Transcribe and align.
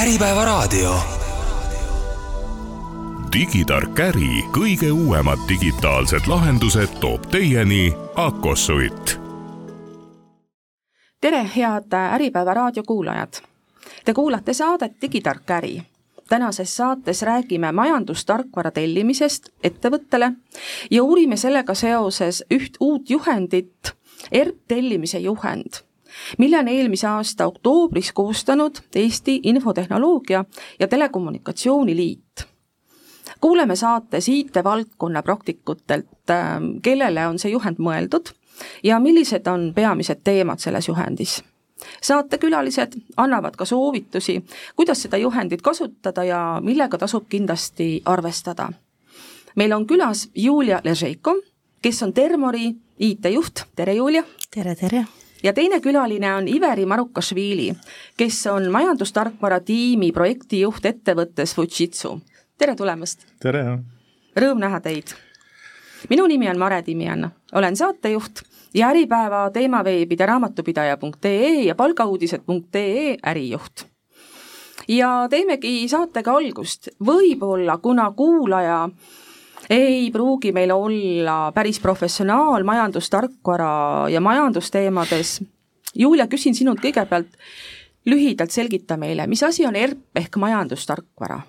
Äripäevaraadio. 0.00 0.94
digitark 3.32 3.98
äri 4.00 4.44
kõige 4.52 4.88
uuemad 4.92 5.38
digitaalsed 5.48 6.24
lahendused 6.26 6.94
toob 7.00 7.26
teieni 7.30 7.92
Akosuit. 8.16 9.20
tere, 11.20 11.50
head 11.56 11.92
Äripäeva 12.12 12.54
raadio 12.54 12.82
kuulajad! 12.82 13.32
Te 14.04 14.14
kuulate 14.14 14.54
saadet 14.54 14.92
Digitark 15.02 15.50
äri 15.50 15.82
tänases 16.28 16.76
saates 16.76 17.22
räägime 17.22 17.72
majandustarkvara 17.72 18.70
tellimisest 18.70 19.48
ettevõttele 19.64 20.32
ja 20.90 21.02
uurime 21.02 21.36
sellega 21.36 21.74
seoses 21.74 22.44
üht 22.54 22.80
uut 22.80 23.10
juhendit, 23.10 23.92
ERP 24.32 24.56
tellimise 24.68 25.18
juhend 25.18 25.84
mille 26.38 26.58
on 26.58 26.68
eelmise 26.68 27.06
aasta 27.06 27.46
oktoobris 27.46 28.12
koostanud 28.12 28.76
Eesti 28.94 29.40
Infotehnoloogia 29.42 30.44
ja 30.80 30.88
Telekommunikatsiooni 30.88 31.96
Liit. 31.96 32.46
kuuleme 33.40 33.76
saates 33.76 34.28
IT-valdkonna 34.28 35.22
praktikutelt, 35.22 36.30
ähm, 36.30 36.64
kellele 36.82 37.26
on 37.26 37.38
see 37.38 37.50
juhend 37.50 37.78
mõeldud 37.78 38.34
ja 38.82 39.00
millised 39.00 39.46
on 39.46 39.72
peamised 39.74 40.20
teemad 40.24 40.58
selles 40.58 40.88
juhendis 40.88 41.40
saatekülalised 42.02 42.92
annavad 43.16 43.56
ka 43.56 43.64
soovitusi, 43.64 44.44
kuidas 44.76 45.02
seda 45.02 45.16
juhendit 45.16 45.62
kasutada 45.62 46.24
ja 46.24 46.60
millega 46.62 46.98
tasub 46.98 47.28
kindlasti 47.28 48.02
arvestada. 48.04 48.72
meil 49.56 49.72
on 49.72 49.86
külas 49.86 50.28
Julia 50.34 50.80
Ležeiko, 50.84 51.36
kes 51.82 52.02
on 52.02 52.12
Termori 52.12 52.74
IT-juht, 52.98 53.64
tere 53.76 53.94
Julia! 53.94 54.24
tere, 54.50 54.74
tere! 54.74 55.04
Ja 55.42 55.52
teine 55.52 55.80
külaline 55.80 56.34
on 56.34 56.48
Iveri 56.48 56.86
Marukašvili, 56.86 57.72
kes 58.16 58.46
on 58.46 58.70
majandustarkvara 58.72 59.60
tiimi 59.60 60.12
projektijuht 60.12 60.86
ettevõttes 60.86 61.54
Fujitsu. 61.54 62.20
tere 62.58 62.76
tulemast! 62.76 63.26
tere! 63.40 63.78
Rõõm 64.36 64.60
näha 64.60 64.80
teid! 64.80 65.14
minu 66.10 66.26
nimi 66.26 66.48
on 66.48 66.58
Mare 66.58 66.82
Timian, 66.82 67.30
olen 67.52 67.76
saatejuht 67.76 68.42
ja 68.74 68.88
Äripäeva 68.88 69.50
teemaveebide 69.50 70.26
raamatupidaja.ee 70.26 71.62
ja 71.62 71.74
palgauudised.ee 71.74 73.16
ärijuht. 73.26 73.84
ja 74.88 75.26
teemegi 75.30 75.88
saatega 75.88 76.36
algust, 76.36 76.88
võib-olla 77.00 77.78
kuna 77.78 78.10
kuulaja 78.16 78.88
ei 79.70 80.10
pruugi 80.10 80.52
meil 80.52 80.72
olla 80.74 81.52
päris 81.54 81.80
professionaal 81.80 82.64
majandustarkvara 82.64 84.08
ja 84.10 84.20
majandusteemades. 84.20 85.40
Julia, 85.94 86.26
küsin 86.30 86.54
sinult 86.54 86.82
kõigepealt 86.82 87.38
lühidalt 88.06 88.50
selgita 88.50 88.96
meile, 88.96 89.26
mis 89.30 89.42
asi 89.42 89.66
on 89.66 89.76
ERP 89.76 90.22
ehk 90.22 90.38
majandustarkvara 90.42 91.40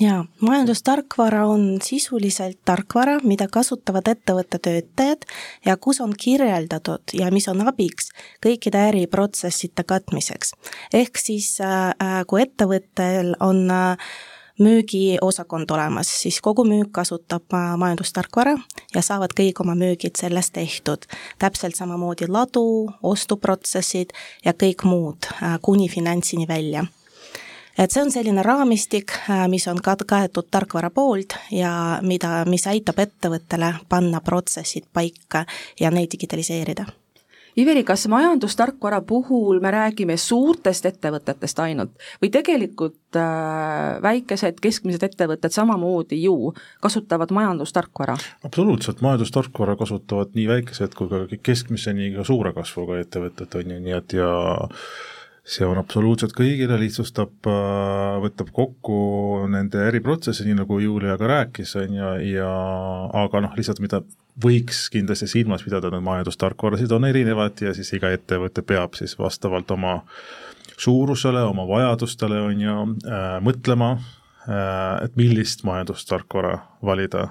jaa, 0.00 0.24
majandustarkvara 0.40 1.46
on 1.46 1.78
sisuliselt 1.82 2.58
tarkvara, 2.64 3.18
mida 3.24 3.48
kasutavad 3.52 4.08
ettevõtte 4.10 4.58
töötajad 4.62 5.24
ja 5.64 5.76
kus 5.80 6.00
on 6.04 6.12
kirjeldatud 6.18 7.16
ja 7.16 7.30
mis 7.32 7.48
on 7.48 7.62
abiks 7.68 8.10
kõikide 8.44 8.86
äriprotsesside 8.90 9.84
katmiseks. 9.86 10.52
ehk 10.92 11.16
siis 11.16 11.60
äh, 11.60 11.94
äh 12.00 12.24
kui 12.26 12.42
ettevõttel 12.42 13.34
on 13.40 13.70
äh, 13.70 13.96
müügiosakond 14.58 15.70
olemas, 15.70 16.10
siis 16.22 16.40
kogu 16.40 16.64
müük 16.64 16.92
kasutab 16.92 17.54
äh, 17.54 17.76
majandustarkvara 17.76 18.56
ja 18.94 19.02
saavad 19.02 19.34
kõik 19.36 19.60
oma 19.60 19.74
müügid 19.74 20.16
sellest 20.16 20.52
tehtud. 20.52 21.06
täpselt 21.38 21.76
samamoodi 21.76 22.28
ladu, 22.28 22.92
ostuprotsessid 23.02 24.12
ja 24.44 24.52
kõik 24.52 24.84
muud, 24.84 25.28
kuni 25.62 25.88
finantsini 25.88 26.48
välja 26.48 26.86
et 27.78 27.92
see 27.92 28.02
on 28.02 28.12
selline 28.12 28.42
raamistik, 28.42 29.12
äh, 29.30 29.46
mis 29.52 29.66
on 29.68 29.80
ka 29.82 29.96
kaetud 30.06 30.48
tarkvara 30.50 30.90
poolt 30.90 31.36
ja 31.50 31.72
mida, 32.02 32.44
mis 32.48 32.66
aitab 32.66 33.00
ettevõttele 33.04 33.74
panna 33.88 34.20
protsessid 34.24 34.88
paika 34.92 35.44
ja 35.80 35.90
neid 35.90 36.12
digitaliseerida 36.12 36.86
Iveri, 37.56 37.84
kas 37.88 38.04
majandustarkvara 38.12 39.00
puhul 39.08 39.62
me 39.64 39.70
räägime 39.72 40.18
suurtest 40.20 40.84
ettevõtetest 40.90 41.60
ainult 41.64 41.94
või 42.20 42.28
tegelikult 42.34 43.16
äh, 43.16 43.96
väikesed, 44.04 44.58
keskmised 44.60 45.06
ettevõtted 45.06 45.54
samamoodi 45.54 46.18
ju 46.20 46.52
kasutavad 46.84 47.32
majandustarkvara? 47.32 48.18
absoluutselt, 48.44 49.00
majandustarkvara 49.00 49.78
kasutavad 49.80 50.36
nii 50.36 50.44
väikesed 50.50 50.96
kui 50.98 51.08
ka 51.08 51.22
keskmise, 51.48 51.96
nii 51.96 52.12
ka 52.18 52.26
suure 52.28 52.52
kasvuga 52.56 53.00
ettevõtted, 53.00 53.56
on 53.56 53.72
ju, 53.72 53.80
nii 53.88 53.96
et 54.02 54.16
ja 54.18 54.28
see 55.46 55.64
on 55.64 55.80
absoluutselt 55.80 56.36
kõigile, 56.36 56.76
lihtsustab, 56.82 57.38
äh, 57.48 58.18
võtab 58.26 58.52
kokku 58.52 59.00
nende 59.48 59.80
äriprotsesse, 59.88 60.44
nii 60.44 60.60
nagu 60.60 60.82
Julia 60.82 61.16
ka 61.16 61.32
rääkis, 61.32 61.72
on 61.80 61.96
ju, 62.02 62.14
ja 62.34 62.52
aga 63.24 63.46
noh, 63.46 63.56
lihtsalt 63.56 63.80
mida 63.80 64.04
võiks 64.44 64.86
kindlasti 64.92 65.28
silmas 65.30 65.64
pidada, 65.64 65.90
need 65.92 66.04
majandustarkvarasid 66.04 66.92
on 66.92 67.08
erinevad 67.08 67.62
ja 67.64 67.72
siis 67.76 67.92
iga 67.96 68.10
ettevõte 68.14 68.64
peab 68.66 68.98
siis 68.98 69.16
vastavalt 69.18 69.70
oma 69.70 70.00
suurusele, 70.76 71.40
oma 71.48 71.64
vajadustele, 71.68 72.40
on 72.50 72.60
ju 72.60 72.76
äh,, 73.08 73.26
mõtlema 73.44 73.94
äh,, 73.96 75.04
et 75.06 75.16
millist 75.16 75.64
majandustarkvara 75.64 76.58
valida 76.84 77.30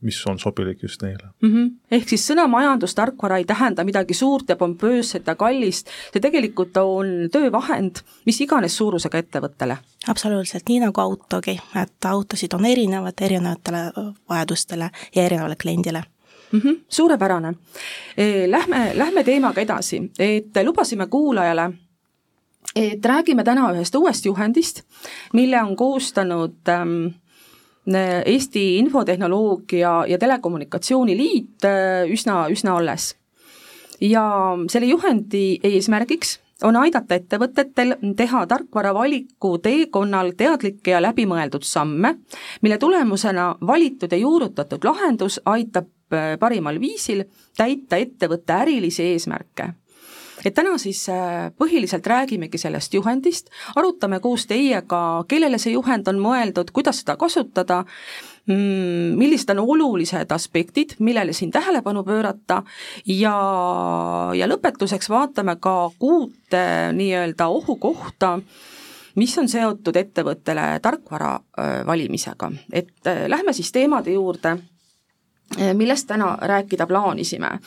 mis 0.00 0.26
on 0.26 0.38
sobilik 0.38 0.82
just 0.82 1.02
neile 1.02 1.28
mm. 1.42 1.52
-hmm. 1.52 1.70
ehk 1.90 2.08
siis 2.08 2.30
sõna 2.30 2.46
majandustarkvara 2.48 3.36
ei 3.36 3.44
tähenda 3.44 3.84
midagi 3.84 4.14
suurt 4.14 4.48
ja 4.48 4.56
pompöösset 4.56 5.26
ja 5.26 5.34
kallist, 5.34 5.88
see 6.12 6.20
tegelikult 6.20 6.76
on 6.76 7.28
töövahend 7.32 8.00
mis 8.26 8.40
iganes 8.40 8.76
suurusega 8.76 9.18
ettevõttele. 9.18 9.76
absoluutselt, 10.08 10.68
nii 10.68 10.80
nagu 10.80 11.00
autogi, 11.00 11.60
et 11.82 12.04
autosid 12.04 12.52
on 12.52 12.64
erinevad 12.64 13.20
erinevatele 13.20 13.92
vajadustele 14.28 14.90
ja 15.16 15.22
erinevale 15.22 15.56
kliendile 15.56 16.02
mm. 16.52 16.60
-hmm, 16.60 16.80
suurepärane. 16.88 17.54
E, 18.16 18.50
lähme, 18.50 18.90
lähme 18.94 19.24
teemaga 19.24 19.60
edasi, 19.60 20.10
et 20.18 20.64
lubasime 20.64 21.06
kuulajale 21.06 21.72
et 22.76 23.04
räägime 23.04 23.44
täna 23.44 23.70
ühest 23.72 23.94
uuest 23.94 24.26
juhendist, 24.26 24.82
mille 25.32 25.62
on 25.62 25.76
koostanud 25.76 26.68
ähm, 26.68 27.06
Eesti 28.26 28.78
Infotehnoloogia 28.78 30.04
ja 30.08 30.18
Telekommunikatsiooni 30.18 31.16
Liit 31.16 31.64
äh, 31.64 32.10
üsna, 32.10 32.46
üsna 32.48 32.76
alles. 32.76 33.16
ja 34.00 34.56
selle 34.68 34.86
juhendi 34.86 35.58
eesmärgiks 35.62 36.38
on 36.64 36.76
aidata 36.76 37.14
ettevõtetel 37.14 37.94
teha 38.16 38.46
tarkvara 38.46 38.94
valiku 38.94 39.58
teekonnal 39.58 40.32
teadlikke 40.36 40.90
ja 40.90 41.02
läbimõeldud 41.02 41.64
samme, 41.64 42.14
mille 42.62 42.78
tulemusena 42.78 43.54
valitud 43.66 44.12
ja 44.12 44.18
juurutatud 44.18 44.84
lahendus 44.84 45.40
aitab 45.44 45.88
parimal 46.40 46.80
viisil 46.80 47.24
täita 47.56 48.00
ettevõtte 48.00 48.56
ärilisi 48.64 49.06
eesmärke. 49.12 49.70
Et 50.44 50.54
täna 50.56 50.76
siis 50.80 51.02
äh, 51.12 51.50
põhiliselt 51.58 52.06
räägimegi 52.06 52.58
sellest 52.58 52.94
juhendist, 52.94 53.50
arutame 53.76 54.20
koos 54.24 54.46
teiega, 54.48 55.24
kellele 55.28 55.58
see 55.60 55.74
juhend 55.74 56.08
on 56.08 56.20
mõeldud, 56.22 56.72
kuidas 56.72 57.02
seda 57.02 57.16
kasutada, 57.20 57.82
mm, 58.48 59.18
millised 59.20 59.52
on 59.52 59.62
olulised 59.66 60.32
aspektid, 60.32 60.96
millele 60.98 61.36
siin 61.36 61.52
tähelepanu 61.52 62.04
pöörata 62.08 62.62
ja, 63.04 63.36
ja 64.36 64.48
lõpetuseks 64.48 65.12
vaatame 65.12 65.58
ka 65.60 65.76
kuute 66.00 66.64
nii-öelda 66.96 67.50
ohukohta, 67.52 68.38
mis 69.20 69.36
on 69.38 69.48
seotud 69.50 69.96
ettevõttele 70.00 70.72
tarkvara 70.80 71.34
äh, 71.36 71.80
valimisega, 71.86 72.52
et 72.72 72.94
äh, 73.06 73.26
lähme 73.28 73.52
siis 73.52 73.72
teemade 73.76 74.16
juurde, 74.16 74.56
millest 75.74 76.06
täna 76.06 76.36
rääkida 76.40 76.86
plaanisime 76.86 77.58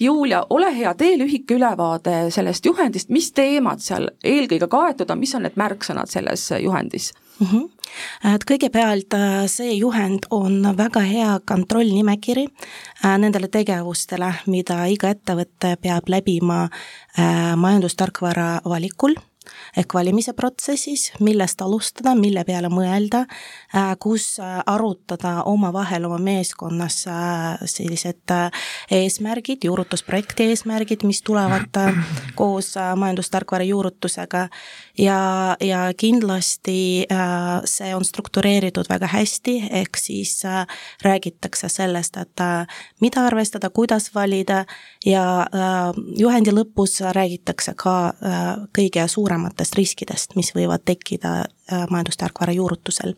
Julia, 0.00 0.46
ole 0.50 0.78
hea, 0.78 0.94
tee 0.94 1.18
lühike 1.18 1.54
ülevaade 1.56 2.30
sellest 2.30 2.66
juhendist, 2.66 3.08
mis 3.08 3.30
teemad 3.32 3.80
seal 3.80 4.10
eelkõige 4.24 4.68
kaetud 4.68 5.10
on, 5.10 5.20
mis 5.22 5.32
on 5.34 5.46
need 5.46 5.56
märksõnad 5.56 6.12
selles 6.12 6.50
juhendis 6.60 7.12
mm? 7.40 7.46
-hmm. 7.46 8.34
et 8.34 8.44
kõigepealt 8.50 9.16
äh, 9.16 9.46
see 9.48 9.72
juhend 9.72 10.28
on 10.30 10.76
väga 10.76 11.00
hea 11.00 11.38
kontrollnimekiri 11.44 12.44
äh, 12.44 13.18
nendele 13.18 13.48
tegevustele, 13.48 14.34
mida 14.46 14.84
iga 14.86 15.08
ettevõte 15.16 15.76
peab 15.80 16.08
läbima 16.12 16.68
äh, 17.18 17.56
majandustarkvara 17.56 18.60
valikul 18.64 19.16
ehk 19.76 19.94
valimise 19.94 20.32
protsessis, 20.32 21.12
millest 21.20 21.60
alustada, 21.62 22.14
mille 22.18 22.44
peale 22.44 22.68
mõelda, 22.72 23.24
äh, 23.74 23.92
kus 24.00 24.38
äh, 24.40 24.60
arutada 24.66 25.42
omavahel 25.48 26.06
oma 26.08 26.18
meeskonnas 26.22 27.02
äh, 27.10 27.58
sellised 27.64 28.32
eesmärgid, 28.90 29.64
juurutusprojekti 29.64 30.50
eesmärgid, 30.50 31.04
mis 31.06 31.22
tulevad 31.26 31.76
koos 32.34 32.74
majandustarkvara 32.96 33.64
juurutusega. 33.64 34.46
Ja, 34.98 35.56
ja 35.60 35.80
kindlasti 35.96 37.06
see 37.68 37.94
on 37.94 38.04
struktureeritud 38.04 38.88
väga 38.88 39.08
hästi, 39.12 39.56
ehk 39.80 39.98
siis 40.00 40.40
räägitakse 41.04 41.68
sellest, 41.68 42.16
et 42.16 42.44
mida 43.00 43.26
arvestada, 43.26 43.70
kuidas 43.70 44.08
valida 44.14 44.64
ja 45.06 45.46
juhendi 46.16 46.54
lõpus 46.54 46.98
räägitakse 47.16 47.74
ka 47.76 47.96
kõige 48.76 49.06
suurem 49.08 49.35
suurematest 49.36 49.74
riskidest, 49.76 50.34
mis 50.36 50.52
võivad 50.56 50.80
tekkida 50.84 51.44
majandustarkvara 51.90 52.52
juurutusel. 52.56 53.14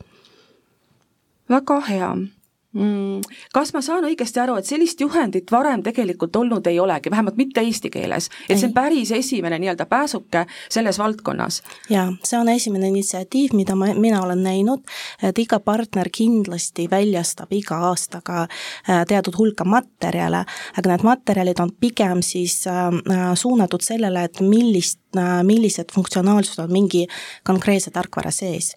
väga 1.48 1.80
hea. 1.88 2.16
Kas 3.52 3.70
ma 3.72 3.80
saan 3.80 4.04
õigesti 4.04 4.42
aru, 4.42 4.58
et 4.60 4.68
sellist 4.68 5.00
juhendit 5.00 5.48
varem 5.48 5.80
tegelikult 5.82 6.36
olnud 6.36 6.66
ei 6.68 6.76
olegi, 6.78 7.08
vähemalt 7.10 7.38
mitte 7.40 7.62
eesti 7.64 7.88
keeles, 7.88 8.28
et 8.44 8.58
see 8.60 8.68
on 8.68 8.74
päris 8.76 9.08
esimene 9.16 9.56
nii-öelda 9.62 9.86
pääsuke 9.88 10.44
selles 10.68 10.98
valdkonnas? 11.00 11.62
jaa, 11.88 12.10
see 12.20 12.36
on 12.36 12.52
esimene 12.52 12.90
initsiatiiv, 12.92 13.56
mida 13.56 13.72
ma, 13.72 13.88
mina 13.96 14.20
olen 14.20 14.44
näinud, 14.44 14.84
et 15.24 15.40
iga 15.40 15.62
partner 15.64 16.12
kindlasti 16.12 16.90
väljastab 16.92 17.56
iga 17.56 17.80
aastaga 17.88 18.44
äh, 18.44 19.00
teatud 19.08 19.40
hulka 19.40 19.64
materjale, 19.64 20.44
aga 20.76 20.92
need 20.92 21.08
materjalid 21.08 21.64
on 21.64 21.72
pigem 21.80 22.20
siis 22.20 22.66
äh, 22.68 22.92
äh 22.92 23.32
suunatud 23.32 23.80
sellele, 23.80 24.28
et 24.28 24.44
millist 24.44 25.00
millised 25.42 25.92
funktsionaalsused 25.94 26.64
on 26.64 26.72
mingi 26.72 27.06
konkreetse 27.44 27.90
tarkvara 27.90 28.30
sees. 28.30 28.76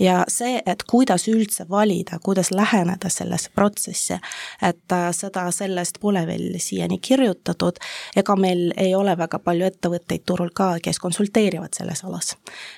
ja 0.00 0.24
see, 0.28 0.60
et 0.66 0.82
kuidas 0.82 1.28
üldse 1.28 1.68
valida, 1.70 2.18
kuidas 2.22 2.50
läheneda 2.50 3.08
sellesse 3.30 3.50
protsessi, 3.54 4.18
et 4.62 4.92
äh, 4.92 5.08
seda 5.16 5.46
sellest 5.54 6.00
pole 6.02 6.22
veel 6.26 6.58
siiani 6.58 6.98
kirjutatud, 7.02 7.78
ega 8.16 8.36
meil 8.36 8.70
ei 8.76 8.94
ole 8.94 9.16
väga 9.18 9.38
palju 9.38 9.68
ettevõtteid 9.70 10.26
turul 10.26 10.50
ka, 10.54 10.72
kes 10.82 10.98
konsulteerivad 10.98 11.76
selles 11.76 12.04
alas. 12.04 12.36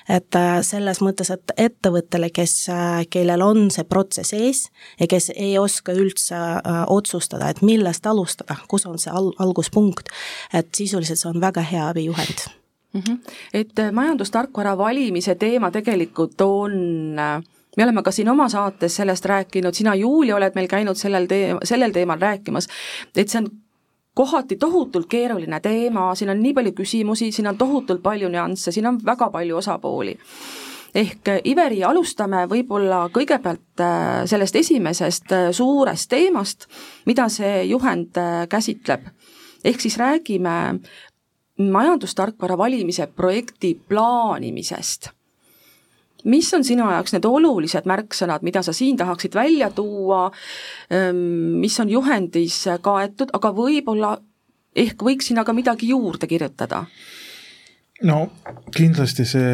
et 0.09 0.35
äh, 0.35 0.61
selles 0.61 1.01
mõttes, 1.01 1.33
et 1.33 1.55
ettevõttele, 1.57 2.29
kes, 2.29 2.67
kellel 3.09 3.41
on 3.41 3.69
see 3.71 3.83
protsess 3.83 4.33
ees 4.33 4.67
ja 4.99 5.07
kes 5.07 5.31
ei 5.35 5.57
oska 5.57 5.93
üldse 5.93 6.35
otsustada, 6.87 7.49
et 7.49 7.61
millest 7.61 8.05
alustada, 8.05 8.57
kus 8.67 8.85
on 8.85 8.99
see 8.99 9.11
al-, 9.11 9.33
alguspunkt, 9.39 10.09
et 10.53 10.69
sisuliselt 10.75 11.19
see 11.19 11.31
on 11.31 11.41
väga 11.41 11.61
hea 11.65 11.87
abijuhend 11.89 12.47
mm. 12.93 13.01
-hmm. 13.01 13.17
et 13.53 13.79
äh, 13.79 13.91
majandustarkvara 13.91 14.77
valimise 14.77 15.35
teema 15.35 15.71
tegelikult 15.71 16.41
on 16.41 16.73
äh, 17.19 17.43
me 17.77 17.83
oleme 17.83 18.03
ka 18.03 18.11
siin 18.11 18.29
oma 18.29 18.49
saates 18.49 18.95
sellest 18.95 19.25
rääkinud, 19.25 19.73
sina, 19.73 19.95
Julia, 19.95 20.35
oled 20.35 20.55
meil 20.55 20.67
käinud 20.69 20.99
sellel 20.99 21.27
tee-, 21.29 21.55
sellel 21.65 21.91
teemal 21.91 22.21
rääkimas, 22.21 22.67
et 23.15 23.29
see 23.29 23.41
on 23.41 23.49
kohati 24.13 24.55
tohutult 24.61 25.07
keeruline 25.09 25.59
teema, 25.59 26.11
siin 26.15 26.29
on 26.29 26.41
nii 26.43 26.53
palju 26.53 26.75
küsimusi, 26.77 27.31
siin 27.31 27.49
on 27.49 27.57
tohutult 27.57 28.03
palju 28.03 28.29
nüansse, 28.29 28.71
siin 28.71 28.87
on 28.87 28.99
väga 29.05 29.29
palju 29.33 29.57
osapooli. 29.57 30.17
ehk 30.95 31.27
äh, 31.27 31.39
Iveri, 31.49 31.83
alustame 31.83 32.45
võib-olla 32.49 33.07
kõigepealt 33.09 33.81
sellest 34.29 34.55
esimesest 34.55 35.33
suurest 35.51 36.09
teemast, 36.09 36.67
mida 37.05 37.29
see 37.29 37.63
juhend 37.65 38.19
käsitleb. 38.49 39.09
ehk 39.63 39.81
siis 39.81 39.97
räägime 39.97 40.79
majandustarkvara 41.57 42.57
valimise 42.57 43.07
projekti 43.07 43.81
plaanimisest. 43.89 45.09
Mis 46.23 46.51
on 46.53 46.63
sinu 46.63 46.85
jaoks 46.91 47.15
need 47.15 47.25
olulised 47.27 47.87
märksõnad, 47.89 48.45
mida 48.45 48.63
sa 48.65 48.73
siin 48.75 48.97
tahaksid 48.99 49.35
välja 49.35 49.69
tuua, 49.75 50.25
ehm, 50.91 51.17
mis 51.63 51.79
on 51.79 51.91
juhendis 51.91 52.63
kaetud, 52.81 53.33
aga 53.33 53.51
võib-olla 53.55 54.15
ehk 54.75 55.03
võiks 55.05 55.29
sinna 55.29 55.43
ka 55.45 55.53
midagi 55.53 55.91
juurde 55.93 56.29
kirjutada? 56.29 56.85
no 58.03 58.17
kindlasti 58.75 59.23
see 59.27 59.51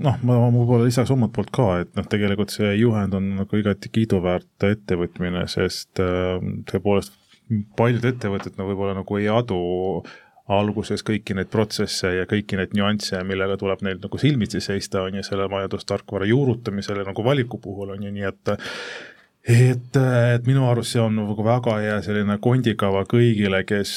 noh, 0.00 0.20
ma 0.24 0.36
võib-olla 0.48 0.86
lisaks 0.86 1.10
omalt 1.12 1.34
poolt 1.36 1.50
ka, 1.52 1.66
et 1.82 1.90
noh, 1.98 2.06
tegelikult 2.08 2.54
see 2.54 2.70
juhend 2.78 3.14
on 3.18 3.34
nagu 3.42 3.58
igati 3.58 3.90
kiiduväärt 3.92 4.68
ettevõtmine, 4.70 5.44
sest 5.50 6.00
ehm, 6.00 6.62
tõepoolest 6.70 7.16
paljud 7.76 8.04
ettevõtted 8.12 8.58
no 8.58 8.68
võib-olla 8.68 8.94
nagu 9.00 9.18
ei 9.18 9.28
adu 9.32 9.58
alguses 10.50 11.04
kõiki 11.06 11.36
neid 11.38 11.50
protsesse 11.52 12.10
ja 12.16 12.26
kõiki 12.30 12.58
neid 12.58 12.74
nüansse, 12.76 13.22
millega 13.26 13.58
tuleb 13.60 13.84
neil 13.86 14.00
nagu 14.02 14.20
silmitsi 14.20 14.62
seista, 14.64 15.04
on 15.06 15.20
ju, 15.20 15.26
selle 15.26 15.48
majandustarkvara 15.52 16.28
juurutamisel 16.30 17.02
ja 17.02 17.06
nagu 17.08 17.24
valiku 17.24 17.60
puhul 17.62 17.94
on 17.94 18.08
ju, 18.08 18.12
nii 18.14 18.28
et 18.30 18.54
et, 19.50 19.96
et 19.96 20.46
minu 20.46 20.66
arust 20.68 20.94
see 20.94 21.00
on 21.00 21.14
nagu 21.16 21.44
väga 21.44 21.78
hea 21.80 21.94
selline 22.04 22.36
kondikava 22.44 23.06
kõigile, 23.08 23.62
kes, 23.68 23.94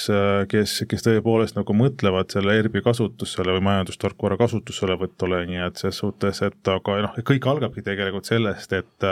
kes, 0.51 0.75
kes 0.89 1.03
tõepoolest 1.05 1.57
nagu 1.57 1.75
mõtlevad 1.77 2.31
selle 2.31 2.55
ERP-i 2.61 2.83
kasutusele 2.85 3.57
või 3.57 3.65
majandustarkvara 3.67 4.39
kasutuselevõtule, 4.39 5.43
nii 5.49 5.65
et 5.67 5.83
ses 5.83 5.99
suhtes, 5.99 6.39
et 6.47 6.71
aga 6.71 7.01
noh, 7.07 7.19
kõik 7.27 7.49
algabki 7.51 7.83
tegelikult 7.85 8.29
sellest, 8.29 8.79
et 8.79 9.11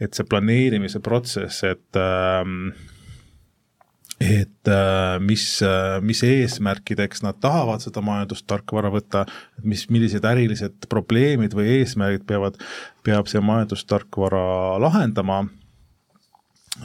et 0.00 0.16
see 0.16 0.24
planeerimise 0.24 1.02
protsess, 1.04 1.60
et 1.68 1.98
äh, 2.00 2.40
et 4.20 4.68
äh, 4.68 5.18
mis, 5.20 5.62
äh, 5.62 6.00
mis 6.04 6.20
eesmärkideks 6.26 7.22
nad 7.24 7.38
tahavad 7.40 7.80
seda 7.80 8.02
majandustarkvara 8.04 8.90
võtta, 8.92 9.24
mis, 9.64 9.86
millised 9.88 10.26
ärilised 10.28 10.84
probleemid 10.92 11.56
või 11.56 11.78
eesmärgid 11.78 12.26
peavad, 12.28 12.58
peab 13.06 13.30
see 13.32 13.40
majandustarkvara 13.40 14.76
lahendama, 14.84 15.40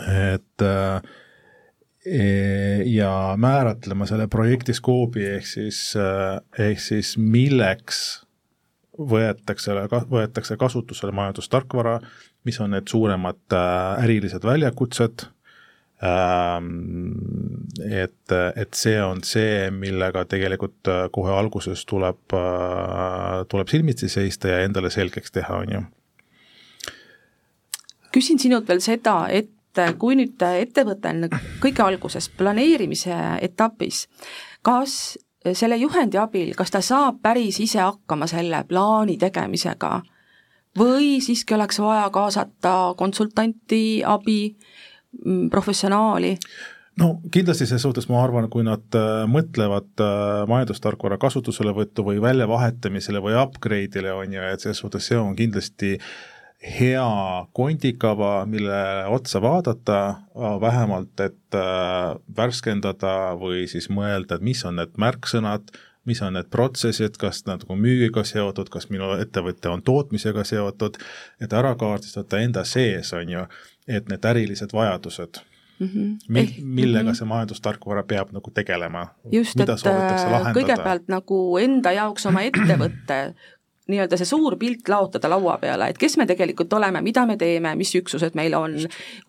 et 0.07 0.63
äh, 0.63 1.11
e, 2.07 2.23
ja 2.95 3.11
määratlema 3.35 4.07
selle 4.07 4.29
projekti 4.31 4.75
skoobi, 4.77 5.27
ehk 5.35 5.51
siis, 5.51 5.81
ehk 5.99 6.79
siis 6.79 7.17
milleks 7.19 8.05
võetakse, 8.95 9.75
võetakse 10.07 10.55
kasutusele 10.55 11.11
majandustarkvara, 11.11 11.99
mis 12.47 12.63
on 12.63 12.71
need 12.77 12.87
suuremad 12.87 13.59
ärilised 13.99 14.47
väljakutsed 14.47 15.33
et, 17.85 18.31
et 18.55 18.73
see 18.75 18.97
on 19.01 19.21
see, 19.23 19.69
millega 19.71 20.25
tegelikult 20.27 20.89
äh, 20.91 21.05
kohe 21.15 21.31
alguses 21.31 21.85
tuleb, 21.87 22.33
äh, 22.35 23.45
tuleb 23.49 23.71
silmitsi 23.71 24.09
seista 24.11 24.51
ja 24.51 24.63
endale 24.65 24.91
selgeks 24.91 25.31
teha, 25.31 25.61
on 25.63 25.71
ju. 25.71 25.83
küsin 28.15 28.39
sinult 28.39 28.67
veel 28.67 28.83
seda, 28.83 29.27
et 29.27 29.51
kui 29.99 30.15
nüüd 30.15 30.39
ettevõte 30.39 31.11
on 31.11 31.29
kõige 31.63 31.83
alguses 31.83 32.29
planeerimise 32.31 33.15
etapis, 33.43 34.05
kas 34.63 35.17
selle 35.53 35.75
juhendi 35.77 36.17
abil, 36.17 36.53
kas 36.55 36.71
ta 36.71 36.81
saab 36.81 37.19
päris 37.21 37.59
ise 37.59 37.81
hakkama 37.83 38.27
selle 38.27 38.63
plaani 38.69 39.17
tegemisega 39.19 39.99
või 40.79 41.19
siiski 41.21 41.53
oleks 41.55 41.79
vaja 41.79 42.09
kaasata 42.09 42.95
konsultanti 42.97 44.01
abi 44.05 44.55
professionaali? 45.51 46.35
no 46.99 47.09
kindlasti 47.31 47.67
ses 47.67 47.83
suhtes 47.83 48.07
ma 48.11 48.21
arvan, 48.23 48.47
kui 48.51 48.63
nad 48.67 48.95
äh, 48.97 49.25
mõtlevad 49.29 50.03
äh, 50.03 50.45
majandustarkvara 50.51 51.17
kasutuselevõttu 51.21 52.05
või 52.07 52.21
väljavahetamisele 52.23 53.21
või 53.23 53.35
upgrade'ile, 53.41 54.13
on 54.15 54.37
ju, 54.37 54.45
et 54.51 54.63
selles 54.63 54.79
suhtes 54.83 55.09
see 55.11 55.19
on 55.19 55.35
kindlasti 55.35 55.97
hea 56.65 57.09
kondikava, 57.53 58.45
mille 58.49 58.77
otsa 59.13 59.41
vaadata, 59.43 59.97
vähemalt 60.61 61.19
et 61.21 61.57
äh, 61.57 62.15
värskendada 62.37 63.35
või 63.39 63.67
siis 63.69 63.89
mõelda, 63.91 64.39
et 64.39 64.47
mis 64.47 64.63
on 64.65 64.79
need 64.79 64.95
märksõnad, 65.01 65.75
mis 66.05 66.21
on 66.21 66.35
need 66.37 66.49
protsessid, 66.53 67.17
kas 67.21 67.43
nad 67.49 67.63
nagu 67.63 67.77
müügiga 67.81 68.23
seotud, 68.25 68.69
kas 68.73 68.89
minu 68.93 69.11
ettevõte 69.19 69.69
on 69.71 69.81
tootmisega 69.85 70.45
seotud, 70.45 70.99
et 71.41 71.53
ära 71.53 71.73
kaardistada 71.79 72.41
enda 72.45 72.65
sees, 72.65 73.11
on 73.17 73.29
ju 73.29 73.45
et 73.87 74.09
need 74.09 74.25
ärilised 74.25 74.73
vajadused 74.73 75.41
mm, 75.79 75.87
-hmm. 75.87 76.17
Mi-, 76.27 76.55
millega 76.61 77.03
mm 77.03 77.09
-hmm. 77.09 77.15
see 77.15 77.27
majandustarkvara 77.27 78.03
peab 78.03 78.31
nagu 78.31 78.51
tegelema. 78.51 79.07
just, 79.31 79.59
et 79.59 79.69
äh, 79.69 80.53
kõigepealt 80.53 81.07
nagu 81.07 81.57
enda 81.57 81.91
jaoks 81.91 82.25
oma 82.25 82.41
ettevõtte 82.41 83.33
nii-öelda 83.87 84.17
see 84.17 84.25
suur 84.25 84.55
pilt 84.57 84.89
laotada 84.89 85.29
laua 85.29 85.57
peale, 85.61 85.89
et 85.89 85.97
kes 85.97 86.17
me 86.17 86.25
tegelikult 86.25 86.73
oleme, 86.73 87.01
mida 87.05 87.25
me 87.29 87.37
teeme, 87.37 87.75
mis 87.77 87.91
üksused 87.95 88.33
meil 88.37 88.53
on, 88.57 88.77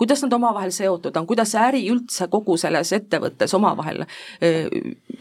kuidas 0.00 0.22
nad 0.24 0.32
omavahel 0.32 0.72
seotud 0.72 1.16
on, 1.16 1.26
kuidas 1.28 1.52
see 1.52 1.60
äri 1.60 1.82
üldse 1.92 2.28
kogu 2.32 2.56
selles 2.60 2.92
ettevõttes 2.96 3.54
omavahel, 3.54 4.04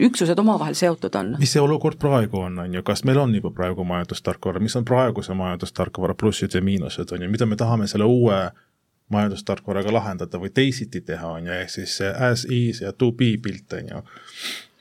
üksused 0.08 0.38
omavahel 0.40 0.74
seotud 0.74 1.14
on. 1.20 1.34
mis 1.38 1.52
see 1.52 1.60
olukord 1.60 2.00
praegu 2.00 2.40
on, 2.46 2.58
on 2.64 2.78
ju, 2.78 2.82
kas 2.86 3.04
meil 3.04 3.20
on 3.20 3.34
juba 3.34 3.50
praegu 3.50 3.84
majandustarkvara, 3.84 4.60
mis 4.60 4.76
on 4.76 4.88
praeguse 4.88 5.36
majandustarkvara 5.36 6.14
plussid 6.14 6.56
ja 6.56 6.64
miinused, 6.64 7.12
on 7.12 7.26
ju, 7.26 7.30
mida 7.30 7.46
me 7.46 7.60
tahame 7.60 7.86
selle 7.92 8.08
uue 8.08 8.40
majandustarkvaraga 9.12 9.92
lahendada 9.92 10.38
või 10.42 10.50
teisiti 10.54 11.00
teha, 11.00 11.28
on 11.38 11.46
ju, 11.46 11.52
ehk 11.52 11.70
siis 11.70 11.96
see 12.00 12.10
as 12.30 12.46
is 12.50 12.80
ja 12.82 12.92
to 12.92 13.12
be 13.12 13.36
pilt, 13.42 13.72
on 13.72 13.88
ju. 13.92 14.02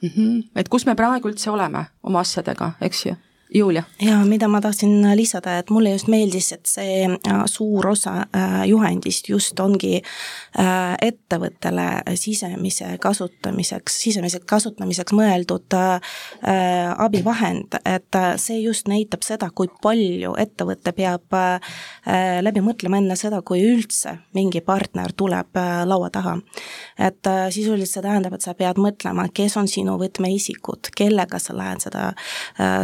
-hmm. 0.09 0.43
et 0.55 0.69
kus 0.69 0.85
me 0.85 0.95
praegu 0.95 1.29
üldse 1.29 1.49
oleme 1.51 1.85
oma 2.03 2.19
asjadega, 2.19 2.71
eks 2.81 3.05
ju 3.05 3.15
Julia. 3.55 3.83
ja 4.01 4.17
mida 4.25 4.47
ma 4.47 4.59
tahtsin 4.61 5.15
lisada, 5.15 5.57
et 5.57 5.69
mulle 5.69 5.93
just 5.93 6.09
meeldis, 6.11 6.49
et 6.51 6.67
see 6.67 7.05
äh, 7.07 7.43
suur 7.47 7.87
osa 7.87 8.25
äh, 8.35 8.55
juhendist 8.67 9.29
just 9.29 9.59
ongi 9.63 10.01
äh, 10.01 10.95
ettevõttele 11.01 11.85
sisemise 12.19 12.97
kasutamiseks, 12.99 13.95
sisemiseks 14.03 14.43
kasutamiseks 14.49 15.15
mõeldud 15.15 15.77
abivahend, 17.05 17.77
et 17.87 18.17
see 18.43 18.59
just 18.59 18.89
näitab 18.91 19.23
seda, 19.23 19.47
kui 19.55 19.69
palju 19.81 20.33
ettevõte 20.39 20.91
peab 20.95 21.35
läbi 22.41 22.63
mõtlema 22.63 22.99
enne 22.99 23.15
seda, 23.19 23.39
kui 23.41 23.63
üldse 23.63 24.17
mingi 24.35 24.61
partner 24.65 25.13
tuleb 25.15 25.55
laua 25.87 26.09
taha. 26.11 26.35
et 26.99 27.31
sisuliselt 27.49 27.93
see 27.93 28.03
tähendab, 28.03 28.35
et 28.35 28.43
sa 28.43 28.53
pead 28.53 28.79
mõtlema, 28.81 29.29
kes 29.33 29.57
on 29.57 29.67
sinu 29.71 29.95
võtmeisikud, 30.01 30.91
kellega 30.95 31.39
sa 31.39 31.55
lähed 31.57 31.87
seda, 31.87 32.11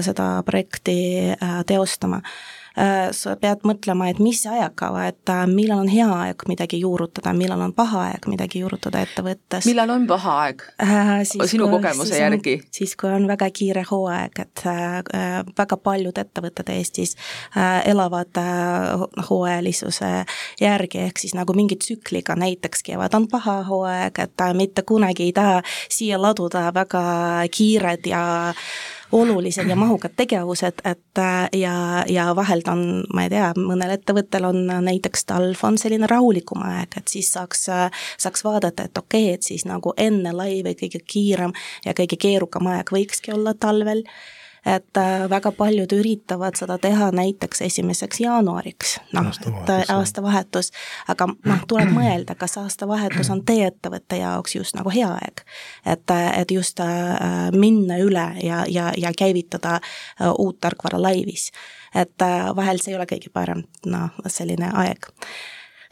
seda 0.05 0.31
projekti 0.45 0.60
projekti 0.61 0.97
teostama 1.65 2.21
Äh, 2.71 3.09
sa 3.11 3.33
pead 3.35 3.65
mõtlema, 3.67 4.05
et 4.07 4.19
mis 4.23 4.45
see 4.45 4.51
ajakava, 4.55 5.03
et 5.11 5.27
äh, 5.27 5.41
millal 5.51 5.81
on 5.83 5.89
hea 5.91 6.05
aeg 6.07 6.45
midagi 6.47 6.77
juurutada, 6.79 7.33
millal 7.35 7.59
on 7.65 7.73
paha 7.75 8.05
aeg 8.05 8.29
midagi 8.31 8.61
juurutada 8.61 9.01
ettevõttes. 9.03 9.67
millal 9.67 9.91
on 9.91 10.05
paha 10.07 10.35
aeg 10.45 10.63
äh,? 10.79 11.09
sinu 11.27 11.67
kogemuse 11.67 12.21
järgi? 12.21 12.53
siis, 12.71 12.95
kui 12.95 13.11
on 13.11 13.27
väga 13.27 13.49
kiire 13.51 13.83
hooaeg, 13.89 14.39
et 14.45 14.63
äh, 14.71 14.85
äh, 15.03 15.35
väga 15.57 15.81
paljud 15.83 16.23
ettevõtted 16.23 16.71
Eestis 16.71 17.17
äh, 17.57 17.81
elavad 17.91 18.39
äh, 18.39 19.03
hooajalisuse 19.27 20.13
järgi, 20.63 21.03
ehk 21.09 21.19
siis 21.19 21.35
nagu 21.35 21.51
mingi 21.57 21.75
tsükliga, 21.75 22.39
näiteks 22.39 22.87
kevad 22.87 23.19
on 23.19 23.27
paha 23.27 23.65
hooaeg, 23.67 24.23
et 24.29 24.47
äh, 24.47 24.55
mitte 24.55 24.87
kunagi 24.87 25.27
ei 25.27 25.35
taha 25.35 25.59
siia 25.91 26.23
laduda 26.23 26.69
väga 26.71 27.03
kiired 27.51 28.07
ja 28.07 28.23
olulised 29.11 29.67
ja 29.69 29.75
mahukad 29.75 30.15
tegevused, 30.15 30.81
et 30.85 31.19
äh, 31.19 31.49
ja, 31.53 32.03
ja 32.09 32.29
vahelt 32.35 32.67
on, 32.71 33.03
ma 33.13 33.25
ei 33.25 33.31
tea, 33.33 33.51
mõnel 33.57 33.95
ettevõttel 33.97 34.47
on 34.47 34.65
näiteks 34.85 35.25
talv 35.29 35.63
on 35.67 35.77
selline 35.81 36.09
rahulikum 36.09 36.63
aeg, 36.67 36.97
et 36.97 37.11
siis 37.11 37.31
saaks, 37.33 37.67
saaks 38.17 38.45
vaadata, 38.47 38.87
et 38.87 38.97
okei 38.97 39.25
okay,, 39.29 39.39
et 39.39 39.47
siis 39.47 39.65
nagu 39.69 39.93
enne 39.97 40.33
laivi 40.35 40.75
kõige 40.83 41.03
kiirem 41.05 41.55
ja 41.85 41.95
kõige 41.97 42.19
keerukam 42.21 42.71
aeg 42.71 42.93
võikski 42.93 43.35
olla 43.35 43.53
talvel 43.53 44.05
et 44.65 44.97
äh, 44.97 45.29
väga 45.29 45.51
paljud 45.51 45.91
üritavad 45.91 46.55
seda 46.59 46.77
teha 46.77 47.09
näiteks 47.11 47.61
esimeseks 47.65 48.19
jaanuariks, 48.21 48.99
noh, 49.13 49.29
et 49.47 49.69
äh, 49.69 49.83
aastavahetus, 49.95 50.71
aga 51.09 51.27
noh, 51.33 51.63
tuleb 51.67 51.93
mõelda, 51.99 52.35
kas 52.37 52.57
aastavahetus 52.61 53.29
on 53.33 53.41
teie 53.45 53.71
ettevõtte 53.71 54.21
jaoks 54.21 54.55
just 54.55 54.77
nagu 54.77 54.93
hea 54.93 55.09
aeg. 55.09 55.45
et, 55.85 56.11
äh, 56.11 56.27
et 56.41 56.51
just 56.51 56.79
minna 57.51 57.97
üle 57.97 58.27
ja, 58.43 58.63
ja, 58.67 58.91
ja 58.97 59.11
käivitada 59.17 59.79
uut 60.37 60.59
tarkvara 60.61 61.01
laivis. 61.01 61.51
et 61.95 62.23
vahel 62.55 62.79
see 62.79 62.93
ei 62.93 62.99
ole 62.99 63.05
kõige 63.09 63.33
parem, 63.33 63.65
noh, 63.85 64.21
selline 64.27 64.69
aeg 64.73 65.09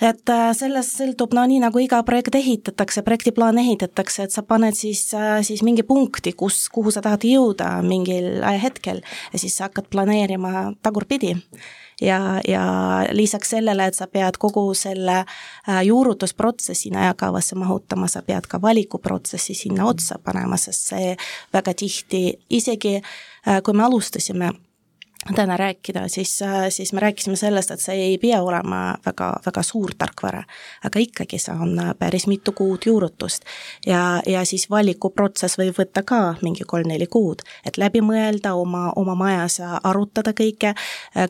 et 0.01 0.31
äh, 0.31 0.45
sellest 0.55 0.95
sõltub, 0.99 1.33
no 1.35 1.43
nii 1.49 1.59
nagu 1.63 1.81
iga 1.83 1.99
projekt 2.07 2.35
ehitatakse, 2.39 3.03
projektiplaan 3.05 3.59
ehitatakse, 3.61 4.27
et 4.27 4.35
sa 4.35 4.43
paned 4.47 4.77
siis, 4.77 5.03
äh, 5.17 5.39
siis 5.45 5.63
mingi 5.65 5.83
punkti, 5.87 6.33
kus, 6.39 6.67
kuhu 6.73 6.93
sa 6.93 7.03
tahad 7.05 7.25
jõuda 7.27 7.79
mingil 7.85 8.39
hetkel 8.63 9.03
ja 9.33 9.41
siis 9.41 9.57
sa 9.59 9.67
hakkad 9.67 9.89
planeerima 9.91 10.71
tagurpidi. 10.85 11.35
Ja, 11.99 12.39
ja 12.47 12.63
lisaks 13.11 13.49
sellele, 13.51 13.89
et 13.89 13.97
sa 13.97 14.05
pead 14.07 14.37
kogu 14.39 14.69
selle 14.77 15.17
äh, 15.19 15.81
juurutusprotsessi 15.83 16.93
ajakavasse 16.95 17.59
mahutama, 17.59 18.07
sa 18.07 18.23
pead 18.23 18.47
ka 18.47 18.61
valikuprotsessi 18.63 19.57
sinna 19.65 19.89
otsa 19.89 20.15
panema, 20.23 20.55
sest 20.57 20.93
see 20.93 21.11
väga 21.53 21.75
tihti, 21.75 22.23
isegi 22.55 23.01
kui 23.63 23.75
me 23.75 23.83
alustasime 23.83 24.51
täna 25.35 25.57
rääkida, 25.57 26.07
siis, 26.07 26.39
siis 26.69 26.93
me 26.93 26.99
rääkisime 26.99 27.35
sellest, 27.35 27.71
et 27.71 27.81
see 27.83 27.95
ei 27.95 28.17
pea 28.17 28.39
olema 28.41 28.95
väga, 29.05 29.33
väga 29.45 29.63
suur 29.63 29.91
tarkvara, 29.97 30.43
aga 30.87 30.99
ikkagi 30.99 31.39
see 31.39 31.55
on 31.59 31.75
päris 31.99 32.27
mitu 32.27 32.51
kuud 32.55 32.85
juurutust. 32.85 33.43
ja, 33.85 34.21
ja 34.27 34.45
siis 34.45 34.69
valikuprotsess 34.69 35.59
võib 35.59 35.75
võtta 35.79 36.03
ka 36.07 36.21
mingi 36.41 36.63
kolm-neli 36.67 37.07
kuud, 37.07 37.43
et 37.65 37.77
läbi 37.77 38.01
mõelda 38.01 38.53
oma, 38.55 38.93
oma 38.95 39.15
majas 39.15 39.59
ja 39.59 39.81
arutada 39.83 40.33
kõike, 40.33 40.73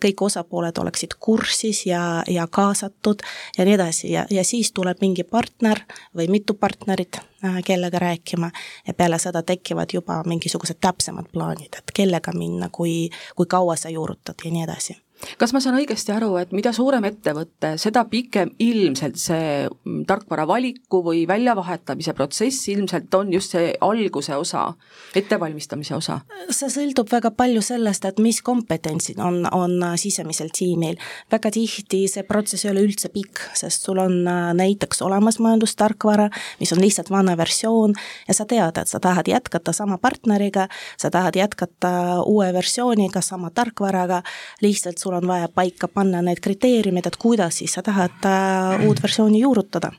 kõik 0.05 0.21
osapooled 0.21 0.77
oleksid 0.77 1.17
kursis 1.19 1.85
ja, 1.85 2.23
ja 2.27 2.47
kaasatud 2.47 3.25
ja 3.57 3.65
nii 3.65 3.73
edasi 3.73 4.11
ja, 4.13 4.25
ja 4.29 4.43
siis 4.43 4.71
tuleb 4.71 5.01
mingi 5.01 5.23
partner 5.23 5.81
või 6.15 6.29
mitu 6.29 6.53
partnerit 6.53 7.19
kellega 7.65 7.99
rääkima 7.99 8.51
ja 8.87 8.93
peale 8.93 9.19
seda 9.19 9.43
tekivad 9.43 9.93
juba 9.93 10.23
mingisugused 10.25 10.79
täpsemad 10.81 11.31
plaanid, 11.33 11.77
et 11.77 11.91
kellega 11.95 12.31
minna, 12.35 12.69
kui, 12.71 13.09
kui 13.35 13.45
kaua 13.45 13.75
sa 13.75 13.89
juurutad 13.89 14.45
ja 14.45 14.51
nii 14.51 14.63
edasi 14.63 14.97
kas 15.39 15.53
ma 15.53 15.61
saan 15.63 15.77
õigesti 15.79 16.13
aru, 16.15 16.31
et 16.39 16.53
mida 16.55 16.71
suurem 16.75 17.05
ettevõte, 17.09 17.73
seda 17.81 18.05
pikem 18.09 18.53
ilmselt 18.63 19.19
see 19.19 19.65
mm, 19.67 20.03
tarkvara 20.09 20.45
valiku 20.47 21.01
või 21.05 21.25
väljavahetamise 21.29 22.13
protsess 22.17 22.69
ilmselt 22.71 23.13
on 23.17 23.33
just 23.33 23.55
see 23.55 23.73
alguse 23.85 24.35
osa, 24.35 24.65
ettevalmistamise 25.15 25.95
osa? 25.97 26.19
see 26.49 26.71
sõltub 26.71 27.11
väga 27.11 27.31
palju 27.35 27.61
sellest, 27.65 28.05
et 28.07 28.21
mis 28.23 28.41
kompetentsid 28.45 29.19
on, 29.23 29.43
on 29.55 29.75
sisemisel 29.99 30.51
tiimil. 30.55 30.97
väga 31.31 31.51
tihti 31.53 32.05
see 32.11 32.23
protsess 32.27 32.65
ei 32.65 32.73
ole 32.73 32.85
üldse 32.87 33.11
pikk, 33.13 33.43
sest 33.59 33.85
sul 33.87 33.99
on 34.01 34.21
äh, 34.27 34.51
näiteks 34.57 35.03
olemas 35.05 35.39
majandustarkvara, 35.43 36.29
mis 36.59 36.73
on 36.75 36.81
lihtsalt 36.83 37.11
vana 37.11 37.35
versioon 37.37 37.95
ja 38.27 38.37
sa 38.37 38.47
tead, 38.49 38.77
et 38.79 38.87
sa 38.91 39.01
tahad 39.03 39.27
jätkata 39.27 39.73
sama 39.75 39.97
partneriga, 39.97 40.67
sa 40.97 41.11
tahad 41.11 41.35
jätkata 41.35 42.21
uue 42.25 42.51
versiooniga, 42.53 43.21
sama 43.21 43.51
tarkvaraga, 43.53 44.21
lihtsalt 44.61 44.97
sul 44.97 45.08
sul 45.09 45.17
on 45.17 45.27
vaja 45.27 45.47
paika 45.49 45.87
panna 45.87 46.21
need 46.21 46.39
kriteeriumid, 46.41 47.07
et 47.07 47.17
kuidas 47.17 47.57
siis 47.61 47.73
sa 47.73 47.81
tahad 47.85 48.25
äh, 48.25 48.85
uut 48.85 49.01
versiooni 49.03 49.41
juurutada. 49.41 49.91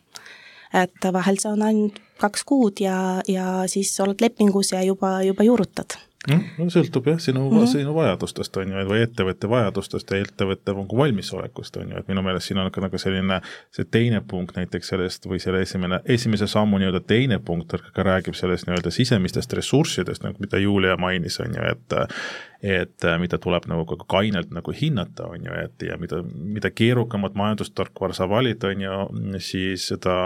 et 0.72 1.06
vahel 1.12 1.38
see 1.42 1.50
on 1.50 1.62
ainult 1.66 1.96
kaks 2.22 2.44
kuud 2.46 2.78
ja, 2.78 3.22
ja 3.28 3.64
siis 3.66 3.90
oled 4.00 4.20
lepingus 4.22 4.70
ja 4.72 4.82
juba, 4.86 5.22
juba 5.26 5.42
juurutad 5.42 5.98
no 6.28 6.66
sõltub 6.68 7.06
jah, 7.08 7.20
sinu 7.22 7.46
mm, 7.46 7.56
-hmm. 7.56 7.66
sinu 7.70 7.94
vajadustest, 7.96 8.56
on 8.60 8.72
ju, 8.74 8.82
või 8.88 9.00
ettevõtte 9.06 9.48
vajadustest 9.48 10.10
ja 10.10 10.20
ettevõtte 10.20 10.74
nagu 10.76 10.96
valmisolekust, 10.96 11.76
on 11.80 11.94
ju, 11.94 11.96
et 11.96 12.08
minu 12.08 12.22
meelest 12.22 12.50
siin 12.50 12.60
on 12.60 12.70
ka 12.70 12.82
nagu 12.84 12.98
selline 12.98 13.40
see 13.72 13.86
teine 13.88 14.20
punkt 14.20 14.56
näiteks 14.56 14.92
sellest 14.92 15.26
või 15.26 15.40
selle 15.40 15.62
esimene, 15.64 16.00
esimese 16.04 16.46
sammu 16.46 16.78
nii-öelda 16.78 17.00
teine 17.00 17.38
punkt 17.38 17.72
ka 17.72 18.04
räägib 18.04 18.36
sellest 18.36 18.68
nii-öelda 18.68 18.92
sisemistest 18.92 19.52
ressurssidest, 19.52 20.22
nagu 20.22 20.36
mida 20.40 20.60
Julia 20.60 20.96
mainis, 20.96 21.40
on 21.40 21.56
ju, 21.56 21.62
et 21.70 21.96
et 22.60 23.06
mida 23.18 23.38
tuleb 23.40 23.64
nagu 23.66 23.86
ka 23.86 24.04
kainelt 24.06 24.50
nagu 24.52 24.72
hinnata, 24.76 25.30
on 25.32 25.46
ju, 25.46 25.54
et 25.64 25.82
ja 25.88 25.96
mida, 25.96 26.20
mida 26.24 26.70
keerukamat 26.70 27.34
majandustarkvara 27.34 28.12
sa 28.12 28.28
valid, 28.28 28.64
on 28.64 28.84
ju, 28.84 28.98
siis 29.40 29.88
seda 29.88 30.18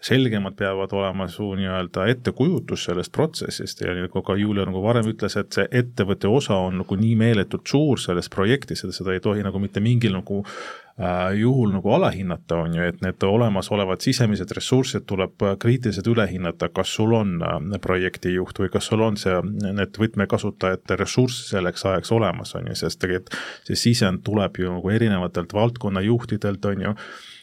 selgemad 0.00 0.54
peavad 0.54 0.92
olema 0.92 1.26
su 1.28 1.50
nii-öelda 1.58 2.06
ettekujutus 2.12 2.84
sellest 2.86 3.12
protsessist 3.12 3.80
ja 3.82 3.94
nagu 3.98 4.22
ka 4.22 4.36
Julia 4.38 4.66
nagu 4.68 4.82
varem 4.82 5.08
ütles, 5.10 5.34
et 5.40 5.50
see 5.54 5.66
ettevõtte 5.80 6.30
osa 6.30 6.54
on 6.68 6.78
nagu 6.84 6.98
nii 6.98 7.16
meeletult 7.18 7.66
suur 7.66 7.98
selles 7.98 8.30
projektis, 8.30 8.84
et 8.84 8.94
seda 8.94 9.16
ei 9.16 9.22
tohi 9.24 9.42
nagu 9.42 9.58
mitte 9.58 9.82
mingil 9.82 10.14
nagu 10.14 10.44
äh, 10.44 11.34
juhul 11.40 11.72
nagu 11.74 11.90
alahinnata, 11.96 12.60
on 12.62 12.76
ju, 12.78 12.84
et 12.86 13.02
need 13.02 13.26
olemasolevad 13.26 14.04
sisemised 14.06 14.54
ressursid 14.54 15.06
tuleb 15.10 15.42
kriitiliselt 15.58 16.06
üle 16.14 16.28
hinnata, 16.30 16.70
kas 16.70 16.94
sul 16.94 17.16
on 17.18 17.34
äh, 17.42 17.58
projektijuht 17.82 18.62
või 18.62 18.70
kas 18.70 18.86
sul 18.92 19.02
on 19.02 19.18
see, 19.18 19.34
need 19.66 19.98
võtmekasutajate 19.98 21.00
ressurss 21.02 21.50
selleks 21.50 21.82
ajaks 21.90 22.14
olemas, 22.14 22.54
on 22.54 22.70
ju, 22.70 22.78
sest 22.84 23.02
tegelikult 23.02 23.34
see 23.66 23.82
sisend 23.88 24.22
tuleb 24.22 24.62
ju 24.62 24.78
nagu 24.78 24.94
erinevatelt 24.94 25.58
valdkonnajuhtidelt, 25.58 26.70
on 26.70 26.86
ju 26.86 26.94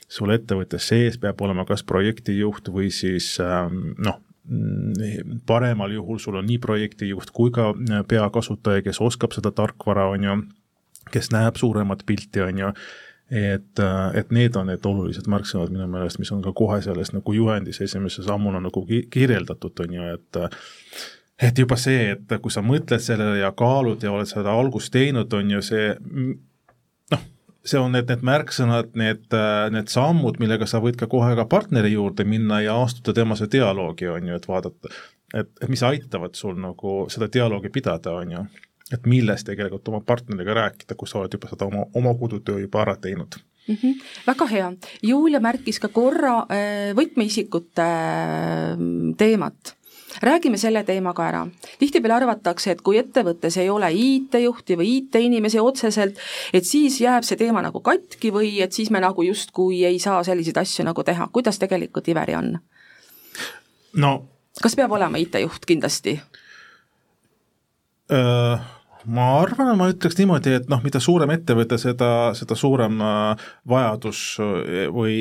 sul 0.08 0.34
ettevõttes 0.36 0.88
sees 0.92 1.18
peab 1.22 1.42
olema 1.42 1.66
kas 1.66 1.84
projektijuht 1.84 2.70
või 2.74 2.92
siis 2.94 3.36
ähm, 3.44 3.96
noh, 3.98 4.22
paremal 5.46 5.92
juhul 5.92 6.20
sul 6.22 6.38
on 6.38 6.46
nii 6.46 6.60
projektijuht 6.62 7.34
kui 7.34 7.52
ka 7.52 7.72
äh, 7.74 8.04
peakasutaja, 8.08 8.84
kes 8.86 9.02
oskab 9.02 9.34
seda 9.34 9.52
tarkvara, 9.52 10.08
on 10.14 10.24
ju, 10.24 10.38
kes 11.12 11.32
näeb 11.34 11.58
suuremat 11.58 12.06
pilti, 12.06 12.44
on 12.46 12.62
ju, 12.62 12.72
et, 13.32 13.82
äh, 13.82 14.20
et 14.22 14.32
need 14.36 14.56
on 14.56 14.70
need 14.70 14.86
olulised 14.86 15.30
märksõnad 15.32 15.74
minu 15.74 15.90
meelest, 15.90 16.22
mis 16.22 16.32
on 16.36 16.46
ka 16.46 16.54
kohe 16.54 16.78
selles 16.86 17.14
nagu 17.16 17.34
juhendis 17.34 17.82
esimese 17.82 18.26
sammuna 18.26 18.62
nagu 18.62 18.86
kirjeldatud, 18.86 19.86
on 19.88 20.00
ju, 20.00 20.10
et 20.14 20.44
et 21.42 21.58
juba 21.60 21.76
see, 21.76 22.14
et 22.14 22.38
kui 22.40 22.54
sa 22.54 22.62
mõtled 22.64 23.02
sellele 23.04 23.42
ja 23.42 23.50
kaalud 23.52 24.04
ja 24.04 24.14
oled 24.14 24.30
seda 24.30 24.54
algust 24.56 24.94
teinud, 24.94 25.34
on 25.34 25.50
ju 25.52 25.64
see 25.66 25.90
see 27.66 27.82
on 27.82 27.96
need, 27.96 28.10
need 28.12 28.26
märksõnad, 28.26 28.94
need, 29.00 29.26
äh, 29.34 29.66
need 29.74 29.90
sammud, 29.92 30.38
millega 30.42 30.68
sa 30.70 30.82
võid 30.84 31.00
ka 31.00 31.10
kohe 31.12 31.34
ka 31.38 31.48
partneri 31.50 31.96
juurde 31.96 32.26
minna 32.28 32.62
ja 32.64 32.78
astuda 32.84 33.16
temasse 33.22 33.50
dialoogi, 33.52 34.10
on 34.12 34.30
ju, 34.30 34.38
et 34.40 34.48
vaadata, 34.50 34.94
et, 35.34 35.52
et 35.62 35.72
mis 35.72 35.84
aitavad 35.86 36.38
sul 36.38 36.56
nagu 36.62 37.06
seda 37.14 37.30
dialoogi 37.32 37.74
pidada, 37.74 38.20
on 38.22 38.38
ju. 38.38 38.46
et 38.94 39.08
millest 39.10 39.48
tegelikult 39.50 39.88
oma 39.90 40.04
partneriga 40.06 40.54
rääkida, 40.54 40.96
kui 40.96 41.10
sa 41.10 41.20
oled 41.24 41.34
juba 41.34 41.50
seda 41.50 41.66
oma, 41.66 41.88
oma 41.98 42.14
kodutöö 42.20 42.60
juba 42.62 42.84
ära 42.84 42.94
teinud 43.02 43.40
mm. 43.68 43.78
-hmm. 43.82 44.04
väga 44.28 44.48
hea, 44.48 44.74
Julia 45.04 45.40
märkis 45.40 45.80
ka 45.80 45.88
korra 45.88 46.46
äh, 46.50 46.94
võtmeisikute 46.94 47.82
äh, 47.82 48.78
teemat 49.18 49.76
räägime 50.22 50.58
selle 50.58 50.84
teema 50.84 51.14
ka 51.14 51.28
ära. 51.28 51.48
tihtipeale 51.80 52.14
arvatakse, 52.14 52.72
et 52.72 52.82
kui 52.82 52.98
ettevõttes 53.00 53.58
ei 53.58 53.70
ole 53.70 53.92
IT-juhti 53.92 54.78
või 54.78 54.92
IT-inimesi 54.98 55.60
otseselt, 55.60 56.20
et 56.54 56.66
siis 56.66 57.02
jääb 57.02 57.24
see 57.24 57.38
teema 57.38 57.62
nagu 57.62 57.82
katki 57.82 58.32
või 58.32 58.62
et 58.62 58.74
siis 58.74 58.92
me 58.92 59.00
nagu 59.00 59.24
justkui 59.24 59.86
ei 59.86 60.00
saa 60.00 60.24
selliseid 60.24 60.58
asju 60.58 60.86
nagu 60.86 61.04
teha, 61.04 61.28
kuidas 61.32 61.60
tegelikult 61.60 62.08
Iveri 62.08 62.36
on? 62.36 62.58
no 63.96 64.14
kas 64.62 64.76
peab 64.76 64.92
olema 64.92 65.18
IT-juht 65.18 65.66
kindlasti? 65.68 66.20
Ma 69.06 69.26
arvan, 69.38 69.70
ma 69.78 69.88
ütleks 69.92 70.18
niimoodi, 70.18 70.56
et 70.58 70.70
noh, 70.72 70.80
mida 70.82 70.98
suurem 71.04 71.30
ettevõte, 71.36 71.78
seda, 71.82 72.10
seda 72.38 72.56
suurem 72.58 72.98
äh, 73.06 73.44
vajadus 73.70 74.22
äh, 74.42 74.88
või, 74.94 75.18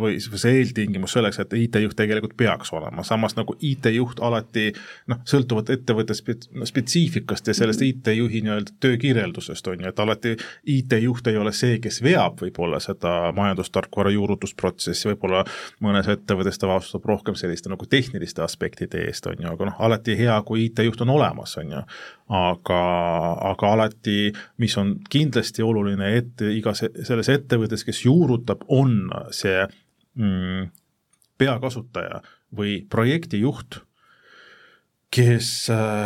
või 0.00 0.16
see 0.20 0.56
eeltingimus 0.58 1.14
selleks, 1.14 1.38
et 1.42 1.54
IT-juht 1.54 1.94
tegelikult 1.98 2.34
peaks 2.38 2.72
olema, 2.74 3.04
samas 3.06 3.36
nagu 3.38 3.54
IT-juht 3.54 4.22
alati 4.26 4.70
noh, 5.12 5.22
sõltuvalt 5.30 5.70
ettevõtte 5.76 6.16
spetsiifikast 6.18 7.52
ja 7.52 7.54
sellest. 7.56 7.84
IT-juhi 7.86 8.42
nii-öelda 8.44 8.74
töökirjeldusest, 8.82 9.70
on 9.70 9.84
ju, 9.84 9.92
et 9.92 10.02
alati 10.02 10.34
IT-juht 10.74 11.30
ei 11.30 11.38
ole 11.38 11.54
see, 11.56 11.78
kes 11.82 12.00
veab 12.02 12.42
võib-olla 12.42 12.82
seda 12.82 13.30
majandustarkvara 13.36 14.10
juurutusprotsessi, 14.16 15.12
võib-olla 15.12 15.44
mõnes 15.86 16.10
ettevõttes 16.10 16.58
ta 16.58 16.70
vastutab 16.70 17.06
rohkem 17.12 17.38
selliste 17.38 17.70
nagu 17.70 17.86
tehniliste 17.86 18.42
aspektide 18.42 19.06
eest, 19.06 19.30
on 19.30 19.38
ju, 19.38 19.54
aga 19.54 19.70
noh, 19.70 19.78
alati 19.86 20.18
hea, 20.18 20.40
kui 20.46 20.66
IT-juht 20.66 21.06
on 21.06 21.14
olemas, 21.14 21.54
on 21.62 21.76
ju 21.78 21.84
aga, 22.30 22.80
aga 23.50 23.72
alati, 23.74 24.30
mis 24.62 24.76
on 24.78 24.94
kindlasti 25.10 25.64
oluline, 25.66 26.12
et 26.20 26.42
igas 26.54 26.84
selles 26.86 27.30
ettevõttes, 27.32 27.82
kes 27.86 28.04
juurutab, 28.06 28.62
on 28.70 29.08
see 29.34 29.64
mm, 30.14 30.68
peakasutaja 31.40 32.20
või 32.56 32.80
projektijuht, 32.90 33.80
kes 35.10 35.48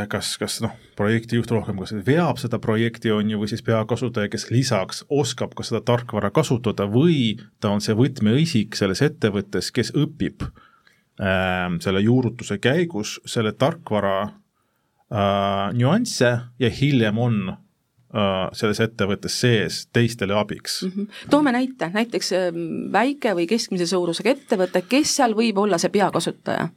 kas, 0.08 0.30
kas 0.40 0.58
noh, 0.64 0.72
projektijuht 0.96 1.50
rohkem 1.52 1.76
kas 1.82 1.92
veab 2.06 2.40
seda 2.40 2.56
projekti, 2.62 3.12
on 3.12 3.34
ju, 3.34 3.40
või 3.42 3.50
siis 3.52 3.64
peakasutaja, 3.66 4.30
kes 4.32 4.48
lisaks 4.48 5.02
oskab 5.12 5.52
ka 5.56 5.66
seda 5.66 5.82
tarkvara 5.84 6.32
kasutada 6.32 6.86
või 6.88 7.34
ta 7.60 7.74
on 7.74 7.84
see 7.84 7.96
võtmeisik 7.98 8.78
selles 8.78 9.04
ettevõttes, 9.04 9.68
kes 9.76 9.92
õpib 9.92 10.46
äh, 10.48 11.68
selle 11.84 12.00
juurutuse 12.04 12.56
käigus 12.64 13.18
selle 13.28 13.52
tarkvara 13.52 14.30
äh, 15.14 15.72
nüansse 15.78 16.30
ja 16.58 16.70
hiljem 16.70 17.18
on 17.22 17.40
äh, 17.50 18.46
selles 18.52 18.80
ettevõttes 18.84 19.40
sees 19.44 19.84
teistele 19.94 20.36
abiks 20.38 20.82
mm. 20.82 20.94
-hmm. 20.94 21.26
toome 21.30 21.52
näite, 21.54 21.90
näiteks 21.94 22.32
ähm, 22.32 22.64
väike 22.92 23.34
või 23.38 23.48
keskmise 23.50 23.86
suurusega 23.86 24.34
ettevõte, 24.36 24.84
kes 24.88 25.16
seal 25.20 25.36
võib 25.38 25.58
olla 25.64 25.78
see 25.78 25.92
peakasutaja? 25.94 26.68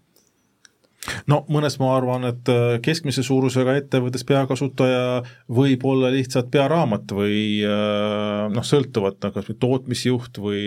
no 1.27 1.43
mõnes 1.53 1.79
ma 1.79 1.93
arvan, 1.97 2.27
et 2.31 2.51
äh, 2.51 2.79
keskmise 2.83 3.23
suurusega 3.23 3.77
ettevõttes 3.81 4.25
peakasutaja 4.27 5.23
võib 5.49 5.85
olla 5.85 6.11
lihtsalt 6.13 6.51
pearaamat 6.51 7.15
või 7.15 7.63
äh, 7.63 8.45
noh, 8.53 8.65
sõltuvalt 8.65 9.23
noh, 9.23 9.33
kas 9.33 9.49
või 9.49 9.59
tootmisjuht 9.59 10.41
või 10.43 10.61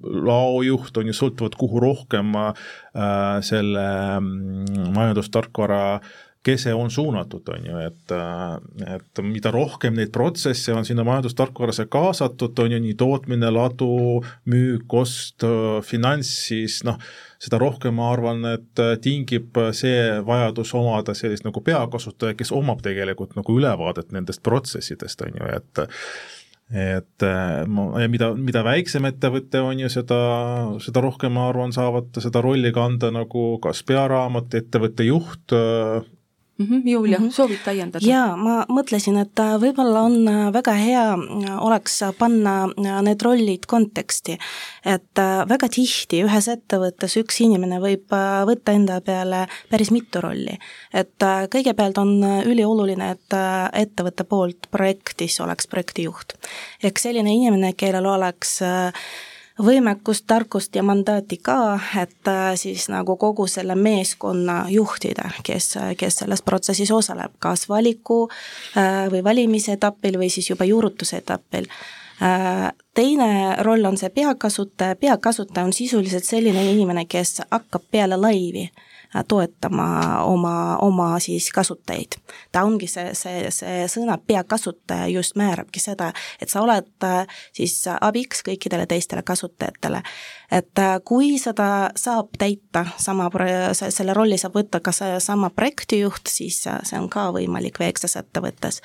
laojuht 0.00 0.96
on 0.96 1.10
ju, 1.10 1.14
sõltuvalt 1.16 1.58
kuhu 1.60 1.80
rohkem 1.82 2.32
äh, 2.40 2.54
selle 3.44 3.86
mm, 4.16 4.90
majandustarkvara 4.96 5.82
äh, 5.98 6.18
kese 6.42 6.72
on 6.74 6.90
suunatud, 6.90 7.48
on 7.52 7.66
ju, 7.68 7.80
et, 7.84 8.12
et 8.94 9.20
mida 9.24 9.52
rohkem 9.52 9.96
neid 9.96 10.12
protsesse 10.14 10.72
on 10.72 10.86
sinna 10.88 11.04
majandustarkvarasse 11.04 11.84
kaasatud, 11.92 12.58
on 12.64 12.74
ju, 12.74 12.80
nii 12.80 12.96
tootmine, 13.00 13.50
ladu, 13.52 13.90
müük, 14.48 14.86
ost, 15.02 15.44
finants, 15.84 16.30
siis 16.48 16.80
noh, 16.88 16.96
seda 17.40 17.60
rohkem 17.60 17.98
ma 18.00 18.08
arvan, 18.14 18.44
et 18.54 18.84
tingib 19.04 19.58
see 19.76 20.20
vajadus 20.24 20.72
omada 20.80 21.14
sellist 21.16 21.44
nagu 21.44 21.60
peakasutaja, 21.64 22.36
kes 22.38 22.52
omab 22.56 22.80
tegelikult 22.84 23.36
nagu 23.36 23.56
ülevaadet 23.60 24.14
nendest 24.16 24.44
protsessidest, 24.46 25.26
on 25.28 25.40
ju, 25.40 25.56
et 25.56 25.88
et 26.70 27.24
ja 27.24 28.06
mida, 28.06 28.28
mida 28.38 28.60
väiksem 28.62 29.08
ettevõte 29.08 29.58
on 29.58 29.80
ju, 29.82 29.88
seda, 29.90 30.20
seda 30.78 31.02
rohkem, 31.02 31.34
ma 31.34 31.48
arvan, 31.50 31.74
saavad 31.74 32.14
seda 32.22 32.40
rolli 32.44 32.70
kanda 32.72 33.10
nagu 33.10 33.44
kas 33.64 33.82
pearaamat, 33.88 34.54
ettevõtte 34.54 35.08
juht, 35.08 35.56
mm. 36.60 36.66
-hmm. 36.66 36.88
Julia 36.90 37.18
mm, 37.18 37.26
-hmm. 37.26 37.32
soovid 37.32 37.58
täiendada? 37.64 38.06
jaa, 38.06 38.36
ma 38.36 38.64
mõtlesin, 38.68 39.18
et 39.20 39.38
äh, 39.40 39.54
võib-olla 39.60 40.02
on 40.02 40.28
äh, 40.28 40.52
väga 40.52 40.72
hea 40.72 41.06
äh, 41.12 41.64
oleks 41.64 42.00
panna 42.18 42.68
need 43.02 43.22
rollid 43.22 43.66
konteksti. 43.66 44.38
et 44.84 45.18
väga 45.48 45.68
tihti 45.68 46.22
ühes 46.24 46.48
ettevõttes 46.48 47.16
üks 47.20 47.40
inimene 47.40 47.80
võib 47.80 48.12
võtta 48.46 48.72
enda 48.72 49.00
peale 49.00 49.46
päris 49.70 49.90
mitu 49.90 50.20
rolli. 50.20 50.58
et 50.94 51.26
kõigepealt 51.54 51.98
on 51.98 52.24
ülioluline, 52.44 53.10
et 53.10 53.36
ettevõtte 53.72 54.24
poolt 54.24 54.70
projektis 54.70 55.40
oleks 55.40 55.66
projektijuht. 55.66 56.32
ehk 56.82 56.98
selline 56.98 57.34
inimene, 57.34 57.72
kellel 57.72 58.06
oleks 58.06 58.62
äh, 58.62 58.92
võimekust, 59.64 60.24
tarkust 60.26 60.76
ja 60.76 60.82
mandaati 60.86 61.36
ka, 61.42 61.78
et 62.02 62.28
äh, 62.28 62.52
siis 62.60 62.88
nagu 62.92 63.16
kogu 63.20 63.46
selle 63.50 63.74
meeskonna 63.74 64.64
juhtida, 64.72 65.30
kes, 65.46 65.74
kes 65.98 66.20
selles 66.22 66.42
protsessis 66.42 66.90
osaleb, 66.90 67.36
kas 67.38 67.68
valiku 67.68 68.24
äh, 68.26 69.06
või 69.12 69.24
valimise 69.24 69.76
etapil 69.78 70.18
või 70.20 70.30
siis 70.32 70.50
juba 70.50 70.68
juurutuse 70.68 71.20
etapil. 71.20 71.68
Äh, 72.22 72.70
teine 72.94 73.56
roll 73.64 73.84
on 73.88 73.98
see 74.00 74.10
peakasutaja, 74.14 74.96
peakasutaja 75.00 75.66
on 75.66 75.72
sisuliselt 75.72 76.24
selline 76.24 76.64
inimene, 76.72 77.06
kes 77.08 77.42
hakkab 77.50 77.88
peale 77.90 78.20
laivi 78.20 78.68
toetama 79.28 80.22
oma, 80.24 80.76
oma 80.76 81.18
siis 81.18 81.50
kasutajaid. 81.52 82.18
ta 82.52 82.62
ongi 82.62 82.86
see, 82.86 83.14
see, 83.14 83.50
see 83.50 83.86
sõna 83.90 84.18
peakasutaja 84.26 85.08
just 85.10 85.36
määrabki 85.36 85.82
seda, 85.82 86.12
et 86.40 86.48
sa 86.48 86.62
oled 86.62 86.90
äh, 87.06 87.26
siis 87.52 87.82
abiks 88.00 88.44
kõikidele 88.46 88.86
teistele 88.86 89.22
kasutajatele. 89.22 90.02
Et 90.50 90.78
äh, 90.78 90.98
kui 91.04 91.38
seda 91.38 91.90
saab 91.96 92.34
täita, 92.38 92.86
sama, 92.98 93.30
selle 93.74 94.14
rolli 94.16 94.38
saab 94.38 94.58
võtta 94.58 94.80
ka 94.80 94.92
seesama 94.92 95.50
projektijuht, 95.54 96.26
siis 96.28 96.64
äh, 96.66 96.80
see 96.84 96.98
on 96.98 97.08
ka 97.12 97.30
võimalik 97.36 97.78
väikses 97.80 98.16
ettevõttes 98.20 98.80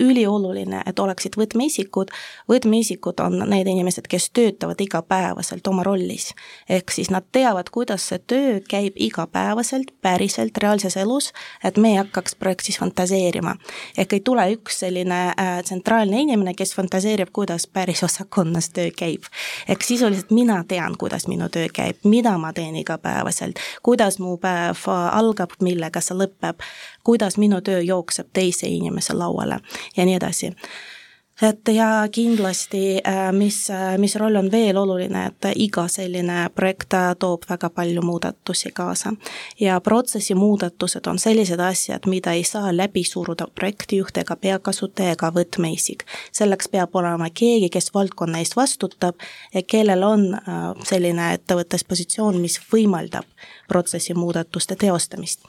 ülioluline, 0.00 0.82
et 0.86 0.98
oleksid 0.98 1.38
võtmeisikud, 1.38 2.10
võtmeisikud 2.50 3.20
on 3.24 3.38
need 3.48 3.68
inimesed, 3.70 4.04
kes 4.10 4.28
töötavad 4.36 4.80
igapäevaselt 4.80 5.66
oma 5.70 5.84
rollis. 5.86 6.34
ehk 6.68 6.90
siis 6.92 7.10
nad 7.10 7.24
teavad, 7.32 7.70
kuidas 7.72 8.08
see 8.08 8.18
töö 8.18 8.58
käib 8.68 8.92
igapäevaselt, 8.96 9.94
päriselt, 10.02 10.58
reaalses 10.58 10.96
elus, 10.96 11.32
et 11.64 11.78
me 11.78 11.94
ei 11.94 11.96
hakkaks 11.96 12.34
projektis 12.34 12.78
fantaseerima. 12.78 13.56
ehk 13.96 14.12
ei 14.12 14.20
tule 14.20 14.50
üks 14.52 14.80
selline 14.84 15.20
äh, 15.28 15.62
tsentraalne 15.62 16.20
inimene, 16.20 16.54
kes 16.54 16.74
fantaseerib, 16.74 17.28
kuidas 17.32 17.66
päris 17.66 18.02
osakonnas 18.02 18.70
töö 18.70 18.90
käib. 18.90 19.22
ehk 19.68 19.82
sisuliselt 19.82 20.30
mina 20.30 20.55
tean, 20.68 20.96
kuidas 20.98 21.28
minu 21.28 21.48
töö 21.48 21.68
käib, 21.72 21.96
mida 22.04 22.38
ma 22.38 22.52
teen 22.52 22.76
igapäevaselt, 22.76 23.60
kuidas 23.82 24.18
mu 24.18 24.36
päev 24.36 24.86
algab, 25.12 25.56
millega 25.62 26.00
see 26.00 26.18
lõpeb, 26.18 26.64
kuidas 27.04 27.38
minu 27.38 27.60
töö 27.60 27.80
jookseb 27.80 28.32
teise 28.32 28.68
inimese 28.68 29.14
lauale 29.14 29.60
ja 29.96 30.04
nii 30.04 30.16
edasi 30.20 30.52
et 31.42 31.68
ja 31.68 32.08
kindlasti, 32.12 33.00
äh, 33.08 33.32
mis, 33.32 33.70
äh, 33.70 33.98
mis 33.98 34.16
roll 34.16 34.36
on 34.36 34.50
veel 34.52 34.76
oluline, 34.76 35.26
et 35.26 35.48
iga 35.56 35.84
selline 35.88 36.48
projekt 36.54 36.94
äh, 36.94 37.10
toob 37.18 37.44
väga 37.50 37.70
palju 37.70 38.02
muudatusi 38.02 38.70
kaasa. 38.72 39.12
ja 39.60 39.80
protsessi 39.80 40.34
muudatused 40.34 41.06
on 41.06 41.18
sellised 41.18 41.60
asjad, 41.60 42.06
mida 42.06 42.32
ei 42.32 42.44
saa 42.44 42.76
läbi 42.76 43.04
suruda 43.04 43.46
projektijuht 43.54 44.16
ega 44.16 44.36
peakasutaja 44.36 45.12
ega 45.12 45.30
võtmeisik. 45.30 46.06
selleks 46.32 46.68
peab 46.68 46.96
olema 46.96 47.28
keegi, 47.30 47.68
kes 47.70 47.94
valdkonna 47.94 48.38
eest 48.38 48.56
vastutab 48.56 49.14
ja 49.54 49.62
kellel 49.62 50.02
on 50.02 50.26
selline 50.84 51.34
ettevõttes 51.34 51.84
positsioon, 51.84 52.40
mis 52.40 52.60
võimaldab 52.72 53.26
protsessi 53.68 54.14
muudatuste 54.14 54.76
teostamist. 54.76 55.44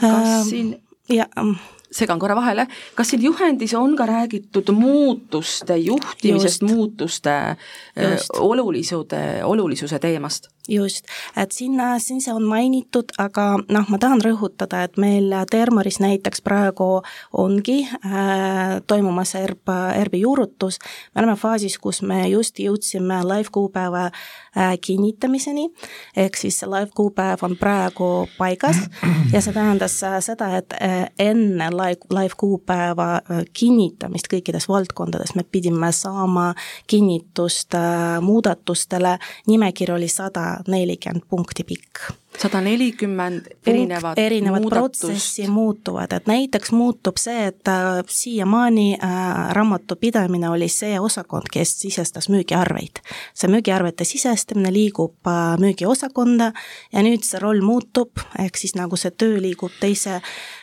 kas 0.00 0.48
siin 0.48 0.82
ja 1.08 1.28
mm 1.36 1.75
segan 1.96 2.20
korra 2.22 2.36
vahele, 2.36 2.66
kas 2.94 3.12
siin 3.12 3.24
juhendis 3.24 3.74
on 3.74 3.96
ka 3.96 4.06
räägitud 4.06 4.72
muutuste 4.76 5.76
juhtimisest, 5.76 6.62
muutuste 6.62 7.56
Just. 7.96 8.30
olulisude, 8.38 9.44
olulisuse 9.44 9.98
teemast? 9.98 10.48
Just, 10.68 11.06
et 11.36 11.52
sinna, 11.52 11.98
siin 12.02 12.20
see 12.20 12.34
on 12.34 12.44
mainitud, 12.48 13.12
aga 13.18 13.56
noh, 13.72 13.86
ma 13.92 13.98
tahan 14.02 14.22
rõhutada, 14.24 14.82
et 14.86 14.98
meil 15.00 15.32
Termaris 15.50 16.00
näiteks 16.02 16.42
praegu 16.44 17.02
ongi 17.32 17.82
äh, 17.86 18.80
toimumas 18.86 19.34
ERP, 19.38 19.70
ERP-i 20.00 20.20
juurutus, 20.20 20.78
me 21.14 21.22
oleme 21.22 21.36
faasis, 21.40 21.78
kus 21.82 22.02
me 22.02 22.24
just 22.30 22.58
jõudsime 22.62 23.22
live 23.26 23.52
kuupäeva 23.52 24.08
äh, 24.08 24.74
kinnitamiseni, 24.80 25.68
ehk 26.16 26.38
siis 26.40 26.60
see 26.60 26.70
live 26.70 26.90
kuupäev 26.96 27.44
on 27.46 27.56
praegu 27.60 28.28
paigas. 28.38 28.86
Ja 29.32 29.40
see 29.42 29.54
tähendas 29.54 29.96
äh, 30.06 30.18
seda, 30.24 30.50
et 30.58 30.74
äh, 30.80 31.08
enne 31.18 31.70
live, 31.74 32.06
live 32.14 32.36
kuupäeva 32.38 33.08
äh, 33.18 33.44
kinnitamist 33.56 34.30
kõikides 34.32 34.68
valdkondades 34.70 35.34
me 35.36 35.44
pidime 35.44 35.92
saama 35.92 36.54
kinnitust 36.86 37.74
äh, 37.74 38.20
muudatustele, 38.20 39.18
nimekiri 39.46 39.92
oli 39.92 40.08
sada 40.08 40.55
nelikümmend 40.68 41.26
punkti 41.28 41.64
pikk. 41.64 42.00
sada 42.36 42.60
nelikümmend 42.60 43.46
erinevat 43.66 44.18
erinevat 44.18 44.66
protsessi 44.68 45.46
muutuvad, 45.48 46.12
et 46.12 46.26
näiteks 46.28 46.72
muutub 46.76 47.16
see, 47.16 47.46
et 47.48 47.68
äh, 47.68 48.02
siiamaani 48.06 48.98
äh, 49.00 49.50
raamatupidamine 49.56 50.50
oli 50.50 50.68
see 50.68 51.00
osakond, 51.00 51.48
kes 51.52 51.78
sisestas 51.80 52.28
müügiarveid. 52.28 53.00
see 53.34 53.50
müügiarvete 53.50 54.04
sisestamine 54.04 54.72
liigub 54.72 55.16
äh, 55.26 55.56
müügiosakonda 55.60 56.52
ja 56.92 57.04
nüüd 57.06 57.24
see 57.24 57.40
roll 57.40 57.64
muutub, 57.64 58.20
ehk 58.38 58.56
siis 58.56 58.76
nagu 58.76 58.96
see 59.00 59.10
töö 59.10 59.40
liigub 59.40 59.72
teise, 59.80 60.20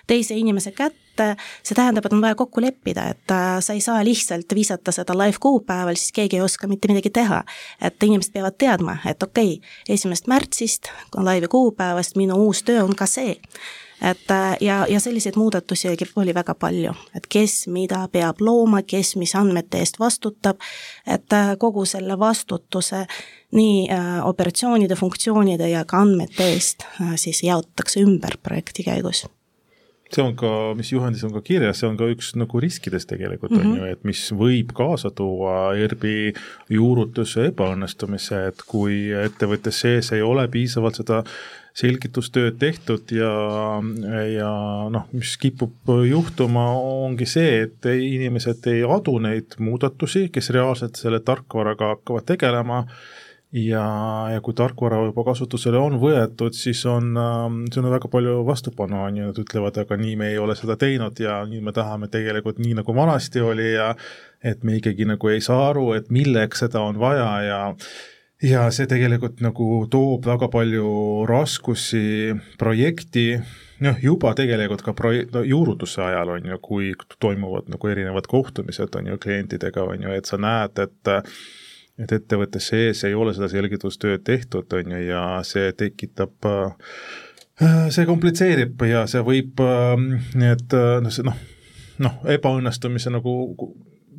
teise 0.07 0.37
inimese 0.37 0.71
kätte, 0.71 1.02
et 1.19 1.37
see 1.63 1.75
tähendab, 1.77 2.05
et 2.05 2.13
on 2.13 2.21
vaja 2.21 2.35
kokku 2.35 2.61
leppida, 2.61 3.07
et 3.13 3.35
sa 3.59 3.73
ei 3.73 3.81
saa 3.81 4.03
lihtsalt 4.05 4.55
visata 4.55 4.91
seda 4.91 5.15
live 5.17 5.37
kuupäeval, 5.39 5.95
siis 5.99 6.11
keegi 6.15 6.39
ei 6.39 6.45
oska 6.45 6.67
mitte 6.67 6.87
midagi 6.91 7.09
teha. 7.09 7.43
et 7.81 8.03
inimesed 8.03 8.33
peavad 8.33 8.57
teadma, 8.57 8.97
et 9.05 9.23
okei 9.23 9.53
okay,, 9.53 9.69
esimesest 9.89 10.27
märtsist, 10.27 10.89
laivi 11.15 11.47
kuupäevast 11.47 12.15
minu 12.15 12.35
uus 12.45 12.63
töö 12.63 12.83
on 12.83 12.95
ka 12.95 13.05
see. 13.05 13.39
Et 14.03 14.31
äh, 14.31 14.57
ja, 14.61 14.85
ja 14.89 14.99
selliseid 14.99 15.35
muudatusi 15.35 15.87
oli 16.15 16.33
väga 16.33 16.55
palju, 16.55 16.93
et 17.15 17.27
kes 17.29 17.67
mida 17.67 18.07
peab 18.11 18.41
looma, 18.41 18.81
kes 18.81 19.15
mis 19.15 19.35
andmete 19.35 19.79
eest 19.79 19.99
vastutab, 19.99 20.59
et 21.07 21.33
äh, 21.33 21.53
kogu 21.59 21.85
selle 21.85 22.19
vastutuse 22.19 23.05
nii 23.51 23.87
äh, 23.91 24.19
operatsioonide, 24.27 24.95
funktsioonide 24.95 25.69
ja 25.69 25.85
ka 25.85 26.01
andmete 26.03 26.49
eest 26.51 26.83
siis 27.15 27.43
jaotatakse 27.43 28.03
ümber 28.03 28.37
projekti 28.43 28.83
käigus 28.83 29.23
see 30.15 30.23
on 30.23 30.35
ka, 30.37 30.51
mis 30.77 30.91
juhendis 30.93 31.23
on 31.27 31.33
ka 31.33 31.41
kirjas, 31.45 31.81
see 31.81 31.89
on 31.89 31.97
ka 31.99 32.07
üks 32.13 32.33
nagu 32.39 32.61
riskidest 32.63 33.09
tegelikult 33.09 33.51
mm 33.51 33.57
-hmm. 33.57 33.65
on 33.65 33.77
mhm. 33.77 33.85
ju, 33.85 33.97
et 33.97 34.03
mis 34.03 34.21
võib 34.43 34.73
kaasa 34.77 35.11
tuua 35.11 35.73
ERB-i 35.75 36.33
juurutuse 36.69 37.49
ebaõnnestumise, 37.51 38.47
et 38.47 38.63
kui 38.67 39.11
ettevõtte 39.25 39.71
sees 39.71 40.11
ei 40.11 40.21
ole 40.21 40.47
piisavalt 40.47 41.01
seda 41.01 41.23
selgitustööd 41.73 42.59
tehtud 42.61 43.09
ja, 43.11 43.33
ja 44.29 44.51
noh, 44.93 45.07
mis 45.11 45.33
kipub 45.41 45.89
juhtuma, 46.05 46.67
ongi 46.77 47.25
see, 47.25 47.63
et 47.65 47.85
inimesed 47.89 48.67
ei 48.69 48.83
adu 48.85 49.17
neid 49.23 49.57
muudatusi, 49.57 50.27
kes 50.29 50.51
reaalselt 50.53 51.01
selle 51.01 51.19
tarkvaraga 51.25 51.95
hakkavad 51.95 52.29
tegelema 52.29 52.83
ja, 53.53 53.85
ja 54.33 54.41
kui 54.41 54.55
tarkvara 54.57 55.03
juba 55.07 55.25
kasutusele 55.27 55.77
on 55.77 55.99
võetud, 56.01 56.55
siis 56.57 56.81
on, 56.89 57.11
siin 57.69 57.85
on 57.85 57.93
väga 57.93 58.09
palju 58.11 58.39
vastupanu, 58.47 59.03
on 59.07 59.19
ju, 59.19 59.27
nad 59.29 59.41
ütlevad, 59.43 59.77
aga 59.83 59.97
nii 59.99 60.15
me 60.19 60.31
ei 60.33 60.39
ole 60.41 60.55
seda 60.57 60.77
teinud 60.79 61.19
ja 61.21 61.43
nüüd 61.49 61.65
me 61.65 61.75
tahame 61.75 62.09
tegelikult 62.13 62.61
nii, 62.63 62.79
nagu 62.81 62.95
vanasti 62.97 63.43
oli 63.45 63.73
ja 63.75 63.91
et 64.43 64.65
me 64.65 64.79
ikkagi 64.79 65.05
nagu 65.09 65.29
ei 65.29 65.43
saa 65.45 65.69
aru, 65.69 65.91
et 65.97 66.09
milleks 66.13 66.65
seda 66.65 66.81
on 66.81 66.99
vaja 67.01 67.29
ja 67.45 67.61
ja 68.43 68.65
see 68.75 68.89
tegelikult 68.91 69.39
nagu 69.45 69.85
toob 69.91 70.25
väga 70.27 70.49
palju 70.51 70.87
raskusi 71.29 72.33
projekti, 72.59 73.37
noh, 73.85 73.99
juba 74.03 74.33
tegelikult 74.35 74.83
ka 74.83 74.95
proje-, 74.97 75.29
no 75.31 75.45
juurutuse 75.47 76.01
ajal 76.03 76.33
on 76.35 76.49
ju, 76.51 76.59
kui 76.63 76.91
toimuvad 77.23 77.69
nagu 77.71 77.91
erinevad 77.91 78.27
kohtumised, 78.27 78.97
on 78.99 79.13
ju, 79.13 79.19
klientidega, 79.21 79.85
on 79.85 80.07
ju, 80.07 80.15
et 80.17 80.27
sa 80.27 80.41
näed, 80.41 80.81
et 80.83 81.13
et 82.01 82.11
ettevõtte 82.11 82.61
sees 82.63 83.03
ei 83.07 83.13
ole 83.13 83.35
seda 83.35 83.49
selgitustööd 83.51 84.23
tehtud, 84.25 84.71
on 84.73 84.95
ju, 84.95 85.01
ja 85.11 85.23
see 85.45 85.71
tekitab 85.77 86.49
see 87.93 88.05
komplitseerib 88.09 88.81
ja 88.89 89.05
see 89.09 89.21
võib 89.25 89.61
need 90.33 90.73
noh, 90.73 91.13
see 91.13 91.25
noh, 91.27 91.37
noh, 92.01 92.15
ebaõnnestumise 92.33 93.13
nagu 93.13 93.35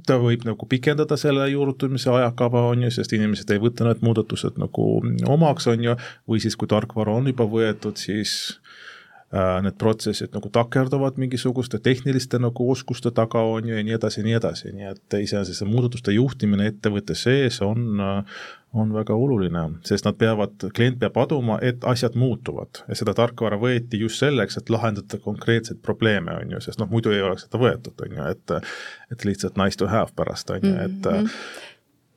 ta 0.06 0.18
võib 0.20 0.44
nagu 0.46 0.68
pikendada 0.68 1.16
selle 1.18 1.48
juurutamise 1.50 2.10
ajakava, 2.12 2.66
on 2.70 2.84
ju, 2.86 2.92
sest 2.94 3.14
inimesed 3.16 3.50
ei 3.50 3.62
võta 3.62 3.86
need 3.88 4.04
muudatused 4.04 4.60
nagu 4.60 4.88
omaks, 5.32 5.66
on 5.72 5.86
ju, 5.88 5.96
või 6.28 6.42
siis, 6.44 6.58
kui 6.60 6.68
tarkvara 6.70 7.14
on 7.16 7.30
juba 7.30 7.46
võetud, 7.48 7.96
siis 7.98 8.34
äh, 8.52 8.63
need 9.34 9.74
protsessid 9.78 10.34
nagu 10.36 10.50
takerduvad 10.52 11.16
mingisuguste 11.18 11.80
tehniliste 11.82 12.38
nagu 12.38 12.66
oskuste 12.70 13.10
taga, 13.10 13.40
on 13.42 13.68
ju, 13.68 13.76
ja 13.76 13.86
nii 13.86 13.96
edasi 13.96 14.20
ja 14.20 14.26
nii 14.28 14.36
edasi, 14.38 14.74
nii 14.76 14.90
et 14.92 15.16
iseenesest 15.20 15.62
see 15.62 15.70
muudatuste 15.70 16.14
juhtimine 16.14 16.68
ettevõtte 16.70 17.16
sees 17.18 17.58
on 17.66 18.00
äh, 18.00 18.44
on 18.74 18.90
väga 18.94 19.14
oluline, 19.14 19.60
sest 19.86 20.06
nad 20.06 20.16
peavad, 20.18 20.64
klient 20.74 20.98
peab 20.98 21.18
aduma, 21.22 21.58
et 21.62 21.84
asjad 21.86 22.16
muutuvad 22.18 22.82
ja 22.88 22.96
seda 22.98 23.14
tarkvara 23.14 23.58
võeti 23.60 24.00
just 24.02 24.18
selleks, 24.22 24.58
et 24.58 24.72
lahendada 24.72 25.20
konkreetseid 25.22 25.78
probleeme, 25.82 26.34
on 26.42 26.56
ju, 26.56 26.62
sest 26.64 26.82
noh, 26.82 26.90
muidu 26.90 27.14
ei 27.14 27.22
oleks 27.22 27.46
seda 27.46 27.60
võetud, 27.62 27.94
on 28.06 28.18
ju, 28.18 28.26
et 28.34 28.56
et 29.14 29.24
lihtsalt 29.28 29.60
nice 29.60 29.78
to 29.78 29.86
have 29.90 30.10
pärast, 30.16 30.50
on 30.50 30.66
ju, 30.66 30.74
et 30.74 30.98
mm 31.12 31.22
-hmm 31.22 31.70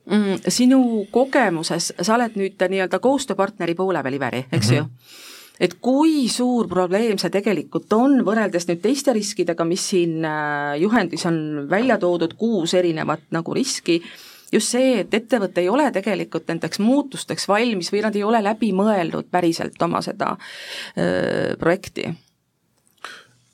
mm, 0.08 0.48
sinu 0.48 1.06
kogemuses, 1.10 1.92
sa 2.00 2.14
oled 2.14 2.36
nüüd 2.40 2.62
nii-öelda 2.68 2.98
koostööpartneri 2.98 3.74
poole 3.74 4.02
peal, 4.02 4.14
Iveri, 4.14 4.46
eks 4.52 4.70
mm 4.70 4.74
-hmm. 4.74 4.78
ju? 4.78 5.27
Et 5.60 5.74
kui 5.82 6.28
suur 6.32 6.68
probleem 6.70 7.18
see 7.18 7.32
tegelikult 7.34 7.92
on, 7.96 8.20
võrreldes 8.26 8.68
nüüd 8.68 8.82
teiste 8.84 9.14
riskidega, 9.16 9.66
mis 9.68 9.88
siin 9.92 10.24
äh, 10.26 10.76
juhendis 10.82 11.26
on 11.28 11.68
välja 11.70 11.98
toodud, 11.98 12.36
kuus 12.38 12.74
erinevat 12.78 13.26
nagu 13.34 13.56
riski, 13.56 13.98
just 14.52 14.72
see, 14.72 15.00
et 15.02 15.14
ettevõte 15.14 15.62
ei 15.62 15.68
ole 15.68 15.88
tegelikult 15.92 16.48
nendeks 16.48 16.80
muutusteks 16.82 17.48
valmis 17.50 17.92
või 17.92 18.04
nad 18.06 18.16
ei 18.16 18.24
ole 18.24 18.40
läbi 18.44 18.70
mõelnud 18.76 19.28
päriselt 19.30 19.82
oma 19.84 20.00
seda 20.04 20.34
öö, 20.96 21.56
projekti. 21.60 22.08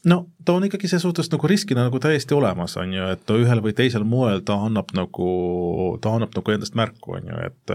No 0.05 0.27
ta 0.45 0.53
on 0.53 0.67
ikkagi 0.69 0.89
ses 0.89 1.03
suhtes 1.03 1.31
nagu 1.33 1.49
riskina 1.49 1.87
nagu 1.87 1.99
täiesti 2.03 2.37
olemas, 2.37 2.77
on 2.77 2.93
ju, 2.93 3.09
et 3.17 3.35
ühel 3.35 3.63
või 3.65 3.73
teisel 3.77 4.05
moel 4.05 4.45
ta 4.45 4.59
annab 4.67 4.93
nagu, 4.97 5.29
ta 6.05 6.13
annab 6.19 6.37
nagu 6.37 6.55
endast 6.55 6.77
märku, 6.77 7.17
on 7.17 7.33
ju, 7.33 7.41
et 7.49 7.75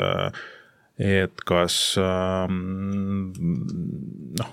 et 1.00 1.42
kas 1.48 1.96
ähm, 1.98 3.30
noh, 4.36 4.52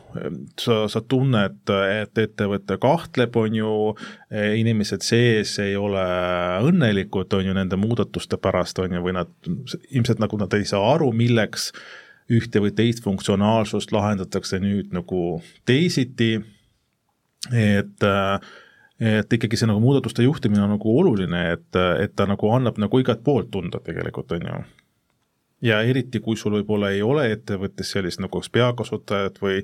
sa, 0.62 0.76
sa 0.90 1.02
tunned, 1.02 1.58
et 1.66 2.20
ettevõte 2.22 2.78
kahtleb, 2.82 3.34
on 3.40 3.56
ju, 3.58 3.72
inimesed 4.30 5.02
sees 5.02 5.56
ei 5.62 5.74
ole 5.78 6.04
õnnelikud, 6.68 7.34
on 7.34 7.50
ju, 7.50 7.56
nende 7.56 7.78
muudatuste 7.80 8.38
pärast, 8.38 8.78
on 8.78 8.94
ju, 8.94 9.02
või 9.02 9.16
nad 9.18 9.32
ilmselt 9.90 10.22
nagu 10.22 10.38
nad 10.38 10.54
ei 10.54 10.68
saa 10.68 10.84
aru, 10.94 11.10
milleks 11.16 11.72
ühte 12.30 12.62
või 12.62 12.72
teist 12.78 13.02
funktsionaalsust 13.02 13.90
lahendatakse 13.94 14.62
nüüd 14.62 14.94
nagu 14.94 15.40
teisiti, 15.66 16.36
et 17.50 18.08
et 18.96 19.34
ikkagi 19.36 19.58
see 19.60 19.68
nagu 19.68 19.80
muudatuste 19.82 20.24
juhtimine 20.24 20.62
on 20.64 20.70
nagu 20.72 20.92
oluline, 21.02 21.42
et, 21.52 21.68
et 22.00 22.14
ta 22.16 22.24
nagu 22.24 22.48
annab 22.54 22.78
nagu 22.80 23.02
igalt 23.02 23.20
poolt 23.26 23.50
tunda 23.52 23.82
tegelikult, 23.84 24.32
on 24.32 24.46
ju 24.46 24.60
ja 25.62 25.82
eriti, 25.82 26.20
kui 26.20 26.36
sul 26.36 26.58
võib-olla 26.58 26.92
ei 26.94 27.02
ole 27.02 27.30
ettevõttes 27.32 27.94
sellist 27.96 28.20
nagu 28.20 28.40
kas 28.40 28.50
peakasutajat 28.52 29.40
või 29.42 29.62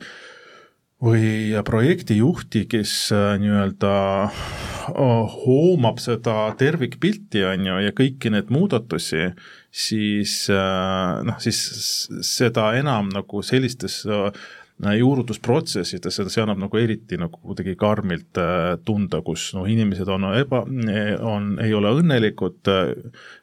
või 1.02 1.50
projektijuhti, 1.66 2.66
kes 2.70 2.92
äh, 3.14 3.34
nii-öelda 3.42 3.94
äh, 4.22 4.92
hoomab 4.94 5.98
seda 6.02 6.52
tervikpilti, 6.58 7.42
on 7.48 7.66
ju, 7.66 7.78
ja 7.88 7.94
kõiki 7.96 8.30
neid 8.30 8.52
muudatusi, 8.54 9.32
siis 9.66 10.36
äh, 10.52 11.18
noh, 11.26 11.40
siis 11.42 11.58
seda 12.26 12.70
enam 12.78 13.10
nagu 13.10 13.42
sellistes 13.42 14.04
juurutusprotsessides, 14.98 16.16
see 16.26 16.42
annab 16.42 16.58
nagu 16.64 16.78
eriti 16.80 17.18
nagu 17.20 17.38
kuidagi 17.38 17.76
karmilt 17.78 18.40
tunda, 18.86 19.20
kus 19.22 19.52
noh, 19.54 19.68
inimesed 19.70 20.08
on 20.10 20.26
eba, 20.34 20.64
on, 21.28 21.52
ei 21.62 21.74
ole 21.76 21.92
õnnelikud, 22.00 22.72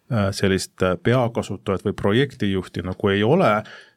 Äh, 0.10 0.32
sellist 0.34 0.82
äh, 0.82 0.96
peakasutajat 0.98 1.84
või 1.86 1.94
projektijuhti 1.94 2.82
nagu 2.82 3.12
ei 3.12 3.20
ole, 3.22 3.52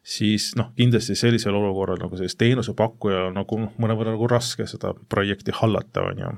siis 0.05 0.51
noh, 0.53 0.67
kindlasti 0.77 1.15
sellisel 1.17 1.55
olukorral 1.57 1.97
nagu 1.97 2.19
sellist 2.19 2.37
teenusepakkujal 2.37 3.31
on 3.31 3.39
nagu 3.39 3.57
noh, 3.63 3.71
mõnevõrra 3.81 4.13
nagu 4.13 4.27
raske 4.29 4.67
seda 4.69 4.91
projekti 5.09 5.55
hallata, 5.57 6.03
on 6.11 6.21
ju 6.21 6.29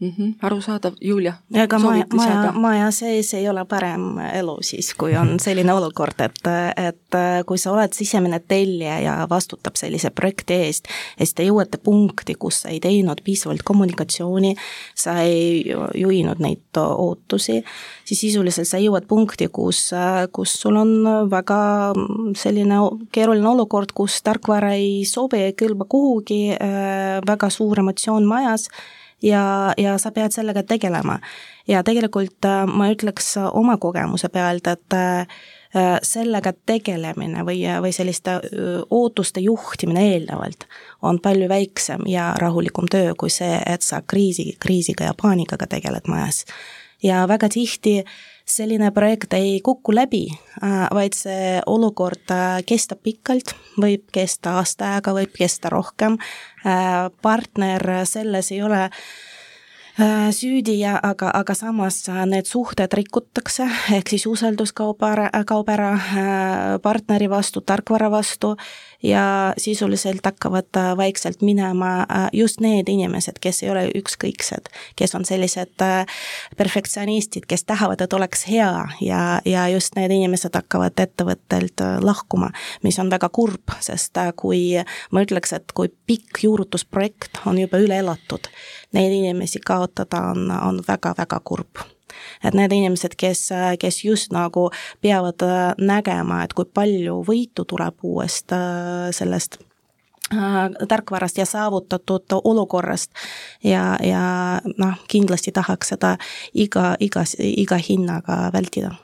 mm. 0.00 0.12
-hmm, 0.18 0.34
arusaadav, 0.42 0.92
Julia. 1.00 1.32
ega 1.54 1.78
maja, 1.78 2.04
maja, 2.14 2.52
maja 2.52 2.90
sees 2.90 3.34
ei 3.34 3.48
ole 3.48 3.64
parem 3.64 4.18
elu 4.32 4.56
siis, 4.60 4.94
kui 4.94 5.16
on 5.16 5.36
selline 5.46 5.72
olukord, 5.72 6.20
et, 6.20 6.40
et 6.76 7.18
kui 7.46 7.58
sa 7.58 7.72
oled 7.72 7.92
sisemine 7.92 8.40
tellija 8.48 8.98
ja 9.00 9.26
vastutab 9.30 9.76
sellise 9.76 10.10
projekti 10.10 10.54
eest 10.54 10.88
ja 11.18 11.26
siis 11.26 11.34
te 11.34 11.46
jõuate 11.46 11.78
punkti, 11.78 12.34
kus 12.34 12.60
sa 12.62 12.68
ei 12.68 12.80
teinud 12.80 13.22
piisavalt 13.24 13.62
kommunikatsiooni, 13.64 14.54
sa 14.94 15.20
ei 15.22 15.64
juhinud 15.94 16.42
neid 16.44 16.80
ootusi, 16.80 17.62
siis 18.04 18.20
sisuliselt 18.20 18.68
sa 18.68 18.78
jõuad 18.78 19.06
punkti, 19.08 19.48
kus, 19.48 19.90
kus 20.32 20.60
sul 20.60 20.76
on 20.76 20.92
väga 21.30 21.58
selline 22.36 22.80
keeruline 23.12 23.48
olukord, 23.48 23.92
kus 23.94 24.20
tarkvara 24.22 24.74
ei 24.76 25.04
sobi, 25.08 25.40
ei 25.48 25.56
kõlba 25.56 25.88
kuhugi, 25.88 26.40
väga 27.26 27.50
suur 27.50 27.78
emotsioon 27.80 28.26
majas 28.28 28.68
ja, 29.22 29.74
ja 29.78 29.98
sa 29.98 30.10
pead 30.10 30.32
sellega 30.32 30.62
tegelema. 30.62 31.18
ja 31.68 31.82
tegelikult 31.82 32.44
äh, 32.44 32.64
ma 32.66 32.90
ütleks 32.92 33.36
oma 33.52 33.76
kogemuse 33.76 34.28
pealt, 34.28 34.66
et 34.66 34.96
äh, 34.96 35.26
sellega 36.02 36.52
tegelemine 36.66 37.42
või, 37.44 37.60
või 37.82 37.92
selliste 37.92 38.38
ootuste 38.90 39.40
juhtimine 39.44 40.06
eelnevalt 40.12 40.64
on 41.02 41.18
palju 41.20 41.48
väiksem 41.48 42.06
ja 42.08 42.30
rahulikum 42.38 42.88
töö 42.90 43.12
kui 43.18 43.30
see, 43.30 43.58
et 43.66 43.82
sa 43.82 44.00
kriisi, 44.00 44.54
kriisiga 44.60 45.10
ja 45.10 45.14
paanikaga 45.22 45.66
tegeled 45.66 46.08
majas. 46.08 46.44
ja 47.02 47.26
väga 47.28 47.48
tihti 47.52 47.98
äh, 47.98 48.14
selline 48.46 48.90
projekt 48.90 49.32
ei 49.34 49.60
kuku 49.60 49.94
läbi, 49.94 50.26
äh, 50.62 50.86
vaid 50.94 51.16
see 51.18 51.60
olukord 51.66 52.30
äh, 52.30 52.60
kestab 52.66 53.02
pikalt, 53.02 53.54
võib 53.80 54.06
kesta 54.14 54.56
aasta 54.60 54.94
aega, 54.94 55.14
võib 55.16 55.34
kesta 55.34 55.70
rohkem, 55.72 56.18
äh, 56.64 57.08
partner 57.22 57.82
selles 58.06 58.52
ei 58.54 58.62
ole 58.62 58.86
süüdi 60.36 60.74
ja 60.76 60.98
aga, 61.00 61.30
aga 61.32 61.54
samas 61.56 62.02
need 62.28 62.44
suhted 62.44 62.92
rikutakse, 62.92 63.64
ehk 63.96 64.10
siis 64.12 64.26
usaldus 64.28 64.74
kaob 64.76 65.00
ära, 65.08 65.30
kaob 65.48 65.70
ära 65.72 65.94
partneri 66.84 67.30
vastu, 67.32 67.62
tarkvara 67.64 68.10
vastu 68.12 68.50
ja 69.06 69.54
sisuliselt 69.58 70.24
hakkavad 70.24 70.96
vaikselt 70.96 71.42
minema 71.42 72.06
just 72.32 72.60
need 72.60 72.88
inimesed, 72.88 73.38
kes 73.40 73.62
ei 73.62 73.70
ole 73.70 73.84
ükskõiksed, 73.94 74.70
kes 74.96 75.14
on 75.14 75.24
sellised 75.24 75.84
perfektsionistid, 76.56 77.46
kes 77.48 77.64
tahavad, 77.64 78.02
et 78.02 78.12
oleks 78.12 78.46
hea 78.50 78.72
ja, 79.00 79.22
ja 79.44 79.68
just 79.72 79.96
need 79.96 80.10
inimesed 80.10 80.54
hakkavad 80.58 80.98
ettevõttelt 81.00 81.84
lahkuma, 82.02 82.50
mis 82.82 82.98
on 82.98 83.10
väga 83.12 83.30
kurb, 83.32 83.76
sest 83.80 84.18
kui 84.36 84.76
ma 85.12 85.24
ütleks, 85.24 85.52
et 85.56 85.74
kui 85.76 85.90
pikk 86.06 86.42
juurutusprojekt 86.46 87.42
on 87.46 87.60
juba 87.60 87.80
üle 87.82 88.00
elatud, 88.02 88.50
neid 88.96 89.12
inimesi 89.12 89.62
kaotada 89.64 90.30
on, 90.32 90.50
on 90.50 90.82
väga-väga 90.88 91.40
kurb 91.44 91.86
et 92.44 92.54
need 92.54 92.72
inimesed, 92.72 93.16
kes, 93.18 93.48
kes 93.80 94.02
just 94.04 94.32
nagu 94.34 94.68
peavad 95.02 95.42
äh, 95.46 95.72
nägema, 95.78 96.42
et 96.44 96.54
kui 96.56 96.66
palju 96.66 97.20
võitu 97.26 97.66
tuleb 97.68 98.04
uuest 98.06 98.52
äh, 98.54 99.08
sellest 99.16 99.58
äh, 100.32 100.70
tarkvarast 100.88 101.38
ja 101.38 101.46
saavutatud 101.46 102.38
olukorrast 102.44 103.12
ja, 103.64 103.96
ja 104.02 104.24
noh, 104.78 104.96
kindlasti 105.08 105.52
tahaks 105.52 105.94
seda 105.94 106.16
iga, 106.54 106.94
iga, 107.00 107.24
iga 107.38 107.80
hinnaga 107.80 108.50
vältida. 108.54 108.96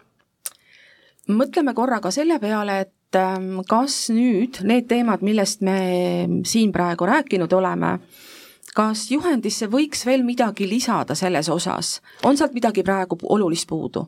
mõtleme 1.29 1.75
korra 1.75 2.01
ka 2.01 2.11
selle 2.11 2.39
peale, 2.43 2.81
et 2.87 3.17
ähm, 3.17 3.63
kas 3.69 4.11
nüüd 4.11 4.63
need 4.67 4.89
teemad, 4.91 5.23
millest 5.23 5.63
me 5.63 5.79
siin 6.45 6.73
praegu 6.73 7.07
rääkinud 7.07 7.53
oleme, 7.53 7.99
kas 8.77 9.11
juhendisse 9.11 9.69
võiks 9.73 10.07
veel 10.07 10.25
midagi 10.25 10.69
lisada 10.69 11.15
selles 11.19 11.49
osas, 11.53 12.01
on 12.25 12.37
sealt 12.37 12.55
midagi 12.57 12.85
praegu 12.87 13.19
olulist 13.23 13.69
puudu? 13.69 14.07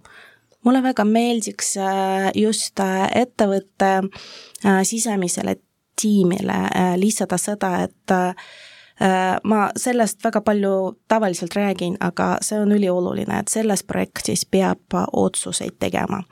mulle 0.64 0.80
väga 0.82 1.04
meeldiks 1.04 1.74
äh, 1.76 2.30
just 2.34 2.80
äh, 2.80 3.04
ettevõtte 3.20 3.90
äh, 4.00 4.80
sisemisele 4.82 5.58
tiimile 6.00 6.96
lisada 6.98 7.36
seda, 7.38 7.68
et 7.84 8.12
ma 9.44 9.70
sellest 9.76 10.24
väga 10.24 10.40
palju 10.40 10.96
tavaliselt 11.08 11.56
räägin, 11.56 11.96
aga 12.00 12.36
see 12.40 12.60
on 12.60 12.72
ülioluline, 12.72 13.38
et 13.38 13.48
selles 13.48 13.82
projektis 13.82 14.46
peab 14.46 14.94
otsuseid 15.12 15.74
tegema. 15.78 16.22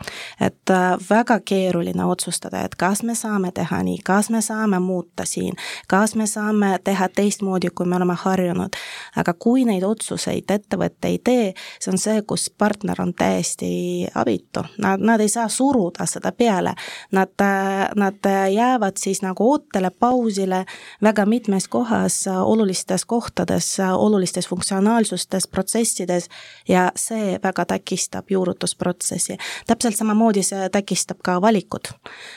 et 0.41 0.71
äh, 0.71 0.99
väga 1.11 1.41
keeruline 1.45 2.05
otsustada, 2.05 2.61
et 2.65 2.75
kas 2.75 3.03
me 3.03 3.15
saame 3.15 3.51
teha 3.53 3.83
nii, 3.83 3.99
kas 4.05 4.31
me 4.31 4.43
saame 4.43 4.79
muuta 4.79 5.25
siin, 5.25 5.57
kas 5.89 6.15
me 6.15 6.27
saame 6.27 6.79
teha 6.85 7.09
teistmoodi, 7.09 7.71
kui 7.75 7.87
me 7.87 7.97
oleme 7.97 8.15
harjunud. 8.19 8.77
aga 9.17 9.35
kui 9.35 9.65
neid 9.65 9.83
otsuseid 9.83 10.51
ettevõte 10.51 11.09
ei 11.09 11.19
tee, 11.19 11.55
see 11.81 11.93
on 11.93 11.99
see, 11.99 12.23
kus 12.23 12.51
partner 12.59 13.03
on 13.03 13.15
täiesti 13.15 14.07
abitu, 14.15 14.65
nad, 14.79 15.01
nad 15.01 15.21
ei 15.21 15.29
saa 15.29 15.49
suruda 15.49 16.07
seda 16.07 16.33
peale. 16.33 16.75
Nad, 17.13 17.35
äh, 17.41 17.89
nad 17.97 18.31
jäävad 18.53 18.97
siis 18.97 19.23
nagu 19.23 19.51
ootele, 19.51 19.91
pausile 19.91 20.65
väga 21.03 21.27
mitmes 21.27 21.69
kohas 21.69 22.27
olulistes 22.53 23.05
kohtades, 23.09 23.69
olulistes 23.97 24.49
funktsionaalsustes, 24.49 25.49
protsessides 25.49 26.29
ja 26.69 26.91
see 26.97 27.39
väga 27.43 27.65
takistab 27.75 28.31
juurutusprotsessi. 28.31 29.37
täpselt 29.67 29.97
samamoodi 29.97 30.43
see 30.47 30.69
takistab 30.69 31.23
ka 31.25 31.41
valikud. 31.41 31.93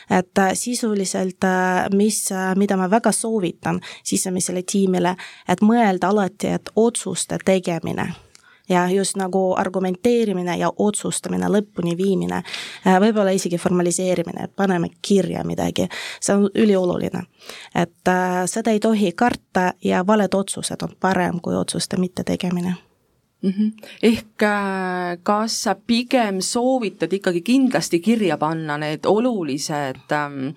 et 0.09 0.43
sisuliselt, 0.53 1.49
mis, 1.93 2.29
mida 2.55 2.77
ma 2.77 2.89
väga 2.89 3.11
soovitan 3.11 3.81
sisemisele 4.03 4.63
tiimile, 4.71 5.15
et 5.47 5.61
mõelda 5.61 6.09
alati, 6.13 6.47
et 6.47 6.69
otsuste 6.75 7.37
tegemine 7.45 8.13
ja 8.69 8.89
just 8.89 9.15
nagu 9.15 9.53
argumenteerimine 9.57 10.57
ja 10.57 10.71
otsustamine, 10.77 11.47
lõpuni 11.51 11.97
viimine, 11.97 12.41
äh, 12.87 12.99
võib-olla 13.01 13.35
isegi 13.35 13.57
formaliseerimine, 13.57 14.49
paneme 14.55 14.89
kirja 15.01 15.43
midagi, 15.43 15.87
see 16.21 16.35
on 16.35 16.49
ülioluline. 16.55 17.23
et 17.75 18.07
äh, 18.07 18.43
seda 18.45 18.71
ei 18.71 18.79
tohi 18.79 19.11
karta 19.11 19.73
ja 19.83 20.07
valed 20.07 20.33
otsused 20.33 20.81
on 20.81 20.95
parem 20.99 21.39
kui 21.41 21.55
otsuste 21.55 21.97
mittetegemine 21.97 22.75
mm. 23.41 23.51
-hmm. 23.51 23.89
ehk 24.03 24.43
äh, 24.43 25.17
kas 25.23 25.63
sa 25.63 25.75
pigem 25.87 26.41
soovitad 26.41 27.13
ikkagi 27.13 27.41
kindlasti 27.41 27.99
kirja 27.99 28.37
panna 28.37 28.77
need 28.77 29.05
olulised 29.05 30.11
ähm, 30.11 30.55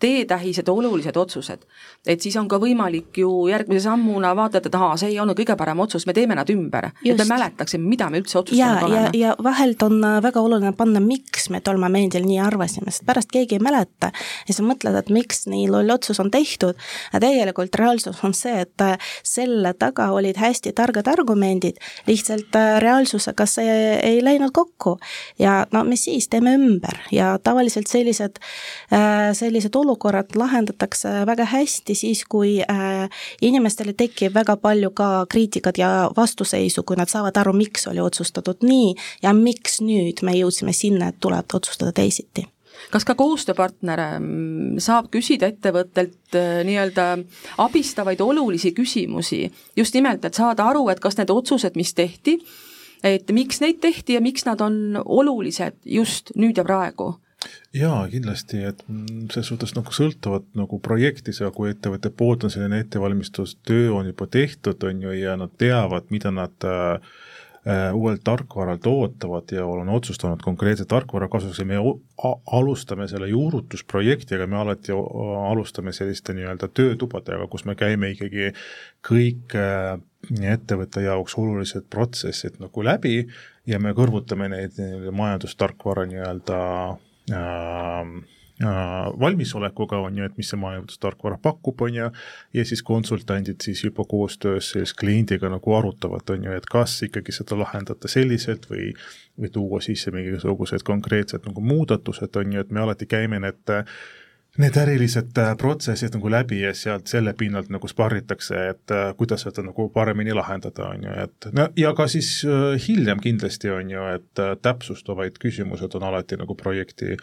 teetähised, 0.00 0.68
olulised 0.68 1.16
otsused. 1.16 1.64
et 2.06 2.20
siis 2.20 2.36
on 2.36 2.48
ka 2.48 2.58
võimalik 2.60 3.16
ju 3.18 3.46
järgmise 3.48 3.84
sammuna 3.88 4.34
vaadata, 4.36 4.68
et 4.68 4.74
ahaa, 4.74 4.96
see 5.00 5.12
ei 5.14 5.20
olnud 5.20 5.38
kõige 5.38 5.56
parem 5.56 5.80
otsus, 5.80 6.06
me 6.06 6.12
teeme 6.16 6.34
nad 6.34 6.50
ümber. 6.50 6.90
et 7.04 7.18
me 7.18 7.26
mäletaksime, 7.28 7.88
mida 7.88 8.10
me 8.10 8.20
üldse 8.20 8.38
otsustanud 8.38 8.80
ja, 8.80 8.86
oleme. 8.86 9.10
ja 9.18 9.34
vahelt 9.42 9.82
on 9.82 9.98
äh, 10.04 10.20
väga 10.22 10.40
oluline 10.40 10.72
panna, 10.76 11.00
miks 11.00 11.48
me 11.50 11.60
tol 11.64 11.78
momendil 11.80 12.26
nii 12.26 12.40
arvasime, 12.42 12.92
sest 12.92 13.06
pärast 13.06 13.32
keegi 13.32 13.58
ei 13.58 13.64
mäleta. 13.64 14.10
ja 14.48 14.56
sa 14.56 14.66
mõtled, 14.66 14.98
et 14.98 15.12
miks 15.14 15.46
nii 15.50 15.68
loll 15.70 15.94
otsus 15.94 16.20
on 16.20 16.30
tehtud, 16.34 16.78
aga 17.12 17.22
tegelikult 17.26 17.78
reaalsus 17.80 18.22
on 18.26 18.34
see, 18.34 18.64
et 18.66 18.84
äh, 18.84 18.98
selle 19.22 19.74
taga 19.78 20.10
olid 20.16 20.38
hästi 20.40 20.74
targad 20.76 21.08
argumendid, 21.10 21.80
lihtsalt 22.08 22.56
äh, 22.58 22.78
reaalsusega 22.82 23.46
see 23.48 23.78
ei 24.02 24.20
läinud 24.24 24.52
kokku. 24.54 24.98
ja 25.38 25.64
no 25.72 25.84
mis 25.84 26.04
siis, 26.08 26.28
teeme 26.28 26.54
ümber 26.58 26.98
ja 27.12 27.34
tavaliselt 27.42 27.88
sellised, 27.88 28.38
sellised 29.34 29.74
olukorrad 29.84 30.34
lahendatakse 30.36 31.12
väga 31.28 31.46
hästi 31.52 31.94
siis, 31.94 32.24
kui 32.28 32.56
äh, 32.64 33.04
inimestele 33.42 33.94
tekib 33.96 34.34
väga 34.34 34.56
palju 34.56 34.90
ka 34.96 35.26
kriitikat 35.30 35.78
ja 35.78 35.92
vastuseisu, 36.16 36.82
kui 36.82 36.98
nad 37.00 37.12
saavad 37.12 37.36
aru, 37.40 37.54
miks 37.56 37.86
oli 37.90 38.02
otsustatud 38.02 38.64
nii 38.64 38.94
ja 39.22 39.34
miks 39.36 39.80
nüüd 39.84 40.24
me 40.26 40.36
jõudsime 40.38 40.74
sinna, 40.74 41.12
et 41.12 41.20
tuleb 41.20 41.54
otsustada 41.54 41.92
teisiti. 41.94 42.48
Kas 42.90 43.06
ka 43.06 43.14
koostööpartner 43.18 44.00
mm, 44.18 44.82
saab 44.82 45.08
küsida 45.14 45.48
ettevõttelt 45.52 46.36
äh, 46.36 46.60
nii-öelda 46.66 47.08
abistavaid 47.62 48.20
olulisi 48.20 48.74
küsimusi, 48.76 49.46
just 49.76 49.94
nimelt, 49.94 50.24
et 50.24 50.34
saada 50.34 50.66
aru, 50.72 50.88
et 50.92 51.00
kas 51.02 51.18
need 51.20 51.30
otsused, 51.32 51.78
mis 51.78 51.94
tehti, 51.94 52.38
et 53.04 53.30
miks 53.36 53.60
neid 53.62 53.80
tehti 53.84 54.18
ja 54.18 54.24
miks 54.24 54.46
nad 54.48 54.62
on 54.64 54.98
olulised 55.04 55.84
just 55.84 56.34
nüüd 56.34 56.58
ja 56.58 56.66
praegu 56.66 57.14
jaa, 57.74 58.04
kindlasti, 58.10 58.62
et 58.70 58.82
selles 59.32 59.50
suhtes 59.50 59.74
nagu 59.76 59.92
sõltuvad 59.94 60.46
nagu 60.58 60.78
projektis 60.82 61.40
ja 61.42 61.50
kui 61.54 61.72
ettevõtte 61.72 62.12
poolt 62.14 62.46
on 62.46 62.52
selline 62.54 62.80
ettevalmistustöö 62.84 63.92
on 63.94 64.10
juba 64.12 64.28
tehtud, 64.30 64.82
on 64.86 65.02
ju, 65.02 65.14
ja 65.18 65.36
nad 65.40 65.54
teavad, 65.58 66.06
mida 66.14 66.30
nad 66.34 66.66
äh, 66.68 67.14
uuelt 67.96 68.20
tarkvaralt 68.24 68.86
ootavad 68.86 69.52
ja 69.52 69.66
olen 69.66 69.88
otsustanud 69.88 70.42
konkreetse 70.44 70.84
tarkvara 70.84 71.28
kasuks 71.32 71.58
ja 71.58 71.64
me 71.64 71.80
alustame 72.52 73.08
selle 73.08 73.28
juurutusprojektiga, 73.28 74.46
me 74.46 74.60
alati 74.60 74.92
alustame 75.50 75.92
selliste 75.96 76.36
nii-öelda 76.36 76.68
töötubadega, 76.68 77.48
kus 77.50 77.64
me 77.64 77.74
käime 77.74 78.12
ikkagi 78.14 78.52
kõik 79.08 79.56
äh, 79.58 79.96
ettevõtte 80.54 81.02
jaoks 81.04 81.34
olulised 81.40 81.88
protsessid 81.90 82.60
nagu 82.62 82.84
läbi 82.84 83.24
ja 83.66 83.80
me 83.80 83.96
kõrvutame 83.96 84.48
neid 84.52 84.78
majandustarkvara 85.10 86.06
nii-öelda 86.12 86.60
valmisolekuga, 89.20 89.98
on 89.98 90.18
ju, 90.18 90.24
et 90.24 90.36
mis 90.38 90.48
see 90.52 90.58
majandustarkvara 90.60 91.38
pakub, 91.42 91.80
on 91.82 91.94
ju, 91.94 92.10
ja 92.54 92.64
siis 92.64 92.82
konsultandid 92.86 93.64
siis 93.64 93.84
juba 93.84 94.04
koostöös 94.08 94.70
siis 94.76 94.94
kliendiga 94.94 95.50
nagu 95.50 95.74
arutavad, 95.74 96.30
on 96.30 96.44
ju, 96.44 96.52
et 96.54 96.66
kas 96.70 97.02
ikkagi 97.02 97.34
seda 97.34 97.58
lahendada 97.58 98.10
selliselt 98.10 98.70
või 98.70 98.92
või 99.40 99.50
tuua 99.50 99.80
sisse 99.82 100.12
mingisugused 100.14 100.84
konkreetsed 100.86 101.48
nagu 101.48 101.60
muudatused, 101.60 102.36
on 102.38 102.52
ju, 102.52 102.60
et 102.62 102.70
me 102.70 102.84
alati 102.84 103.08
käime 103.10 103.40
need 103.42 103.74
äh, 103.74 103.82
need 104.58 104.76
ärilised 104.78 105.38
äh, 105.38 105.56
protsessid 105.58 106.14
nagu 106.14 106.30
läbi 106.30 106.60
ja 106.60 106.70
sealt 106.78 107.10
selle 107.10 107.32
pinnalt 107.34 107.72
nagu 107.74 107.88
sparritakse, 107.90 108.60
et 108.70 108.92
äh, 108.94 109.10
kuidas 109.18 109.42
seda 109.46 109.64
nagu 109.66 109.88
paremini 109.94 110.34
lahendada, 110.36 110.92
on 110.94 111.06
ju, 111.08 111.14
et 111.24 111.48
no 111.56 111.66
ja 111.78 111.90
ka 111.98 112.06
siis 112.10 112.28
äh, 112.46 112.76
hiljem 112.86 113.22
kindlasti 113.24 113.72
on 113.74 113.90
ju, 113.90 114.06
et 114.14 114.42
täpsustavaid 114.62 115.40
küsimused 115.42 115.98
on 115.98 116.06
alati 116.06 116.38
nagu 116.38 116.54
projekti, 116.58 117.16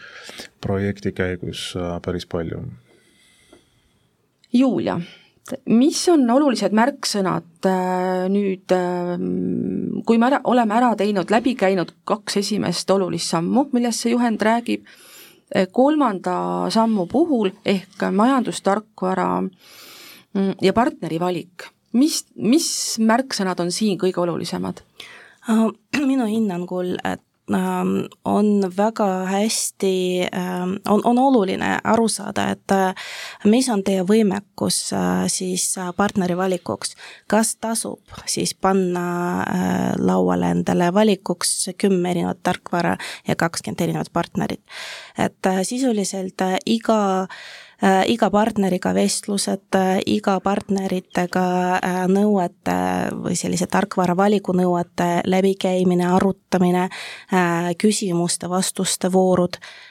projekti 0.62 1.14
käigus 1.16 1.72
päris 2.04 2.28
palju. 2.28 2.60
Julia, 4.52 4.98
mis 5.72 6.02
on 6.12 6.28
olulised 6.30 6.76
märksõnad 6.76 7.70
nüüd, 8.34 8.74
kui 10.04 10.20
me 10.20 10.28
ära, 10.28 10.42
oleme 10.52 10.76
ära 10.76 10.92
teinud, 11.00 11.32
läbi 11.32 11.56
käinud 11.56 11.96
kaks 12.04 12.42
esimest 12.44 12.92
olulist 12.92 13.32
sammu, 13.32 13.70
millest 13.72 14.04
see 14.04 14.12
juhend 14.12 14.44
räägib 14.44 14.84
kolmanda 15.72 16.70
sammu 16.72 17.06
puhul 17.12 17.52
ehk 17.66 18.06
majandustarkvara 18.12 19.42
mm, 19.42 20.54
ja 20.62 20.74
partneri 20.74 21.20
valik, 21.20 21.68
mis, 21.94 22.24
mis 22.36 22.70
märksõnad 23.00 23.60
on 23.64 23.72
siin 23.72 24.00
kõige 24.00 24.24
olulisemad? 24.24 24.84
minu 26.12 26.28
hinnangul, 26.30 26.96
et 27.04 27.24
on 28.26 28.72
väga 28.78 29.26
hästi, 29.26 30.28
ähm, 30.36 30.76
on, 30.88 31.02
on 31.04 31.20
oluline 31.20 31.80
aru 31.84 32.08
saada, 32.08 32.50
et 32.52 32.72
äh, 32.72 32.94
mis 33.46 33.70
on 33.70 33.84
teie 33.84 34.04
võimekus 34.08 34.94
äh, 34.94 35.26
siis 35.28 35.76
partneri 35.98 36.38
valikuks. 36.38 36.96
kas 37.28 37.56
tasub 37.56 38.00
siis 38.26 38.54
panna 38.54 39.46
lauale 40.00 40.52
endale 40.52 40.94
valikuks 40.94 41.70
kümme 41.78 42.12
erinevat 42.12 42.44
tarkvara 42.44 42.98
ja 43.28 43.36
kakskümmend 43.36 43.82
erinevat 43.82 44.14
partnerit. 44.14 44.62
et 45.18 45.52
sisuliselt 45.64 46.42
iga 46.66 47.02
äh, 47.22 47.28
iga 48.08 48.30
partneriga 48.30 48.94
vestlused 48.94 49.76
äh,, 49.76 50.00
iga 50.06 50.36
partneritega 50.44 51.46
äh, 51.82 52.02
nõuete 52.12 52.76
või 53.24 53.34
sellise 53.40 53.66
tarkvara 53.66 54.14
valiku 54.18 54.54
nõuete 54.54 55.24
läbikäimine, 55.26 56.06
arutamine 56.14 56.84
äh,, 56.86 57.72
küsimuste-vastuste 57.82 59.10
voorud. 59.14 59.58
äh,, 59.58 59.91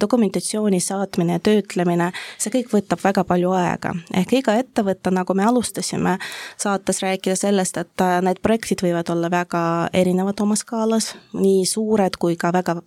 dokumentatsiooni 0.00 0.80
saatmine, 0.80 1.38
töötlemine, 1.38 2.10
see 2.42 2.50
kõik 2.54 2.72
võtab 2.72 3.02
väga 3.04 3.24
palju 3.28 3.52
aega. 3.54 3.94
ehk 4.14 4.32
iga 4.40 4.56
ettevõte, 4.58 5.12
nagu 5.14 5.34
me 5.34 5.44
alustasime 5.46 6.16
saates 6.56 7.02
rääkida 7.02 7.36
sellest, 7.38 7.76
et 7.76 8.02
äh, 8.02 8.20
need 8.24 8.40
projektid 8.42 8.82
võivad 8.82 9.10
olla 9.14 9.30
väga 9.30 9.62
erinevad 9.92 10.40
oma 10.40 10.56
skaalas, 10.58 11.14
nii 11.32 11.64
suured 11.66 12.18
kui 12.18 12.36
ka 12.36 12.52
väga 12.52 12.80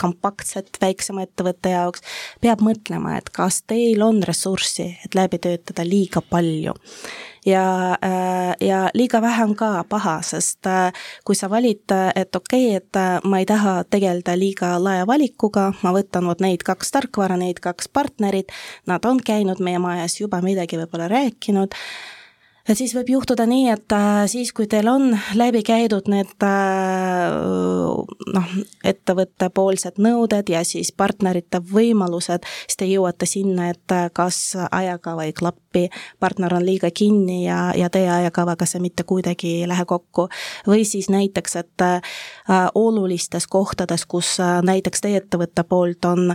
kompaktsed 0.00 0.80
väiksema 0.80 1.24
ettevõtte 1.26 1.72
jaoks, 1.74 2.04
peab 2.40 2.62
mõtlema, 2.64 3.16
et 3.18 3.30
kas 3.32 3.62
teil 3.62 4.02
on 4.02 4.22
ressurssi, 4.26 4.90
et 5.04 5.16
läbi 5.16 5.40
töötada 5.40 5.84
liiga 5.86 6.20
palju. 6.20 6.76
Ja, 7.46 7.96
äh, 8.04 8.56
ja 8.60 8.90
liiga 8.94 9.22
vähe 9.22 9.44
on 9.44 9.54
ka 9.56 9.84
paha, 9.88 10.20
sest 10.22 10.66
äh, 10.66 10.92
kui 11.24 11.34
sa 11.34 11.50
valid, 11.50 11.92
et 12.14 12.36
okei 12.36 12.66
okay,, 12.68 12.76
et 12.76 12.96
äh, 12.96 13.18
ma 13.24 13.40
ei 13.40 13.46
taha 13.46 13.84
tegeleda 13.90 14.36
liiga 14.38 14.74
laia 14.82 15.06
valikuga, 15.06 15.72
ma 15.82 15.94
võtan 15.96 16.26
vot 16.28 16.40
neid 16.40 16.64
kaks 16.66 16.90
tarkvara, 16.90 17.36
neid 17.40 17.60
kaks 17.60 17.88
partnerit, 17.88 18.52
nad 18.86 19.04
on 19.04 19.20
käinud 19.24 19.60
meie 19.60 19.78
majas 19.78 20.20
juba 20.20 20.42
midagi 20.44 20.80
võib-olla 20.80 21.08
rääkinud 21.08 21.76
et 22.68 22.78
siis 22.78 22.92
võib 22.94 23.08
juhtuda 23.14 23.46
nii, 23.48 23.68
et 23.72 23.94
äh, 23.94 24.24
siis, 24.30 24.52
kui 24.56 24.68
teil 24.70 24.88
on 24.90 25.10
läbi 25.38 25.62
käidud 25.66 26.08
need 26.12 26.46
äh, 26.46 27.34
noh, 28.34 28.54
ettevõttepoolsed 28.84 30.00
nõuded 30.02 30.52
ja 30.52 30.62
siis 30.66 30.92
partnerite 30.92 31.62
võimalused, 31.72 32.46
siis 32.66 32.80
te 32.80 32.88
jõuate 32.90 33.28
sinna, 33.28 33.70
et 33.74 33.96
äh, 33.96 34.08
kas 34.12 34.56
ajakava 34.70 35.26
ei 35.28 35.34
klapi, 35.36 35.88
partner 36.20 36.54
on 36.58 36.66
liiga 36.66 36.90
kinni 36.94 37.44
ja, 37.46 37.70
ja 37.76 37.90
teie 37.92 38.10
ajakavaga 38.20 38.68
see 38.68 38.82
mitte 38.84 39.06
kuidagi 39.08 39.60
ei 39.62 39.68
lähe 39.70 39.86
kokku. 39.88 40.28
või 40.66 40.84
siis 40.84 41.08
näiteks, 41.10 41.56
et 41.56 41.84
olulistes 42.74 43.46
kohtades, 43.46 44.04
kus 44.06 44.36
näiteks 44.62 45.00
teie 45.00 45.20
ettevõtte 45.22 45.64
poolt 45.64 46.04
on 46.04 46.34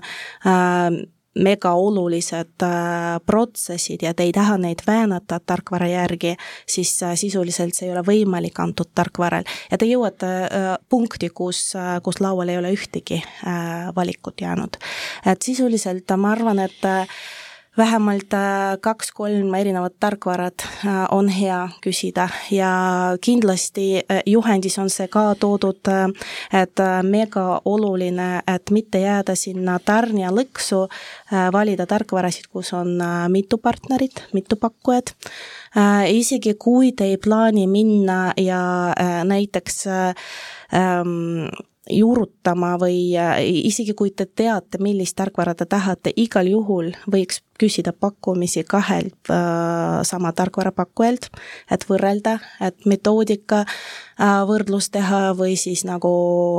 mega 1.36 1.74
olulised 1.74 2.64
äh, 2.64 3.20
protsessid 3.26 4.04
ja 4.06 4.14
te 4.14 4.24
ei 4.24 4.32
taha 4.32 4.58
neid 4.58 4.84
väänata 4.88 5.40
tarkvara 5.46 5.88
järgi, 5.88 6.36
siis 6.68 6.96
äh, 7.04 7.16
sisuliselt 7.20 7.76
see 7.76 7.90
ei 7.90 7.94
ole 7.96 8.04
võimalik 8.08 8.60
antud 8.64 8.92
tarkvaral. 8.96 9.44
ja 9.72 9.78
te 9.78 9.90
jõuate 9.90 10.32
äh, 10.46 10.70
punkti, 10.90 11.30
kus, 11.30 11.74
kus 12.04 12.22
laual 12.24 12.50
ei 12.50 12.58
ole 12.58 12.72
ühtegi 12.76 13.22
valikut 13.96 14.42
jäänud. 14.42 14.78
et 15.26 15.42
sisuliselt 15.42 16.12
ma 16.18 16.32
arvan, 16.32 16.60
et 16.60 16.88
vähemalt 17.78 18.34
äh, 18.34 18.78
kaks-kolm 18.82 19.54
erinevat 19.54 19.94
tarkvarat 20.00 20.54
äh, 20.62 21.06
on 21.12 21.28
hea 21.28 21.70
küsida 21.84 22.30
ja 22.52 22.72
kindlasti 23.22 23.98
äh, 23.98 24.22
juhendis 24.26 24.80
on 24.80 24.90
see 24.90 25.08
ka 25.12 25.36
toodud, 25.40 25.82
et 26.54 26.82
mega 27.04 27.62
oluline, 27.66 28.42
et 28.48 28.72
mitte 28.72 29.00
jääda 29.02 29.36
sinna 29.36 29.78
tarnija 29.80 30.32
lõksu, 30.34 30.86
valida 31.54 31.86
tarkvarasid, 31.90 32.48
kus 32.52 32.72
on 32.74 32.98
mitu 33.32 33.58
partnerit, 33.58 34.24
mitu 34.34 34.56
pakkujat, 34.60 35.14
isegi 36.10 36.56
kui 36.60 36.92
te 36.92 37.10
ei 37.12 37.18
plaani 37.18 37.68
minna 37.68 38.34
ja 38.38 38.62
näiteks 39.28 39.88
ähm, 39.88 41.50
juurutama 41.90 42.76
või 42.82 43.14
isegi 43.68 43.94
kui 43.94 44.12
te 44.12 44.26
teate, 44.26 44.80
millist 44.82 45.16
tarkvara 45.20 45.56
te 45.56 45.68
tahate, 45.70 46.14
igal 46.16 46.48
juhul 46.50 46.94
võiks 47.12 47.42
küsida 47.60 47.94
pakkumisi 47.94 48.64
kahelt 48.68 49.30
äh, 49.30 50.04
sama 50.04 50.32
tarkvara 50.36 50.72
pakkujalt, 50.76 51.30
et 51.72 51.86
võrrelda, 51.88 52.38
et 52.62 52.86
metoodika 52.86 53.62
äh, 53.64 54.42
võrdlus 54.48 54.90
teha 54.92 55.32
või 55.38 55.56
siis 55.60 55.86
nagu 55.88 56.12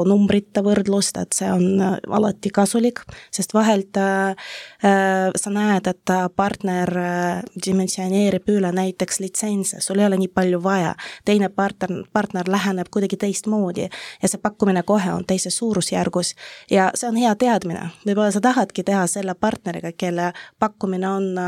numbrite 0.09 0.63
võrdlust, 0.65 1.19
et 1.21 1.37
see 1.37 1.51
on 1.53 1.83
äh, 1.85 1.99
alati 2.09 2.51
kasulik, 2.55 3.03
sest 3.35 3.53
vahelt 3.57 4.01
äh, 4.01 4.49
äh, 4.85 5.29
sa 5.37 5.53
näed, 5.53 5.91
et 5.93 6.15
partner 6.37 6.93
äh, 7.03 7.43
dimensioneerib 7.67 8.49
üle 8.57 8.73
näiteks 8.73 9.21
litsentse, 9.21 9.83
sul 9.85 10.01
ei 10.01 10.09
ole 10.09 10.21
nii 10.23 10.33
palju 10.33 10.63
vaja, 10.65 10.95
teine 11.29 11.53
partner, 11.53 11.93
partner 12.13 12.49
läheneb 12.49 12.89
kuidagi 12.93 13.21
teistmoodi 13.21 13.89
ja 13.91 14.33
see 14.33 14.41
pakkumine 14.41 14.81
kohe 14.87 15.13
on 15.13 15.29
teises 15.29 15.61
suurusjärgus. 15.61 16.35
Ja 16.71 16.89
see 16.95 17.09
on 17.11 17.21
hea 17.21 17.35
teadmine, 17.37 17.91
võib-olla 18.07 18.33
sa 18.33 18.41
tahadki 18.41 18.85
teha 18.87 19.05
selle 19.11 19.37
partneriga, 19.37 19.93
kelle 19.93 20.33
pakkumine 20.59 20.86
pakkumine 20.87 21.09
on, 21.09 21.39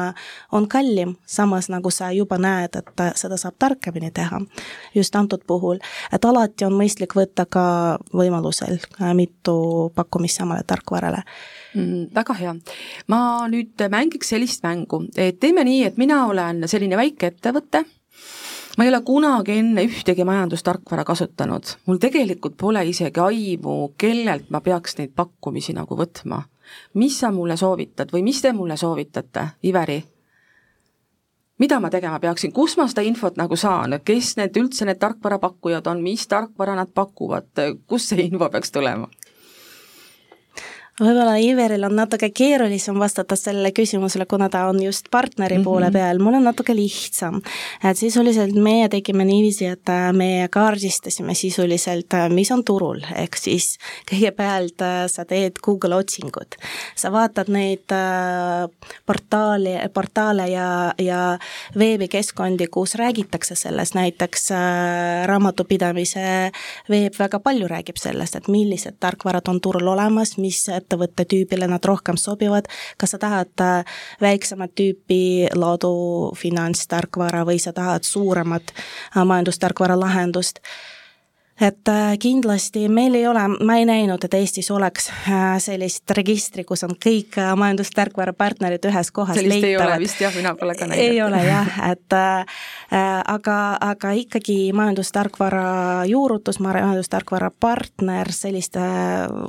on 0.53 0.69
kallim, 0.69 1.17
samas 1.27 1.69
nagu 1.69 1.91
sa 1.91 2.11
juba 2.13 2.39
näed, 2.39 2.75
et 2.75 3.03
seda 3.17 3.37
saab 3.37 3.55
targemini 3.59 4.11
teha. 4.11 4.41
just 4.95 5.15
antud 5.17 5.43
puhul, 5.47 5.79
et 6.13 6.25
alati 6.25 6.65
on 6.65 6.75
mõistlik 6.75 7.15
võtta 7.15 7.47
ka 7.47 7.99
võimalusel 8.13 8.79
mitu 9.15 9.93
pakkumist 9.95 10.39
samale 10.39 10.65
tarkvarale 10.67 11.23
mm,. 11.75 12.11
väga 12.15 12.35
hea. 12.35 12.55
ma 13.07 13.47
nüüd 13.49 13.79
mängiks 13.91 14.29
sellist 14.29 14.63
mängu, 14.63 15.07
et 15.17 15.39
teeme 15.41 15.65
nii, 15.65 15.85
et 15.85 15.97
mina 15.97 16.27
olen 16.27 16.67
selline 16.67 16.97
väike 16.97 17.33
ettevõte, 17.33 17.85
ma 18.77 18.85
ei 18.85 18.91
ole 18.91 19.03
kunagi 19.07 19.61
enne 19.63 19.87
ühtegi 19.87 20.27
majandustarkvara 20.27 21.05
kasutanud, 21.05 21.77
mul 21.87 22.03
tegelikult 22.03 22.57
pole 22.59 22.83
isegi 22.89 23.21
aimu, 23.21 23.95
kellelt 23.99 24.51
ma 24.51 24.61
peaks 24.61 24.99
neid 24.99 25.15
pakkumisi 25.15 25.77
nagu 25.79 25.95
võtma 25.95 26.43
mis 26.95 27.19
sa 27.21 27.33
mulle 27.33 27.57
soovitad 27.57 28.13
või 28.13 28.23
mis 28.23 28.43
te 28.43 28.53
mulle 28.53 28.77
soovitate, 28.77 29.49
Iveri? 29.63 30.03
mida 31.59 31.81
ma 31.81 31.91
tegema 31.91 32.21
peaksin, 32.23 32.53
kus 32.53 32.77
ma 32.79 32.87
seda 32.89 33.03
infot 33.03 33.37
nagu 33.39 33.57
saan, 33.59 33.99
kes 34.05 34.37
need 34.39 34.57
üldse 34.61 34.87
need 34.87 35.01
tarkvarapakkujad 35.03 35.87
on, 35.91 36.03
mis 36.03 36.27
tarkvara 36.31 36.77
nad 36.79 36.93
pakuvad, 36.95 37.51
kust 37.87 38.13
see 38.13 38.29
info 38.29 38.51
peaks 38.51 38.71
tulema? 38.73 39.09
Võib-olla 40.99 41.37
Iveril 41.39 41.85
on 41.87 41.95
natuke 41.99 42.31
keerulisem 42.35 42.99
vastata 42.99 43.37
sellele 43.39 43.71
küsimusele, 43.75 44.27
kuna 44.27 44.49
ta 44.51 44.65
on 44.69 44.81
just 44.83 45.07
partneri 45.11 45.57
-hmm. 45.57 45.65
poole 45.65 45.91
peal, 45.93 46.19
mul 46.19 46.35
on 46.35 46.45
natuke 46.45 46.75
lihtsam. 46.75 47.41
et 47.85 47.99
sisuliselt 47.99 48.55
meie 48.55 48.89
tegime 48.89 49.25
niiviisi, 49.25 49.67
et 49.67 49.89
äh, 49.89 50.13
me 50.13 50.49
kaardistasime 50.51 51.35
sisuliselt, 51.35 52.15
äh, 52.15 52.31
mis 52.31 52.51
on 52.51 52.65
turul, 52.65 53.01
ehk 53.15 53.37
siis 53.37 53.79
kõigepealt 54.11 54.83
äh, 54.83 55.07
sa 55.07 55.25
teed 55.25 55.53
Google 55.65 55.95
otsingut. 55.95 56.55
sa 56.97 57.13
vaatad 57.13 57.49
neid 57.49 57.87
portaali, 59.07 59.75
portaale 59.95 60.49
ja, 60.49 60.95
ja 60.99 61.39
veebikeskkondi, 61.79 62.67
kus 62.67 62.95
räägitakse 62.95 63.55
sellest, 63.55 63.95
näiteks 63.95 64.51
raamatupidamise 65.27 66.51
veeb 66.91 67.15
väga 67.19 67.41
palju 67.41 67.69
räägib 67.69 67.97
sellest, 67.97 68.37
et 68.37 68.49
millised 68.49 68.97
tarkvarad 69.01 69.49
on 69.49 69.61
turul 69.61 69.87
olemas, 69.87 70.37
mis 70.39 70.69
ettevõtte 70.89 71.27
tüübile 71.29 71.69
nad 71.69 71.85
rohkem 71.85 72.17
sobivad, 72.17 72.69
kas 72.97 73.13
sa 73.13 73.21
tahad 73.21 73.53
äh, 73.61 73.85
väiksemat 74.21 74.73
tüüpi 74.75 75.49
laadu 75.55 76.33
finantstarkvara 76.37 77.45
või 77.45 77.61
sa 77.61 77.73
tahad 77.77 78.09
suuremat 78.09 78.73
äh, 78.73 79.25
majandustarkvara 79.25 79.99
lahendust 80.01 80.63
et 81.61 81.91
äh, 81.91 82.15
kindlasti 82.21 82.85
meil 82.93 83.17
ei 83.19 83.27
ole, 83.27 83.43
ma 83.67 83.79
ei 83.81 83.87
näinud, 83.89 84.23
et 84.25 84.35
Eestis 84.39 84.71
oleks 84.71 85.09
äh, 85.11 85.57
sellist 85.63 86.11
registri, 86.15 86.65
kus 86.69 86.85
on 86.87 86.95
kõik 86.95 87.39
äh, 87.41 87.51
majandustarkvara 87.59 88.35
partnerid 88.39 88.87
ühes 88.87 89.11
kohas 89.15 89.39
sellist 89.41 89.65
leitavad. 89.65 89.73
ei 89.73 89.97
ole 89.97 89.99
vist 90.05 90.23
jah, 90.23 90.35
mina 90.39 90.55
pole 90.59 90.77
ka 90.79 90.87
näinud. 90.87 91.03
ei 91.03 91.21
ole 91.23 91.43
jah, 91.45 91.73
et 91.91 92.17
äh, 92.17 92.63
aga, 93.35 93.59
aga 93.91 94.15
ikkagi 94.23 94.59
majandustarkvara 94.77 96.07
juurutus, 96.11 96.61
majandustarkvara 96.63 97.51
partner, 97.61 98.33
selliste 98.33 98.83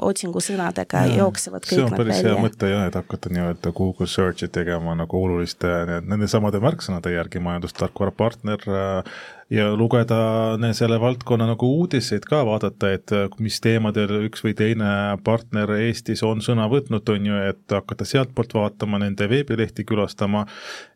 otsingusõnadega 0.02 1.06
ja, 1.12 1.20
jooksevad 1.24 1.68
kõik 1.68 1.78
see 1.78 1.88
on 1.88 1.98
päris 1.98 2.24
hea 2.26 2.38
mõte 2.42 2.74
jah, 2.74 2.88
et 2.90 2.98
hakata 2.98 3.34
nii-öelda 3.34 3.74
Google 3.78 4.10
search'i 4.10 4.50
tegema 4.50 4.98
nagu 4.98 5.24
oluliste 5.24 6.02
nende 6.02 6.30
samade 6.32 6.62
märksõnade 6.64 7.14
järgi, 7.14 7.44
majandustarkvara 7.44 8.16
partner 8.18 8.66
äh,, 8.66 9.20
ja 9.50 9.76
lugeda 9.76 10.58
selle 10.78 11.00
valdkonna 11.02 11.48
nagu 11.50 11.68
uudiseid 11.80 12.26
ka, 12.30 12.44
vaadata, 12.46 12.92
et 12.94 13.14
äh, 13.16 13.26
mis 13.42 13.58
teemadel 13.64 14.28
üks 14.28 14.44
või 14.46 14.54
teine 14.58 14.92
partner 15.26 15.72
Eestis 15.80 16.22
on 16.26 16.44
sõna 16.46 16.68
võtnud, 16.70 17.10
on 17.10 17.30
ju, 17.32 17.40
et 17.50 17.74
hakata 17.74 18.06
sealtpoolt 18.06 18.54
vaatama, 18.54 19.00
nende 19.02 19.30
veebilehti 19.30 19.86
külastama, 19.90 20.46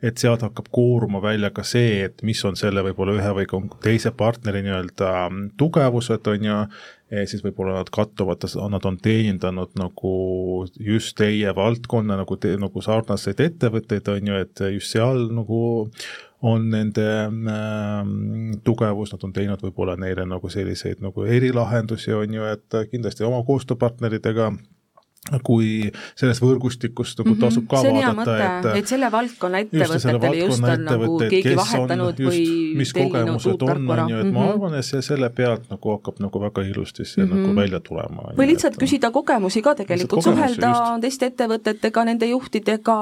et 0.05 0.21
sealt 0.21 0.45
hakkab 0.45 0.69
kooruma 0.73 1.21
välja 1.23 1.49
ka 1.53 1.65
see, 1.65 2.03
et 2.05 2.21
mis 2.21 2.43
on 2.45 2.59
selle 2.59 2.83
võib-olla 2.85 3.17
ühe 3.17 3.37
või 3.39 3.69
teise 3.83 4.13
partneri 4.17 4.61
nii-öelda 4.67 5.13
mm, 5.29 5.47
tugevused, 5.57 6.29
on 6.29 6.45
ju, 6.49 6.59
siis 7.29 7.41
võib-olla 7.45 7.79
nad 7.79 7.89
kattuvad, 7.93 8.45
nad 8.73 8.85
on 8.89 8.99
teenindanud 9.01 9.73
nagu 9.77 10.13
just 10.77 11.17
teie 11.17 11.53
valdkonna 11.55 12.17
nagu, 12.21 12.37
nagu 12.61 12.85
sarnaseid 12.85 13.41
ettevõtteid, 13.47 14.13
on 14.13 14.31
ju, 14.31 14.45
et 14.45 14.63
just 14.77 14.93
seal 14.93 15.27
nagu 15.33 15.63
on 16.43 16.67
nende 16.73 17.07
äh, 17.23 18.11
tugevus, 18.67 19.13
nad 19.15 19.23
on 19.23 19.33
teinud 19.35 19.63
võib-olla 19.63 19.95
neile 19.99 20.25
nagu 20.27 20.51
selliseid 20.51 21.03
nagu 21.03 21.23
erilahendusi, 21.23 22.13
on 22.17 22.35
ju, 22.35 22.47
et 22.51 22.79
kindlasti 22.91 23.23
oma 23.27 23.43
koostööpartneritega 23.47 24.51
kui 25.43 25.67
selles 26.19 26.41
võrgustikus 26.43 27.13
nagu 27.19 27.31
mhm. 27.31 27.39
tasub 27.39 27.67
ka 27.71 27.79
vaadata, 27.79 28.33
et 28.73 28.81
et 28.81 28.89
selle 28.91 29.07
valdkonna 29.11 29.61
ettevõtetele 29.63 30.39
just, 30.41 30.59
just 30.59 30.65
on 30.67 30.81
nagu 30.83 31.19
keegi 31.21 31.53
vahetanud 31.55 32.19
on, 32.19 32.27
või 32.27 32.41
mis 32.75 32.91
kogemused 32.97 33.63
on, 33.63 33.85
on 33.87 34.11
ju, 34.11 34.17
et 34.19 34.25
mm 34.25 34.29
-hmm. 34.29 34.33
ma 34.33 34.41
mhm. 34.41 34.49
arvan, 34.49 34.75
et 34.79 34.85
see 34.85 35.01
selle 35.05 35.29
pealt 35.29 35.69
nagu 35.71 35.93
hakkab 35.95 36.19
nagu 36.19 36.41
väga 36.43 36.65
ilusti 36.67 37.05
see 37.05 37.23
mm 37.23 37.31
-hmm. 37.31 37.45
nagu 37.47 37.55
välja 37.55 37.79
tulema. 37.79 38.33
või 38.37 38.47
lihtsalt 38.51 38.75
et, 38.75 38.79
küsida 38.83 39.11
kogemusi 39.11 39.61
ka 39.61 39.75
tegelikult, 39.75 40.23
suhelda 40.23 40.67
just. 40.67 41.01
teiste 41.01 41.25
ettevõtetega, 41.31 42.05
nende 42.05 42.25
juhtidega, 42.25 42.97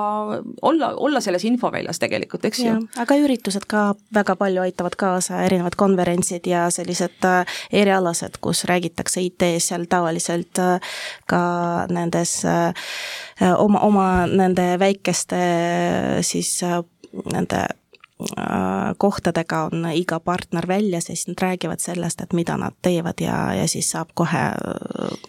olla, 0.62 0.94
olla 0.96 1.20
selles 1.20 1.46
infoväljas 1.46 2.00
tegelikult, 2.00 2.46
eks 2.46 2.60
ju. 2.60 2.78
aga 2.98 3.16
üritused 3.16 3.66
ka 3.68 3.96
väga 4.14 4.36
palju 4.36 4.62
aitavad 4.62 4.96
kaasa, 4.96 5.42
erinevad 5.44 5.76
konverentsid 5.76 6.46
ja 6.46 6.70
sellised 6.70 7.26
äh, 7.26 7.46
erialased, 7.72 8.38
kus 8.42 8.64
räägitakse 8.66 9.22
IT-s 9.22 9.68
seal 9.68 9.86
tavaliselt 9.90 10.60
äh, 10.60 10.80
ka 11.26 11.42
nende 11.90 12.11
nendes 12.12 12.46
äh, 12.46 12.74
oma, 13.58 13.80
oma 13.80 14.08
nende 14.28 14.76
väikeste 14.80 15.38
siis 16.22 16.64
äh, 16.64 16.82
nende 17.34 17.62
äh, 18.38 18.92
kohtadega 18.98 19.66
on 19.72 19.86
iga 19.94 20.20
partner 20.20 20.68
väljas 20.68 21.10
ja 21.10 21.16
siis 21.16 21.28
nad 21.28 21.42
räägivad 21.42 21.80
sellest, 21.80 22.22
et 22.22 22.34
mida 22.34 22.58
nad 22.58 22.76
teevad 22.82 23.22
ja, 23.22 23.54
ja 23.54 23.68
siis 23.68 23.90
saab 23.92 24.12
kohe 24.14 24.44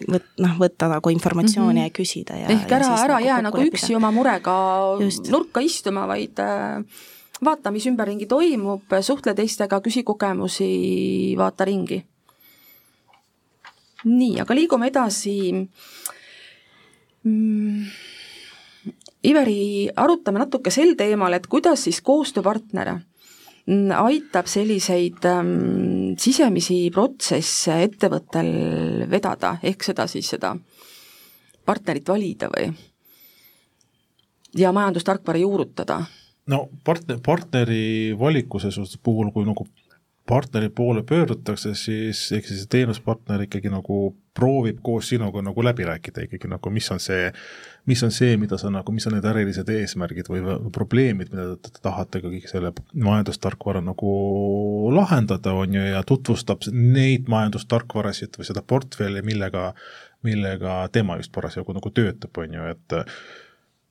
võt-, 0.09 0.29
noh, 0.39 0.59
võtta 0.59 0.89
nagu 0.91 1.09
informatsiooni 1.09 1.79
mm 1.79 1.85
-hmm. 1.85 1.87
ja 1.87 1.97
küsida 1.97 2.37
ja 2.37 2.47
ehk 2.47 2.71
ära, 2.71 2.93
ära 2.97 3.13
nagu 3.13 3.25
jää 3.25 3.41
nagu 3.41 3.57
üksi 3.57 3.95
oma 3.95 4.11
murega 4.11 4.53
Just. 4.99 5.29
nurka 5.31 5.59
istuma, 5.59 6.07
vaid 6.07 6.39
vaata, 7.43 7.71
mis 7.71 7.85
ümberringi 7.87 8.25
toimub, 8.25 8.83
suhtle 9.01 9.33
teistega, 9.33 9.81
küsi 9.81 10.03
kogemusi, 10.03 11.35
vaata 11.37 11.65
ringi. 11.65 12.03
nii, 14.03 14.39
aga 14.41 14.55
liigume 14.55 14.87
edasi 14.87 15.51
mm,? 15.51 15.67
Iveri, 19.23 19.87
arutame 19.95 20.41
natuke 20.41 20.71
sel 20.71 20.97
teemal, 20.99 21.33
et 21.37 21.47
kuidas 21.47 21.85
siis 21.87 22.01
koostööpartner 22.03 22.97
aitab 23.95 24.49
selliseid 24.51 25.23
ähm, 25.29 26.15
sisemisi 26.19 26.89
protsesse 26.91 27.77
ettevõttel 27.85 29.05
vedada, 29.07 29.55
ehk 29.63 29.85
seda 29.87 30.07
siis, 30.11 30.27
seda 30.35 30.51
partnerit 31.65 32.09
valida 32.09 32.49
või? 32.51 32.73
ja 34.59 34.73
majandustarkvara 34.75 35.39
juurutada? 35.39 36.01
no 36.47 36.67
partner, 36.83 37.21
partneri 37.23 38.13
valikuse 38.19 38.69
puhul, 39.03 39.31
kui 39.31 39.47
nagu 39.47 39.65
partneri 40.27 40.69
poole 40.69 41.03
pöördutakse, 41.03 41.73
siis 41.75 42.31
ehk 42.31 42.47
siis 42.47 42.67
teenuspartner 42.71 43.41
ikkagi 43.43 43.71
nagu 43.71 44.13
proovib 44.33 44.79
koos 44.81 45.09
sinuga 45.11 45.43
nagu 45.43 45.63
läbi 45.63 45.83
rääkida 45.85 46.23
ikkagi 46.25 46.47
nagu, 46.47 46.71
mis 46.73 46.87
on 46.95 47.01
see, 47.03 47.27
mis 47.85 48.03
on 48.07 48.11
see, 48.11 48.37
mida 48.39 48.57
sa 48.57 48.71
nagu, 48.71 48.95
mis 48.95 49.05
on 49.07 49.17
need 49.17 49.27
ärilised 49.29 49.69
eesmärgid 49.69 50.31
või 50.31 50.55
probleemid, 50.73 51.33
mida 51.35 51.57
te 51.59 51.73
tahate 51.83 52.23
ikkagi 52.23 52.41
selle 52.49 52.71
majandustarkvara 52.95 53.83
nagu 53.83 54.15
lahendada, 54.95 55.53
on 55.59 55.75
ju, 55.75 55.85
ja 55.91 56.05
tutvustab 56.07 56.65
neid 56.71 57.27
majandustarkvarasid 57.31 58.39
või 58.39 58.47
seda 58.47 58.63
portfelli, 58.65 59.21
millega, 59.27 59.73
millega 60.23 60.85
tema 60.95 61.19
just 61.19 61.35
parasjagu 61.35 61.75
nagu 61.75 61.91
töötab, 61.91 62.39
on 62.39 62.59
ju, 62.61 62.71
et 62.77 63.01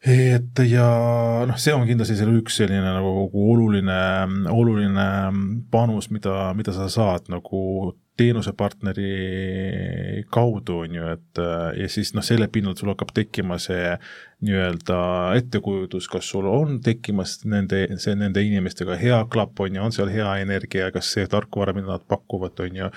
et 0.03 0.59
ja 0.67 0.87
noh, 1.47 1.59
see 1.63 1.75
on 1.77 1.87
kindlasti 1.87 2.17
selle 2.19 2.35
üks 2.41 2.57
selline 2.59 2.83
nagu 2.83 3.29
oluline, 3.31 3.99
oluline 4.51 5.05
panus, 5.71 6.09
mida, 6.11 6.49
mida 6.59 6.75
sa 6.75 6.89
saad 6.91 7.31
nagu 7.31 7.93
teenusepartneri 8.19 9.13
kaudu, 10.35 10.83
on 10.85 10.99
ju, 10.99 11.07
et 11.15 11.41
ja 11.79 11.89
siis 11.91 12.13
noh, 12.17 12.25
selle 12.27 12.49
pinnalt 12.53 12.83
sul 12.83 12.91
hakkab 12.93 13.15
tekkima 13.17 13.57
see 13.63 13.95
nii-öelda 14.45 14.99
ettekujutus, 15.39 16.11
kas 16.13 16.29
sul 16.35 16.49
on 16.51 16.81
tekkimas 16.85 17.39
nende, 17.49 17.87
see 18.03 18.19
nende 18.19 18.43
inimestega 18.45 18.99
hea 19.01 19.23
klapp, 19.33 19.63
on 19.65 19.79
ju, 19.79 19.85
on 19.87 19.95
seal 19.95 20.13
hea 20.13 20.35
energia, 20.43 20.91
kas 20.95 21.15
see 21.15 21.31
tarkvara, 21.31 21.75
mida 21.77 21.95
nad 21.95 22.09
pakuvad, 22.11 22.59
on 22.67 22.83
ju 22.83 22.91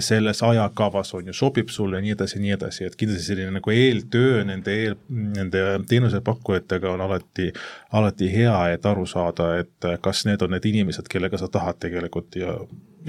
selles 0.00 0.42
ajakavas 0.42 1.14
on 1.14 1.26
ju, 1.26 1.32
sobib 1.32 1.68
sulle 1.70 2.00
ja 2.00 2.02
nii 2.02 2.14
edasi 2.16 2.36
ja 2.38 2.42
nii 2.42 2.54
edasi, 2.56 2.86
et 2.86 2.96
kindlasti 2.98 3.26
selline 3.28 3.52
nagu 3.54 3.70
eeltöö 3.70 4.42
nende 4.44 4.74
eel, 4.74 4.96
nende 5.08 5.62
teenusepakkujatega 5.88 6.90
on 6.90 7.04
alati, 7.06 7.52
alati 7.92 8.30
hea, 8.32 8.56
et 8.74 8.86
aru 8.86 9.06
saada, 9.06 9.52
et 9.62 9.88
kas 10.02 10.24
need 10.26 10.42
on 10.42 10.56
need 10.56 10.66
inimesed, 10.72 11.06
kellega 11.12 11.38
sa 11.38 11.48
tahad 11.52 11.78
tegelikult 11.82 12.34
ja 12.40 12.58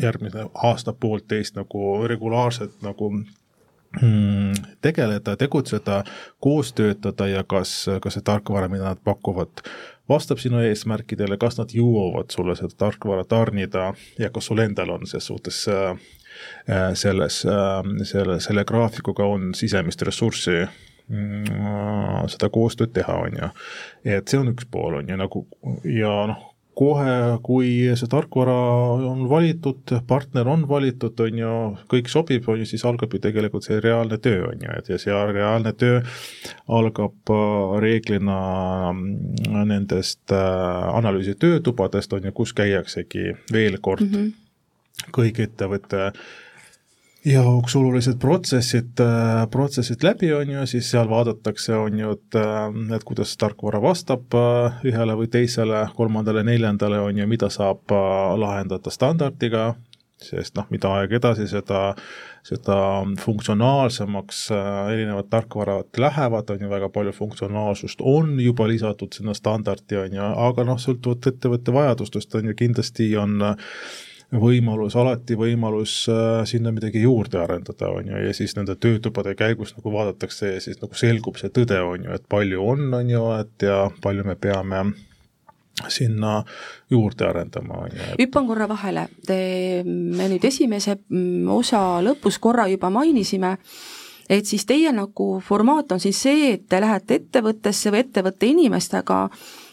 järgmine 0.01 0.49
aasta, 0.53 0.93
poolteist 0.93 1.57
nagu 1.57 2.07
regulaarselt 2.07 2.78
nagu 2.86 3.09
mm, 4.01 4.53
tegeleda, 4.82 5.36
tegutseda, 5.38 6.03
koos 6.39 6.73
töötada 6.78 7.28
ja 7.28 7.43
kas, 7.43 7.88
kas 8.01 8.19
see 8.19 8.25
tarkvara, 8.25 8.69
mida 8.69 8.91
nad 8.91 9.01
pakuvad, 9.03 9.65
vastab 10.09 10.38
sinu 10.41 10.61
eesmärkidele, 10.63 11.39
kas 11.41 11.57
nad 11.57 11.73
jõuavad 11.73 12.30
sulle 12.34 12.55
seda 12.59 12.78
tarkvara 12.86 13.25
tarnida 13.25 13.89
ja 14.19 14.30
kas 14.30 14.51
sul 14.51 14.61
endal 14.63 14.93
on 14.93 15.09
ses 15.09 15.25
suhtes 15.28 15.65
äh, 15.73 15.97
selles, 16.93 17.45
äh, 17.45 17.93
selle, 18.03 18.39
selle 18.43 18.65
graafikuga 18.67 19.27
on 19.27 19.53
sisemist 19.57 20.01
ressurssi 20.07 20.59
mm, 20.63 22.27
seda 22.31 22.51
koostööd 22.53 22.93
teha, 22.95 23.21
on 23.27 23.39
ju. 23.41 23.49
et 24.17 24.27
see 24.27 24.41
on 24.41 24.53
üks 24.53 24.67
pool, 24.71 24.99
on 25.01 25.09
ju, 25.09 25.17
nagu 25.19 25.43
ja 25.88 26.13
noh, 26.31 26.53
kohe, 26.77 27.13
kui 27.41 27.69
see 27.97 28.09
tarkvara 28.11 28.55
on 29.09 29.23
valitud, 29.31 29.95
partner 30.07 30.49
on 30.51 30.67
valitud, 30.69 31.17
on 31.25 31.39
ju, 31.41 31.53
kõik 31.89 32.11
sobib, 32.13 32.45
on 32.51 32.61
ju, 32.61 32.69
siis 32.69 32.85
algab 32.85 33.15
ju 33.15 33.21
tegelikult 33.23 33.65
see 33.65 33.79
reaalne 33.81 34.19
töö, 34.21 34.43
on 34.51 34.61
ju, 34.61 34.73
et 34.77 34.91
ja 34.93 34.99
see 35.01 35.21
reaalne 35.33 35.73
töö 35.73 36.03
algab 36.79 37.33
äh, 37.33 37.77
reeglina 37.83 38.41
mm, 38.91 39.63
nendest 39.71 40.35
analüüsi 40.35 41.38
töötubadest, 41.39 42.13
on 42.13 42.29
ju, 42.29 42.35
kus 42.43 42.53
käiaksegi 42.57 43.31
veel 43.53 43.81
kord 43.81 44.05
mm 44.05 44.13
-hmm 44.13 44.35
kõik 45.16 45.39
ettevõtte 45.47 46.12
jaoks 47.28 47.76
olulised 47.76 48.20
protsessid, 48.22 48.99
äh, 48.99 49.47
protsessid 49.51 50.03
läbi, 50.03 50.30
on 50.34 50.51
ju, 50.51 50.66
siis 50.70 50.91
seal 50.91 51.10
vaadatakse, 51.10 51.76
on 51.76 51.99
ju, 51.99 52.14
et, 52.16 52.38
äh, 52.39 52.95
et 52.95 53.03
kuidas 53.08 53.36
tarkvara 53.38 53.82
vastab 53.84 54.34
äh, 54.38 54.80
ühele 54.88 55.18
või 55.20 55.30
teisele, 55.32 55.88
kolmandale, 55.97 56.43
neljandale, 56.47 57.01
on 57.03 57.18
ju, 57.18 57.28
mida 57.28 57.49
saab 57.53 57.91
lahendada 58.38 58.93
standardiga, 58.93 59.74
sest 60.22 60.55
noh, 60.58 60.66
mida 60.74 60.89
aeg 60.97 61.12
edasi, 61.20 61.45
seda, 61.49 61.91
seda 62.45 62.78
funktsionaalsemaks 63.22 64.47
erinevad 64.89 65.28
tarkvarad 65.30 65.99
lähevad, 65.99 66.49
on 66.49 66.64
ju, 66.64 66.72
väga 66.72 66.89
palju 66.89 67.14
funktsionaalsust 67.14 68.01
on 68.01 68.39
juba 68.41 68.66
lisatud 68.70 69.14
sinna 69.14 69.36
standardi, 69.38 69.99
on 69.99 70.18
ju, 70.18 70.34
aga 70.47 70.66
noh, 70.66 70.82
sõltuvalt 70.82 71.30
ettevõtte 71.34 71.76
vajadustest, 71.76 72.39
on 72.39 72.49
ju, 72.49 72.58
kindlasti 72.58 73.12
on 73.20 73.38
võimalus, 74.34 74.95
alati 74.99 75.38
võimalus 75.39 75.93
äh, 76.11 76.41
sinna 76.49 76.71
midagi 76.75 77.01
juurde 77.05 77.39
arendada, 77.39 77.89
on 77.95 78.09
ju, 78.11 78.21
ja 78.28 78.34
siis 78.36 78.57
nende 78.57 78.75
töötubade 78.75 79.36
käigus 79.39 79.73
nagu 79.78 79.91
vaadatakse 79.93 80.53
ja 80.55 80.63
siis 80.63 80.82
nagu 80.82 80.97
selgub 80.99 81.39
see 81.39 81.51
tõde, 81.55 81.80
on 81.80 82.07
ju, 82.09 82.15
et 82.17 82.25
palju 82.30 82.63
on, 82.63 82.89
on 82.97 83.11
ju, 83.13 83.28
et 83.39 83.67
ja 83.67 83.86
palju 84.03 84.25
me 84.28 84.36
peame 84.36 84.84
sinna 85.93 86.41
juurde 86.89 87.28
arendama, 87.28 87.86
hüppan 88.17 88.47
korra 88.49 88.67
vahele, 88.69 89.05
te, 89.28 89.38
me 89.86 90.25
nüüd 90.32 90.43
esimese 90.49 90.97
mm, 90.97 91.45
osa 91.53 92.01
lõpus 92.03 92.39
korra 92.41 92.65
juba 92.67 92.89
mainisime, 92.91 93.53
et 94.28 94.49
siis 94.49 94.65
teie 94.67 94.91
nagu 94.91 95.38
formaat 95.45 95.93
on 95.95 96.01
siis 96.03 96.19
see, 96.25 96.51
et 96.57 96.65
te 96.67 96.82
lähete 96.84 97.21
ettevõttesse 97.21 97.93
või 97.93 98.03
ettevõtte 98.03 98.49
inimestega 98.49 99.21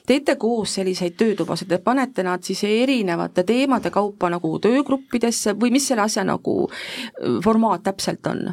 teete 0.06 0.36
koos 0.36 0.74
selliseid 0.74 1.16
töötubasid, 1.16 1.68
te 1.68 1.78
panete 1.78 2.22
nad 2.22 2.42
siis 2.44 2.64
erinevate 2.68 3.44
teemade 3.44 3.90
kaupa 3.90 4.30
nagu 4.30 4.58
töögruppidesse 4.60 5.56
või 5.60 5.72
mis 5.74 5.88
selle 5.88 6.04
asja 6.04 6.24
nagu 6.24 6.68
formaat 7.44 7.86
täpselt 7.88 8.26
on? 8.26 8.52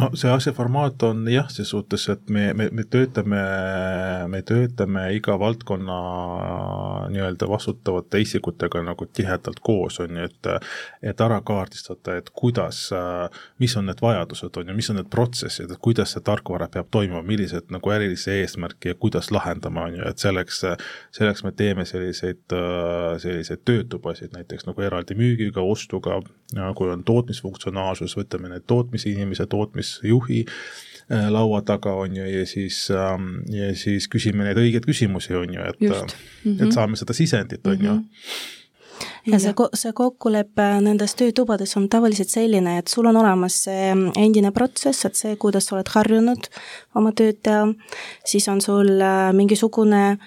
No 0.00 0.08
see 0.18 0.30
asja 0.32 0.52
formaat 0.56 1.02
on 1.06 1.24
jah, 1.30 1.48
ses 1.52 1.70
suhtes, 1.70 2.06
et 2.12 2.30
me, 2.32 2.50
me, 2.56 2.68
me 2.72 2.84
töötame, 2.88 3.40
me 4.32 4.40
töötame 4.46 5.06
iga 5.16 5.36
valdkonna 5.40 5.98
nii-öelda 7.12 7.48
vastutavate 7.50 8.20
isikutega 8.24 8.82
nagu 8.86 9.06
tihedalt 9.06 9.60
koos, 9.64 10.00
on 10.04 10.16
ju, 10.16 10.28
et 10.30 10.50
et 11.12 11.20
ära 11.20 11.40
kaardistada, 11.46 12.16
et 12.20 12.30
kuidas, 12.36 12.82
mis 13.60 13.76
on 13.76 13.88
need 13.88 14.00
vajadused, 14.02 14.56
on 14.56 14.70
ju, 14.72 14.76
mis 14.76 14.90
on 14.92 15.00
need 15.00 15.10
protsessid, 15.12 15.70
et 15.70 15.82
kuidas 15.82 16.14
see 16.14 16.24
tarkvara 16.24 16.70
peab 16.72 16.90
toimuma, 16.92 17.22
millised 17.26 17.70
nagu 17.74 17.94
ärilisi 17.94 18.32
eesmärke 18.38 18.94
ja 18.94 18.98
kuidas 19.00 19.30
lahendama, 19.34 19.88
on 19.88 20.00
ju, 20.00 20.06
et 20.08 20.22
selleks, 20.22 20.62
selleks 21.16 21.44
me 21.46 21.52
teeme 21.56 21.86
selliseid, 21.88 22.42
selliseid 23.22 23.64
töötubasid 23.68 24.36
näiteks 24.36 24.68
nagu 24.68 24.84
eraldi 24.86 25.16
müügiga, 25.18 25.64
ostuga, 25.64 26.20
kui 26.76 26.90
on 26.90 27.04
tootmisfunktsionaalsus, 27.06 28.16
võtame 28.18 28.50
need 28.52 28.66
tootmisinimese, 28.70 29.46
tootmisjuhi 29.98 30.44
äh, 31.12 31.28
laua 31.30 31.62
taga, 31.62 31.92
on 31.92 32.16
ju, 32.16 32.24
ja 32.24 32.46
siis, 32.46 32.90
ähm, 32.90 33.42
ja 33.48 33.74
siis 33.74 34.08
küsime 34.08 34.44
neid 34.44 34.58
õigeid 34.58 34.86
küsimusi, 34.86 35.34
on 35.34 35.54
ju, 35.54 35.60
et, 35.60 35.80
mm 35.80 35.90
-hmm. 35.90 36.54
et 36.54 36.60
mhm. 36.60 36.70
saame 36.70 36.96
seda 36.96 37.12
sisendit, 37.12 37.66
on 37.66 37.84
ju 37.84 37.92
mm. 37.92 37.98
-hmm 37.98 38.58
ja 39.26 39.38
see, 39.38 39.54
see 39.74 39.92
kokkulepe 39.92 40.80
nendes 40.80 41.14
töötubades 41.14 41.76
on 41.76 41.88
tavaliselt 41.88 42.28
selline, 42.28 42.78
et 42.78 42.88
sul 42.88 43.06
on 43.06 43.16
olemas 43.16 43.64
see 43.64 43.90
endine 44.16 44.50
protsess, 44.50 45.04
et 45.04 45.14
see, 45.14 45.36
kuidas 45.36 45.66
sa 45.66 45.76
oled 45.76 45.88
harjunud 45.88 46.48
oma 46.94 47.12
tööd 47.12 47.40
teha, 47.42 47.74
siis 48.24 48.48
on 48.48 48.60
sul 48.60 49.00
äh, 49.00 49.32
mingisugune 49.32 50.10
äh, 50.10 50.18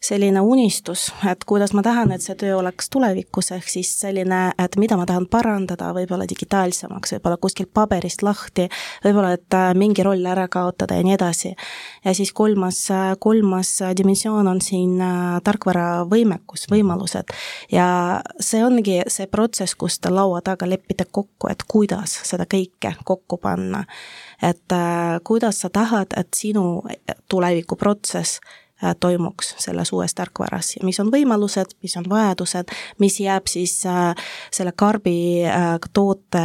selline 0.00 0.40
unistus, 0.40 1.08
et 1.30 1.42
kuidas 1.44 1.72
ma 1.74 1.82
tahan, 1.82 2.12
et 2.14 2.22
see 2.22 2.36
töö 2.38 2.58
oleks 2.60 2.86
tulevikus, 2.92 3.50
ehk 3.56 3.66
siis 3.70 3.90
selline, 3.98 4.52
et 4.62 4.76
mida 4.78 4.96
ma 4.98 5.06
tahan 5.08 5.26
parandada, 5.30 5.90
võib-olla 5.96 6.26
digitaalsemaks, 6.30 7.16
võib-olla 7.16 7.38
kuskilt 7.42 7.72
paberist 7.74 8.22
lahti, 8.22 8.68
võib-olla 9.04 9.32
et 9.34 9.56
äh, 9.58 9.72
mingi 9.78 10.04
roll 10.06 10.22
ära 10.30 10.46
kaotada 10.48 10.98
ja 10.98 11.06
nii 11.06 11.16
edasi. 11.16 11.50
ja 12.04 12.14
siis 12.14 12.30
kolmas, 12.32 12.84
äh, 12.94 13.16
kolmas 13.18 13.72
dimensioon 13.96 14.46
on 14.46 14.60
siin 14.62 15.00
äh, 15.02 15.40
tarkvara 15.44 16.04
võimekus, 16.06 16.68
võimalused. 16.70 17.34
ja 17.72 17.88
see 18.40 18.62
ongi 18.64 19.00
see 19.10 19.26
protsess, 19.26 19.74
kus 19.74 19.98
te 19.98 20.14
laua 20.14 20.40
taga 20.46 20.68
lepite 20.70 21.08
kokku, 21.10 21.50
et 21.50 21.66
kuidas 21.66 22.20
seda 22.22 22.46
kõike 22.46 22.94
kokku 23.04 23.36
panna. 23.42 23.84
et 24.42 24.78
kuidas 25.24 25.60
sa 25.60 25.70
tahad, 25.74 26.14
et 26.16 26.28
sinu 26.34 26.84
tulevikuprotsess 27.28 28.38
toimuks 29.00 29.54
selles 29.58 29.92
uues 29.92 30.14
tarkvaras 30.14 30.76
ja 30.76 30.86
mis 30.86 31.00
on 31.00 31.10
võimalused, 31.12 31.74
mis 31.82 31.96
on 31.98 32.06
vajadused, 32.10 32.70
mis 33.02 33.20
jääb 33.20 33.50
siis 33.50 33.80
äh, 33.86 34.14
selle 34.54 34.72
karbi 34.76 35.44
äh, 35.46 35.74
toote 35.92 36.44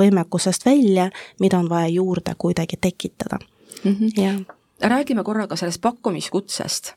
võimekusest 0.00 0.64
välja, 0.66 1.10
mida 1.40 1.58
on 1.58 1.68
vaja 1.68 1.88
juurde 1.92 2.34
kuidagi 2.38 2.78
tekitada 2.80 3.38
mm. 3.84 3.92
-hmm. 3.92 4.22
ja 4.22 4.88
räägime 4.88 5.24
korra 5.24 5.46
ka 5.46 5.56
sellest 5.56 5.80
pakkumiskutsest 5.80 6.94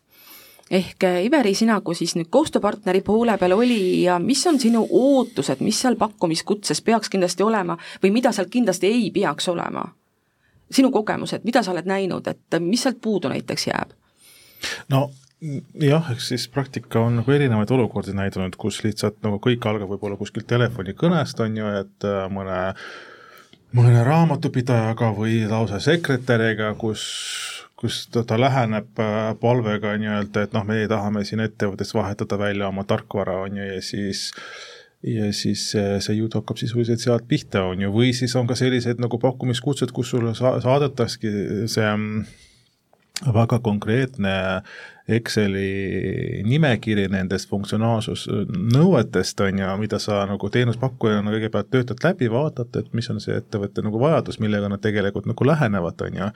ehk 0.71 1.03
Iveri, 1.23 1.53
sina 1.55 1.81
kui 1.81 1.95
siis 1.95 2.15
nüüd 2.15 2.29
koostööpartneri 2.31 3.01
poole 3.01 3.37
peal 3.37 3.51
oli 3.51 4.03
ja 4.03 4.19
mis 4.19 4.47
on 4.47 4.59
sinu 4.59 4.87
ootused, 4.89 5.59
mis 5.59 5.81
seal 5.81 5.95
pakkumiskutses 5.95 6.81
peaks 6.81 7.09
kindlasti 7.09 7.43
olema 7.43 7.77
või 8.03 8.11
mida 8.11 8.31
seal 8.31 8.47
kindlasti 8.49 8.87
ei 8.87 9.11
peaks 9.11 9.47
olema? 9.47 9.83
sinu 10.71 10.91
kogemused, 10.91 11.43
mida 11.43 11.63
sa 11.63 11.71
oled 11.71 11.85
näinud, 11.85 12.27
et 12.27 12.59
mis 12.59 12.83
sealt 12.83 13.01
puudu 13.01 13.27
näiteks 13.27 13.67
jääb? 13.67 13.91
No 14.93 15.07
jah, 15.81 16.11
eks 16.13 16.31
siis 16.31 16.47
praktika 16.53 17.01
on 17.01 17.21
nagu 17.21 17.33
erinevaid 17.33 17.71
olukordi 17.73 18.13
näidanud, 18.17 18.55
kus 18.61 18.81
lihtsalt 18.85 19.21
nagu 19.25 19.39
kõik 19.41 19.65
algab 19.69 19.89
võib-olla 19.89 20.19
kuskilt 20.19 20.47
telefonikõnest, 20.49 21.39
on 21.41 21.57
ju, 21.57 21.71
et 21.81 22.07
äh, 22.07 22.25
mõne 22.33 22.59
mõne 23.77 24.03
raamatupidajaga 24.03 25.13
või 25.15 25.45
lausa 25.49 25.79
sekretäriga, 25.81 26.73
kus, 26.79 27.05
kus 27.79 28.03
ta, 28.11 28.25
ta 28.27 28.37
läheneb 28.39 28.99
äh, 29.01 29.31
palvega 29.41 29.95
nii-öelda, 29.97 30.45
et 30.45 30.53
noh, 30.57 30.67
meie 30.67 30.89
tahame 30.91 31.23
siin 31.25 31.41
ettevõttes 31.45 31.95
vahetada 31.95 32.37
välja 32.39 32.69
oma 32.69 32.85
tarkvara, 32.87 33.39
on 33.47 33.57
ju, 33.57 33.71
ja 33.71 33.81
siis 33.85 34.29
ja 35.01 35.31
siis 35.33 35.63
see, 35.73 36.13
jutt 36.13 36.35
hakkab 36.37 36.59
sisuliselt 36.61 37.01
sealt 37.01 37.25
pihta, 37.25 37.63
on 37.71 37.81
ju, 37.81 37.89
või 37.95 38.11
siis 38.13 38.35
on 38.37 38.45
ka 38.45 38.53
sellised 38.59 39.01
nagu 39.01 39.17
pakkumiskutsed, 39.17 39.89
kus 39.95 40.11
sulle 40.13 40.35
sa-, 40.37 40.59
saadetaski 40.61 41.31
see 41.71 41.87
väga 43.25 43.59
konkreetne 43.59 44.61
Exceli 45.11 46.41
nimekiri 46.47 47.07
nendest 47.11 47.49
funktsionaalsusnõuetest, 47.51 49.41
on 49.43 49.59
ju, 49.59 49.71
mida 49.81 49.99
sa 49.99 50.21
nagu 50.29 50.49
teenuspakkujana 50.53 51.33
kõigepealt 51.33 51.71
töötad 51.73 52.03
läbi, 52.05 52.29
vaatad, 52.31 52.71
et 52.79 52.93
mis 52.95 53.09
on 53.11 53.19
see 53.19 53.35
ettevõtte 53.35 53.83
nagu 53.83 53.99
vajadus, 53.99 54.39
millega 54.39 54.69
nad 54.71 54.81
tegelikult 54.83 55.27
nagu 55.27 55.47
lähenevad, 55.49 56.05
on 56.07 56.19
ju, 56.21 56.29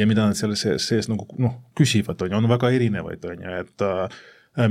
ja 0.00 0.08
mida 0.10 0.26
nad 0.26 0.38
selle 0.38 0.58
sees, 0.58 0.88
sees 0.88 1.10
nagu 1.12 1.28
noh, 1.38 1.60
küsivad, 1.78 2.24
on 2.24 2.32
ju, 2.32 2.40
on 2.40 2.50
väga 2.50 2.72
erinevaid, 2.74 3.28
on 3.30 3.44
ju, 3.46 3.54
et 3.62 3.86
äh, 3.86 4.18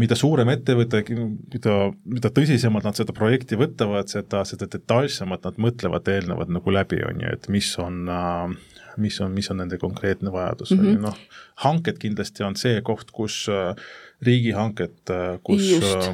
mida 0.01 0.17
suurem 0.19 0.51
ettevõte, 0.51 1.05
mida, 1.53 1.79
mida 2.17 2.33
tõsisemalt 2.33 2.89
nad 2.89 2.99
seda 2.99 3.15
projekti 3.15 3.59
võtavad, 3.61 4.11
seda, 4.11 4.43
seda 4.49 4.67
detailsemalt 4.73 5.47
nad 5.47 5.63
mõtlevad 5.69 6.11
eelnevalt 6.11 6.51
nagu 6.57 6.75
läbi, 6.75 7.03
on 7.07 7.23
ju, 7.23 7.37
et 7.37 7.49
mis 7.53 7.71
on 7.79 8.03
äh, 8.09 8.72
mis 8.97 9.19
on, 9.21 9.31
mis 9.31 9.49
on 9.51 9.61
nende 9.63 9.77
konkreetne 9.81 10.31
vajadus 10.31 10.71
mm, 10.71 10.85
-hmm. 10.85 11.01
noh, 11.07 11.17
hanked 11.65 11.99
kindlasti 12.01 12.43
on 12.43 12.55
see 12.59 12.81
koht, 12.81 13.11
kus 13.11 13.45
äh, 13.49 13.75
riigihanked, 14.21 15.09
äh, 15.09 15.39
kus 15.43 15.69
Just. 15.71 16.11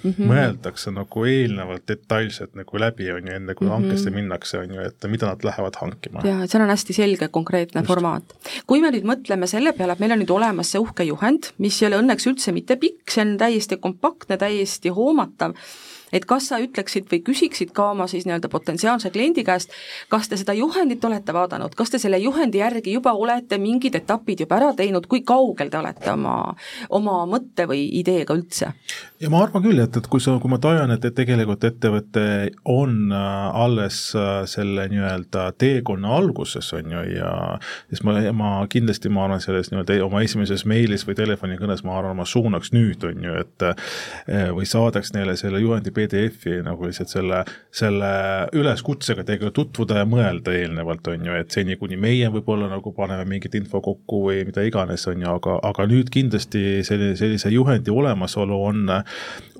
Mm 0.00 0.14
-hmm. 0.16 0.28
mõeldakse 0.32 0.90
nagu 0.96 1.24
eelnevalt 1.28 1.82
detailselt 1.88 2.54
nagu 2.56 2.78
läbi, 2.80 3.10
on 3.12 3.26
ju, 3.26 3.34
enne 3.34 3.54
kui 3.54 3.66
mm 3.66 3.72
-hmm. 3.72 3.74
hankesse 3.74 4.10
minnakse, 4.10 4.58
on 4.58 4.74
ju, 4.74 4.80
et 4.80 5.04
mida 5.08 5.26
nad 5.26 5.44
lähevad 5.44 5.76
hankima. 5.76 6.20
jaa, 6.24 6.44
et 6.44 6.50
seal 6.50 6.62
on 6.62 6.70
hästi 6.70 6.92
selge 6.92 7.28
konkreetne 7.28 7.80
Just. 7.80 7.88
formaat. 7.88 8.24
kui 8.66 8.80
me 8.80 8.90
nüüd 8.90 9.04
mõtleme 9.04 9.46
selle 9.46 9.72
peale, 9.72 9.92
et 9.92 9.98
meil 9.98 10.12
on 10.12 10.18
nüüd 10.18 10.30
olemas 10.30 10.72
see 10.72 10.80
uhke 10.80 11.04
juhend, 11.04 11.52
mis 11.58 11.82
ei 11.82 11.88
ole 11.88 12.00
õnneks 12.02 12.26
üldse 12.32 12.52
mitte 12.52 12.76
pikk, 12.76 13.10
see 13.10 13.22
on 13.24 13.38
täiesti 13.38 13.76
kompaktne, 13.76 14.36
täiesti 14.36 14.88
hoomatav, 14.88 15.52
et 16.12 16.26
kas 16.28 16.50
sa 16.50 16.60
ütleksid 16.62 17.08
või 17.10 17.22
küsiksid 17.26 17.74
ka 17.76 17.90
oma 17.94 18.06
siis 18.10 18.26
nii-öelda 18.28 18.50
potentsiaalse 18.52 19.10
kliendi 19.14 19.44
käest, 19.46 19.74
kas 20.08 20.28
te 20.28 20.38
seda 20.40 20.54
juhendit 20.58 21.04
olete 21.04 21.34
vaadanud, 21.36 21.74
kas 21.78 21.94
te 21.94 22.00
selle 22.02 22.18
juhendi 22.18 22.62
järgi 22.62 22.94
juba 22.96 23.12
olete 23.12 23.58
mingid 23.58 23.94
etapid 24.00 24.44
juba 24.44 24.60
ära 24.60 24.72
teinud, 24.76 25.06
kui 25.10 25.22
kaugel 25.26 25.70
te 25.70 25.78
olete 25.78 26.12
oma, 26.12 26.36
oma 26.90 27.22
mõtte 27.30 27.68
või 27.70 27.86
ideega 28.00 28.34
üldse? 28.36 28.72
ja 29.20 29.30
ma 29.32 29.42
arvan 29.44 29.62
küll, 29.64 29.80
et, 29.82 29.96
et 29.96 30.06
kui 30.10 30.22
sa, 30.22 30.36
kui 30.40 30.50
ma 30.50 30.58
tajan, 30.62 30.90
et, 30.94 31.04
et 31.04 31.14
tegelikult 31.16 31.64
ettevõte 31.68 32.24
on 32.68 33.12
äh, 33.12 33.62
alles 33.64 33.98
äh, 34.16 34.30
selle 34.50 34.86
nii-öelda 34.90 35.50
teekonna 35.60 36.14
alguses, 36.16 36.70
on 36.76 36.94
ju, 36.94 37.02
ja 37.16 37.32
siis 37.90 38.02
ma, 38.06 38.16
ma 38.36 38.52
kindlasti, 38.70 39.12
ma 39.12 39.26
arvan, 39.26 39.42
selles 39.44 39.70
nii-öelda 39.72 39.98
oma 40.06 40.22
esimeses 40.24 40.64
meilis 40.68 41.04
või 41.08 41.18
telefonikõnes, 41.18 41.84
ma 41.84 41.98
arvan, 41.98 42.16
ma 42.20 42.26
suunaks 42.28 42.72
nüüd, 42.76 43.04
on 43.10 43.28
ju, 43.28 43.36
et 43.44 43.66
äh, 43.68 44.48
või 44.56 44.68
saadaks 44.68 45.12
neile 45.16 45.36
selle 45.40 45.60
juhendi 45.60 45.92
PDF-i 46.00 46.60
nagu 46.64 46.86
lihtsalt 46.86 47.12
selle, 47.12 47.40
selle 47.74 48.10
üleskutsega 48.56 49.24
teiega 49.26 49.50
tutvuda 49.54 50.00
ja 50.00 50.08
mõelda 50.08 50.54
eelnevalt, 50.56 51.10
on 51.12 51.26
ju, 51.28 51.36
et 51.40 51.54
seni, 51.54 51.76
kuni 51.80 51.98
meie 52.00 52.30
võib-olla 52.32 52.70
nagu 52.70 52.92
paneme 52.96 53.26
mingit 53.28 53.54
info 53.58 53.82
kokku 53.84 54.22
või 54.28 54.44
mida 54.48 54.64
iganes, 54.66 55.06
on 55.10 55.24
ju, 55.24 55.32
aga, 55.40 55.58
aga 55.70 55.86
nüüd 55.90 56.12
kindlasti 56.12 56.80
selline, 56.86 57.16
sellise 57.20 57.52
juhendi 57.52 57.92
olemasolu 57.92 58.60
on 58.70 58.94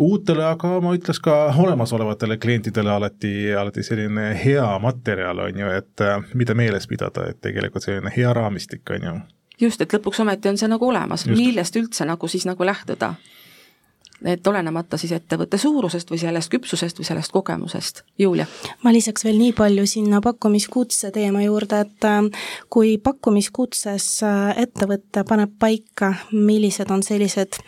uutele, 0.00 0.46
aga 0.52 0.76
ma 0.84 0.94
ütleks 0.96 1.20
ka 1.24 1.36
olemasolevatele 1.60 2.38
klientidele 2.40 2.94
alati, 2.94 3.34
alati 3.56 3.84
selline 3.86 4.30
hea 4.44 4.68
materjal, 4.82 5.44
on 5.48 5.60
ju, 5.64 5.74
et 5.80 6.06
mida 6.38 6.56
meeles 6.58 6.88
pidada, 6.90 7.28
et 7.30 7.42
tegelikult 7.44 7.86
selline 7.86 8.12
hea 8.16 8.32
raamistik, 8.36 8.86
on 8.96 9.10
ju. 9.10 9.18
Just, 9.60 9.82
et 9.84 9.92
lõpuks 9.92 10.22
ometi 10.22 10.48
on 10.48 10.56
see 10.56 10.70
nagu 10.72 10.86
olemas, 10.88 11.26
millest 11.28 11.76
üldse 11.76 12.06
nagu 12.08 12.28
siis 12.32 12.46
nagu 12.48 12.64
lähtuda 12.64 13.12
et 14.24 14.46
olenemata 14.46 14.98
siis 15.00 15.12
ettevõtte 15.16 15.58
suurusest 15.58 16.10
või 16.10 16.20
sellest 16.20 16.50
küpsusest 16.52 17.00
või 17.00 17.08
sellest 17.08 17.32
kogemusest. 17.32 18.02
Julia? 18.18 18.46
ma 18.84 18.92
lisaks 18.92 19.24
veel 19.24 19.38
nii 19.40 19.52
palju 19.56 19.86
sinna 19.86 20.20
pakkumiskutse 20.24 21.10
teema 21.14 21.42
juurde, 21.44 21.80
et 21.86 22.08
äh, 22.08 22.46
kui 22.70 22.96
pakkumiskutses 22.98 24.08
ettevõte 24.56 25.24
paneb 25.28 25.52
paika, 25.58 26.14
millised 26.32 26.90
on 26.90 27.02
sellised 27.06 27.60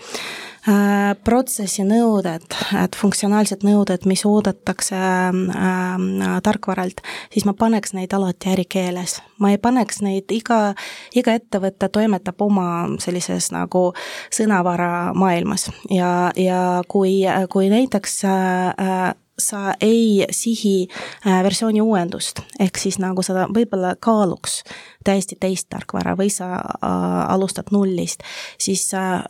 protsessi 1.24 1.82
nõuded, 1.82 2.44
et 2.78 2.96
funktsionaalsed 2.98 3.64
nõuded, 3.66 4.04
mis 4.06 4.22
oodatakse 4.28 4.94
äh, 4.94 6.36
tarkvaralt, 6.46 7.02
siis 7.34 7.46
ma 7.48 7.54
paneks 7.58 7.96
neid 7.98 8.14
alati 8.14 8.52
ärikeeles. 8.54 9.18
ma 9.42 9.50
ei 9.50 9.58
paneks 9.58 10.02
neid, 10.06 10.30
iga, 10.30 10.74
iga 11.18 11.34
ettevõte 11.34 11.88
toimetab 11.90 12.40
oma 12.46 12.66
sellises 13.02 13.50
nagu 13.50 13.90
sõnavara 14.30 15.10
maailmas 15.18 15.66
ja, 15.90 16.30
ja 16.38 16.82
kui, 16.88 17.24
kui 17.50 17.68
näiteks 17.72 18.22
äh, 18.30 19.14
sa 19.42 19.74
ei 19.80 20.26
sihi 20.30 20.88
äh, 21.26 21.42
versiooni 21.44 21.80
uuendust, 21.80 22.42
ehk 22.60 22.78
siis 22.78 22.98
nagu 23.02 23.22
seda 23.26 23.48
võib-olla 23.50 23.94
kaaluks 24.00 24.62
täiesti 25.04 25.36
teist 25.40 25.68
tarkvara 25.72 26.14
või 26.18 26.30
sa 26.30 26.54
äh, 26.54 26.90
alustad 27.28 27.72
nullist, 27.74 28.22
siis 28.58 28.86
äh, 28.94 29.24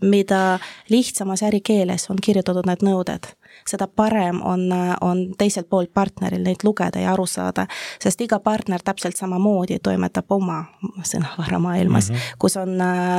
mida 0.00 0.58
lihtsamas 0.90 1.42
ärikeeles 1.42 2.08
on 2.10 2.20
kirjutatud 2.22 2.66
need 2.68 2.84
nõuded 2.86 3.32
seda 3.68 3.86
parem 3.86 4.40
on, 4.44 4.68
on 5.00 5.22
teiselt 5.38 5.68
poolt 5.70 5.92
partneril 5.94 6.42
neid 6.44 6.64
lugeda 6.64 7.00
ja 7.02 7.12
aru 7.12 7.26
saada, 7.26 7.66
sest 8.02 8.20
iga 8.24 8.38
partner 8.42 8.82
täpselt 8.84 9.16
samamoodi 9.16 9.78
toimetab 9.82 10.32
oma 10.32 10.64
sõnavaramaailmas 11.04 12.10
mm, 12.10 12.16
-hmm. 12.16 12.38
kus 12.38 12.56
on 12.56 12.76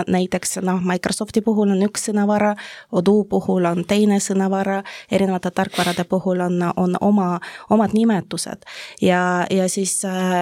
näiteks 0.08 0.60
noh, 0.62 0.82
Microsofti 0.84 1.42
puhul 1.42 1.72
on 1.72 1.84
üks 1.88 2.10
sõnavara, 2.10 2.56
Odoo 2.92 3.24
puhul 3.24 3.66
on 3.66 3.84
teine 3.86 4.20
sõnavara, 4.20 4.84
erinevate 5.12 5.52
tarkvarade 5.52 6.04
puhul 6.04 6.40
on, 6.40 6.62
on 6.76 6.96
oma, 7.02 7.40
omad 7.70 7.94
nimetused 7.94 8.66
ja, 9.02 9.46
ja 9.50 9.70
siis 9.70 10.02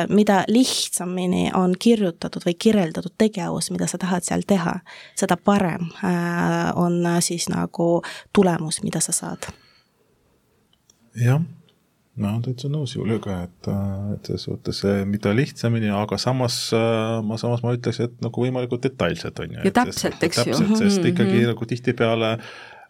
mida 0.10 0.44
lihtsamini 0.48 1.52
on 1.54 1.76
kirjutatud 1.80 2.46
või 2.46 2.56
kirjeldatud 2.60 3.14
tegevus, 3.18 3.72
mida 3.72 3.88
sa 3.88 3.98
tahad 3.98 4.24
seal 4.24 4.42
teha, 4.48 4.80
seda 5.16 5.38
parem 5.38 5.90
on 6.76 7.06
siis 7.20 7.50
nagu 7.50 8.02
tulemus, 8.34 8.84
mida 8.84 9.00
sa 9.00 9.12
saad. 9.12 9.50
Jah, 11.18 11.42
no 12.22 12.32
täitsa 12.46 12.70
nõus 12.72 12.96
Juliaga, 12.96 13.42
et, 13.48 13.70
et 14.16 14.32
selles 14.32 14.48
suhtes 14.48 14.82
mida 15.10 15.34
lihtsamini, 15.36 15.92
aga 15.94 16.20
samas 16.22 16.62
ma, 16.74 17.38
samas 17.42 17.66
ma 17.66 17.76
ütleks, 17.78 18.02
et 18.08 18.18
nagu 18.24 18.48
võimalikult 18.48 18.88
detailselt 18.88 19.40
on 19.44 19.60
ju. 19.60 19.68
ja 19.68 19.76
täpselt, 19.84 20.24
eks 20.24 20.42
ju. 20.44 20.50
täpselt, 20.52 20.76
sest 20.80 21.02
mhm, 21.02 21.14
ikkagi 21.14 21.38
-hmm. 21.38 21.54
nagu 21.54 21.70
tihtipeale 21.70 22.32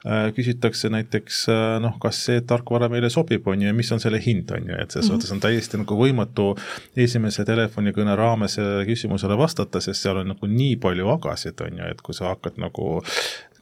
äh, 0.05 0.29
küsitakse 0.35 0.91
näiteks 0.93 1.41
äh, 1.51 1.65
noh, 1.83 1.97
kas 1.99 2.21
see 2.29 2.41
tarkvara 2.47 2.89
meile 2.93 3.09
sobib, 3.13 3.47
on 3.47 3.61
ju, 3.61 3.67
ja 3.67 3.75
mis 3.75 3.91
on 3.91 4.03
selle 4.03 4.21
hind, 4.23 4.51
on 4.51 4.71
ju, 4.71 4.79
et 4.79 4.91
selles 4.91 5.09
mm 5.09 5.15
-hmm. 5.15 5.19
suhtes 5.19 5.31
on 5.31 5.43
täiesti 5.43 5.81
nagu 5.83 5.99
võimatu 5.99 6.47
esimese 6.95 7.45
telefonikõne 7.45 8.15
raames 8.15 8.55
sellele 8.59 8.85
küsimusele 8.85 9.37
vastata, 9.37 9.81
sest 9.81 10.01
seal 10.01 10.23
on 10.23 10.27
nagu 10.27 10.47
nii 10.47 10.75
palju 10.75 11.09
agasid, 11.17 11.61
on 11.61 11.77
ju, 11.77 11.91
et 11.91 12.01
kui 12.01 12.15
sa 12.15 12.31
hakkad 12.31 12.57
nagu 12.57 13.01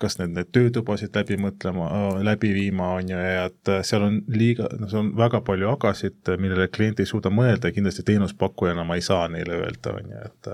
kas 0.01 0.17
need, 0.19 0.33
need 0.35 0.51
töötubasid 0.55 1.15
läbi 1.15 1.37
mõtlema, 1.41 1.89
läbi 2.25 2.51
viima, 2.55 2.91
on 2.99 3.13
ju, 3.13 3.19
ja 3.19 3.45
et 3.49 3.71
seal 3.87 4.05
on 4.07 4.19
liiga, 4.31 4.69
no 4.79 4.89
seal 4.91 5.03
on 5.03 5.13
väga 5.17 5.41
palju 5.45 5.71
agasid, 5.71 6.19
millele 6.41 6.67
klient 6.73 6.99
ei 6.99 7.09
suuda 7.09 7.31
mõelda 7.33 7.71
ja 7.71 7.75
kindlasti 7.75 8.05
teenuspakkujana 8.07 8.85
ma 8.87 8.99
ei 8.99 9.05
saa 9.05 9.27
neile 9.31 9.61
öelda, 9.61 9.95
on 9.95 10.13
ju, 10.13 10.27
et 10.29 10.53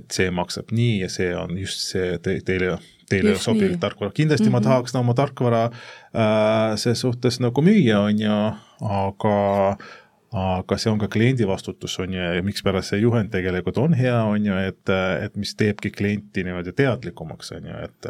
et 0.00 0.14
see 0.14 0.30
maksab 0.30 0.70
nii 0.74 1.00
ja 1.02 1.10
see 1.10 1.30
on 1.34 1.56
just 1.58 1.82
see 1.90 2.16
te, 2.22 2.38
teile 2.46 2.76
teile 3.10 3.34
just 3.34 3.48
sobiv 3.48 3.72
nii. 3.72 3.80
tarkvara, 3.82 4.12
kindlasti 4.14 4.46
mm 4.46 4.48
-hmm. 4.48 4.52
ma 4.52 4.58
mhm. 4.60 4.68
tahaks 4.68 4.94
no, 4.94 5.00
oma 5.00 5.14
tarkvara 5.14 5.64
äh, 5.64 6.76
ses 6.76 7.00
suhtes 7.00 7.40
nagu 7.40 7.62
müüa, 7.62 7.98
on 7.98 8.20
ju, 8.20 8.38
aga 8.80 9.76
aga 10.30 10.76
see 10.78 10.90
on 10.92 10.98
ka 11.00 11.08
kliendi 11.10 11.46
vastutus, 11.48 11.96
on 11.98 12.12
ju, 12.14 12.22
ja 12.36 12.42
mikspärast 12.46 12.92
see 12.92 13.00
juhend 13.02 13.32
tegelikult 13.32 13.80
on 13.82 13.94
hea, 13.98 14.14
on 14.30 14.44
ju, 14.46 14.58
et, 14.62 14.92
et 15.24 15.38
mis 15.40 15.50
teebki 15.58 15.90
klienti 15.90 16.44
niimoodi 16.46 16.70
teadlikumaks, 16.78 17.50
on 17.56 17.66
ju, 17.66 17.78
et 17.82 18.08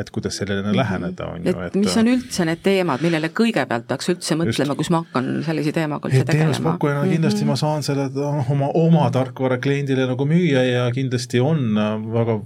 et 0.00 0.10
kuidas 0.10 0.36
sellele 0.40 0.62
-hmm. 0.62 0.76
läheneda, 0.76 1.26
on 1.26 1.44
ju, 1.44 1.60
et 1.66 1.74
mis 1.76 1.96
on 1.96 2.08
üldse 2.08 2.46
need 2.48 2.62
teemad, 2.64 3.04
millele 3.04 3.28
kõigepealt 3.28 3.84
peaks 3.88 4.08
üldse 4.08 4.38
mõtlema, 4.40 4.76
kus 4.76 4.90
ma 4.90 5.02
hakkan 5.04 5.28
sellise 5.44 5.72
teemaga 5.72 6.08
üldse 6.08 6.24
tegelema? 6.24 6.44
teenuspakkujana 6.44 7.02
mm 7.02 7.06
-hmm. 7.06 7.12
kindlasti 7.12 7.44
ma 7.44 7.56
saan 7.56 7.82
selle 7.82 8.08
oma, 8.48 8.70
oma 8.74 9.10
tarkvara 9.10 9.58
kliendile 9.58 10.06
nagu 10.06 10.24
müüa 10.24 10.64
ja 10.64 10.90
kindlasti 10.90 11.40
on 11.40 11.76
väga 12.14 12.40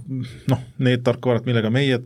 noh, 0.47 0.61
need 0.77 1.03
tarkvarad, 1.03 1.45
millega 1.45 1.69
meie 1.69 1.99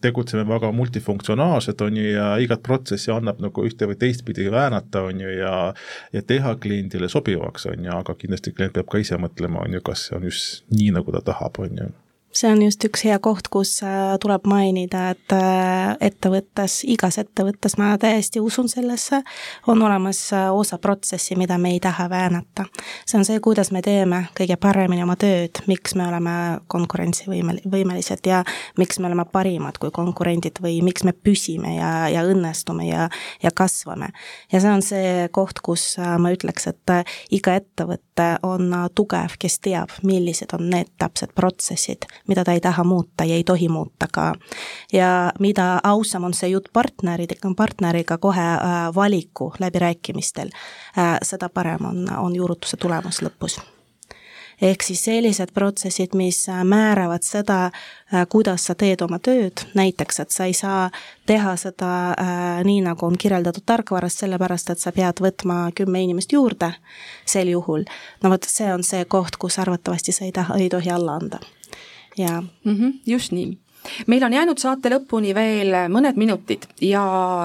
tegutseme, 0.00 0.48
väga 0.48 0.72
multifunktsionaalsed, 0.72 1.80
on 1.80 1.96
ju, 1.96 2.10
ja 2.10 2.36
igat 2.36 2.62
protsessi 2.62 3.12
annab 3.12 3.40
nagu 3.44 3.64
ühte 3.64 3.86
või 3.86 4.00
teistpidi 4.00 4.50
väänata, 4.50 5.02
on 5.02 5.20
ju, 5.20 5.28
ja 5.28 5.74
ja 6.12 6.22
teha 6.22 6.45
teha 6.46 6.58
kliendile 6.62 7.08
sobivaks, 7.08 7.66
on 7.66 7.84
ju, 7.84 7.92
aga 7.92 8.14
kindlasti 8.14 8.52
klient 8.54 8.74
peab 8.76 8.88
ka 8.90 9.02
ise 9.02 9.18
mõtlema, 9.20 9.64
on 9.66 9.76
ju, 9.76 9.82
kas 9.84 10.08
see 10.08 10.18
on 10.18 10.26
just 10.28 10.64
nii, 10.72 10.92
nagu 10.96 11.14
ta 11.14 11.22
tahab, 11.32 11.58
on 11.66 11.80
ju 11.82 11.92
see 12.36 12.52
on 12.52 12.62
just 12.62 12.84
üks 12.84 13.04
hea 13.06 13.16
koht, 13.22 13.48
kus 13.52 13.78
äh, 13.84 14.16
tuleb 14.20 14.44
mainida, 14.48 15.08
et 15.14 15.32
äh, 15.34 15.94
ettevõttes, 16.08 16.82
igas 16.92 17.16
ettevõttes, 17.22 17.76
ma 17.80 17.94
täiesti 18.00 18.42
usun 18.44 18.68
sellesse, 18.68 19.22
on 19.70 19.82
olemas 19.82 20.20
äh, 20.36 20.48
osa 20.52 20.78
protsessi, 20.82 21.36
mida 21.40 21.58
me 21.58 21.72
ei 21.74 21.80
taha 21.80 22.08
väänata. 22.12 22.66
see 23.06 23.18
on 23.18 23.24
see, 23.24 23.40
kuidas 23.40 23.72
me 23.72 23.82
teeme 23.82 24.26
kõige 24.36 24.58
paremini 24.60 25.04
oma 25.04 25.16
tööd, 25.20 25.62
miks 25.70 25.96
me 25.96 26.06
oleme 26.08 26.36
konkurentsivõimel-, 26.72 27.62
võimelised 27.72 28.28
ja 28.28 28.42
miks 28.78 29.00
me 29.00 29.08
oleme 29.08 29.24
parimad 29.32 29.80
kui 29.80 29.90
konkurendid 29.94 30.60
või 30.62 30.80
miks 30.84 31.06
me 31.08 31.12
püsime 31.12 31.76
ja, 31.78 31.92
ja 32.12 32.26
õnnestume 32.28 32.88
ja, 32.90 33.08
ja 33.42 33.54
kasvame. 33.54 34.12
ja 34.52 34.60
see 34.60 34.72
on 34.72 34.84
see 34.84 35.28
koht, 35.32 35.62
kus 35.64 35.96
ma 35.96 36.32
ütleks, 36.34 36.68
et 36.68 36.96
iga 37.32 37.56
ettevõte 37.56 38.28
on 38.46 38.68
tugev, 38.94 39.38
kes 39.40 39.60
teab, 39.64 39.94
millised 40.06 40.52
on 40.56 40.68
need 40.70 40.92
täpsed 41.00 41.32
protsessid, 41.36 42.06
mida 42.26 42.44
ta 42.44 42.52
ei 42.52 42.60
taha 42.60 42.84
muuta 42.84 43.24
ja 43.24 43.34
ei 43.34 43.44
tohi 43.44 43.68
muuta 43.68 44.08
ka. 44.12 44.34
ja 44.92 45.32
mida 45.38 45.80
ausam 45.82 46.24
on 46.24 46.34
see 46.34 46.50
jutt 46.50 46.68
partneridega, 46.72 47.54
partneriga 47.56 48.18
kohe 48.18 48.40
äh, 48.40 48.94
valiku 48.94 49.52
läbirääkimistel, 49.58 50.50
äh, 50.98 51.16
seda 51.22 51.48
parem 51.48 51.84
on, 51.84 52.06
on 52.18 52.36
juurutuse 52.36 52.76
tulemus 52.76 53.22
lõpus 53.22 53.60
ehk 54.62 54.82
siis 54.82 55.04
sellised 55.04 55.52
protsessid, 55.54 56.14
mis 56.14 56.48
äh, 56.48 56.64
määravad 56.64 57.22
seda, 57.22 57.70
kuidas 58.28 58.66
sa 58.66 58.74
teed 58.74 59.02
oma 59.02 59.18
tööd, 59.18 59.64
näiteks 59.74 60.20
et 60.22 60.30
sa 60.30 60.46
ei 60.46 60.54
saa 60.56 60.90
teha 61.26 61.56
seda 61.60 61.90
äh, 62.12 62.62
nii, 62.64 62.80
nagu 62.86 63.06
on 63.06 63.18
kirjeldatud 63.18 63.66
tarkvaras, 63.66 64.18
sellepärast 64.22 64.70
et 64.72 64.82
sa 64.82 64.92
pead 64.96 65.20
võtma 65.22 65.66
kümme 65.76 66.02
inimest 66.02 66.32
juurde 66.32 66.72
sel 67.26 67.52
juhul. 67.52 67.84
no 68.22 68.32
vot, 68.32 68.48
see 68.48 68.72
on 68.72 68.84
see 68.86 69.04
koht, 69.04 69.36
kus 69.36 69.58
arvatavasti 69.58 70.12
sa 70.12 70.24
ei 70.24 70.32
taha, 70.32 70.56
ei 70.62 70.68
tohi 70.72 70.90
alla 70.90 71.18
anda 71.20 71.42
jaa 72.16 72.40
mm 72.40 72.74
-hmm,. 72.74 72.92
just 73.06 73.32
nii 73.32 73.58
meil 74.06 74.24
on 74.24 74.32
jäänud 74.32 74.58
saate 74.58 74.90
lõpuni 74.90 75.34
veel 75.34 75.74
mõned 75.92 76.16
minutid 76.16 76.66
ja 76.80 77.02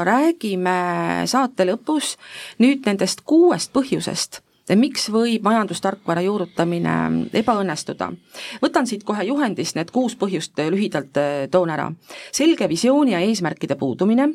räägime 0.08 1.26
saate 1.26 1.66
lõpus 1.70 2.16
nüüd 2.60 2.86
nendest 2.86 3.22
kuuest 3.26 3.72
põhjusest, 3.74 4.42
miks 4.76 5.10
võib 5.12 5.44
majandustarkvara 5.44 6.22
juurutamine 6.22 7.28
ebaõnnestuda. 7.34 8.12
võtan 8.62 8.88
siit 8.88 9.04
kohe 9.04 9.24
juhendist 9.24 9.76
need 9.76 9.92
kuus 9.92 10.16
põhjust 10.16 10.58
lühidalt 10.70 11.18
äh, 11.18 11.48
toon 11.52 11.70
ära. 11.70 11.92
selge 12.32 12.70
visiooni 12.70 13.12
ja 13.12 13.20
eesmärkide 13.20 13.76
puudumine, 13.76 14.30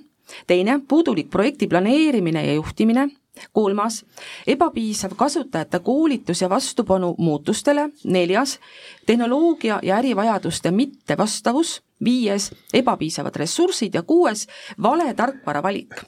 teine, 0.47 0.81
puudulik 0.89 1.31
projekti 1.31 1.67
planeerimine 1.67 2.47
ja 2.47 2.55
juhtimine, 2.55 3.09
kolmas, 3.53 4.05
ebapiisav 4.47 5.17
kasutajate 5.17 5.79
koolitus 5.79 6.43
ja 6.43 6.51
vastupanu 6.51 7.15
muutustele, 7.19 7.89
neljas, 8.05 8.59
tehnoloogia 9.07 9.81
ja 9.83 9.97
ärivajaduste 9.97 10.71
mittevastavus, 10.71 11.83
viies, 12.05 12.51
ebapiisavad 12.75 13.37
ressursid. 13.37 13.95
Ja 13.95 14.03
kuues, 14.03 14.47
vale 14.83 15.15
tarkvara 15.15 15.63
valik. 15.63 16.03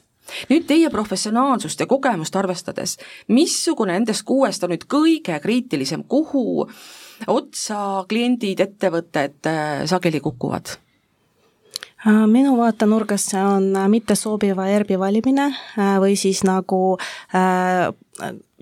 Nüüd 0.49 0.67
teie 0.69 0.89
professionaalsust 0.93 1.79
ja 1.79 1.87
kogemust 1.89 2.35
arvestades, 2.35 2.97
missugune 3.33 3.95
nendest 3.97 4.23
kuuest 4.29 4.63
on 4.63 4.75
nüüd 4.75 4.85
kõige 4.85 5.39
kriitilisem, 5.41 6.03
kuhu 6.05 6.67
otsa 7.27 8.05
kliendid, 8.09 8.61
ettevõtted 8.61 9.49
äh, 9.49 9.87
sageli 9.89 10.21
kukuvad? 10.21 10.77
Äh, 12.07 12.27
minu 12.31 12.53
vaatenurgast 12.55 13.33
see 13.33 13.39
on 13.43 13.73
äh, 13.75 13.89
mittesobiva 13.91 14.69
ERP-i 14.71 14.95
valimine 14.99 15.49
äh, 15.51 15.97
või 15.99 16.13
siis 16.15 16.45
nagu 16.47 16.97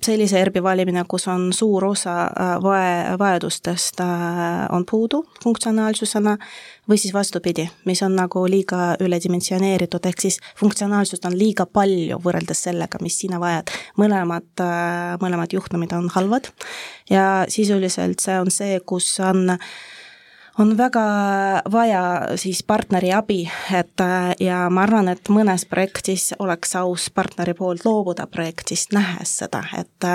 sellise 0.06 0.40
ERP-i 0.40 0.64
valimine, 0.66 1.04
kus 1.10 1.28
on 1.30 1.52
suur 1.54 1.86
osa 1.86 2.14
vae, 2.62 3.18
vajadustest 3.18 4.02
on 4.74 4.86
puudu 4.90 5.24
funktsionaalsusena, 5.44 6.36
või 6.90 7.00
siis 7.02 7.14
vastupidi, 7.14 7.66
mis 7.90 8.04
on 8.06 8.14
nagu 8.18 8.44
liiga 8.46 8.92
üledimensioneeritud, 9.02 10.06
ehk 10.06 10.22
siis 10.22 10.38
funktsionaalsust 10.62 11.26
on 11.26 11.38
liiga 11.38 11.66
palju 11.66 12.22
võrreldes 12.22 12.62
sellega, 12.70 13.02
mis 13.02 13.18
sina 13.18 13.42
vajad. 13.42 13.74
mõlemad, 13.98 14.66
mõlemad 15.22 15.58
juhtumid 15.58 15.98
on 15.98 16.10
halvad 16.14 16.54
ja 17.10 17.46
sisuliselt 17.50 18.22
see 18.22 18.38
on 18.38 18.54
see, 18.54 18.78
kus 18.86 19.10
on 19.26 19.58
äh, 19.58 19.70
on 20.60 20.78
väga 20.78 21.02
vaja 21.72 22.02
siis 22.36 22.64
partneri 22.64 23.12
abi, 23.14 23.50
et 23.74 24.04
ja 24.40 24.64
ma 24.74 24.84
arvan, 24.88 25.10
et 25.12 25.30
mõnes 25.30 25.66
projektis 25.70 26.32
oleks 26.40 26.74
aus 26.80 27.10
partneri 27.14 27.54
poolt 27.58 27.86
loobuda 27.86 28.28
projektist, 28.32 28.94
nähes 28.98 29.36
seda, 29.44 29.64
et 29.78 30.08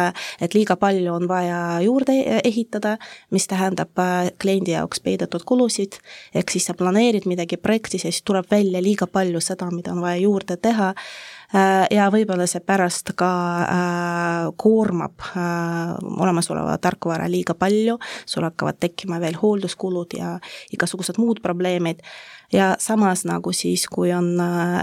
et 0.43 0.55
liiga 0.55 0.77
palju 0.77 1.15
on 1.15 1.29
vaja 1.29 1.81
juurde 1.85 2.17
ehitada, 2.45 2.97
mis 3.31 3.47
tähendab 3.47 4.03
kliendi 4.43 4.75
jaoks 4.75 5.01
peidetud 5.01 5.45
kulusid, 5.47 6.01
ehk 6.35 6.51
siis 6.51 6.67
sa 6.67 6.75
planeerid 6.75 7.29
midagi 7.31 7.57
projektis 7.57 8.05
ja 8.05 8.11
siis 8.11 8.27
tuleb 8.27 8.51
välja 8.51 8.83
liiga 8.83 9.07
palju 9.07 9.41
seda, 9.41 9.71
mida 9.71 9.93
on 9.93 10.03
vaja 10.03 10.23
juurde 10.25 10.57
teha 10.57 10.93
ja 11.91 12.09
võib-olla 12.13 12.47
see 12.49 12.63
pärast 12.65 13.13
ka 13.19 13.31
äh, 13.63 14.51
koormab 14.57 15.25
äh, 15.37 15.95
olemasoleva 16.01 16.79
tarkvara 16.83 17.29
liiga 17.31 17.55
palju, 17.59 17.99
sul 18.27 18.47
hakkavad 18.49 18.81
tekkima 18.81 19.21
veel 19.21 19.37
hoolduskulud 19.41 20.17
ja 20.17 20.37
igasugused 20.73 21.21
muud 21.21 21.43
probleemid. 21.45 22.01
Ja 22.53 22.75
samas 22.77 23.23
nagu 23.25 23.49
siis, 23.57 23.87
kui 23.89 24.11
on 24.13 24.35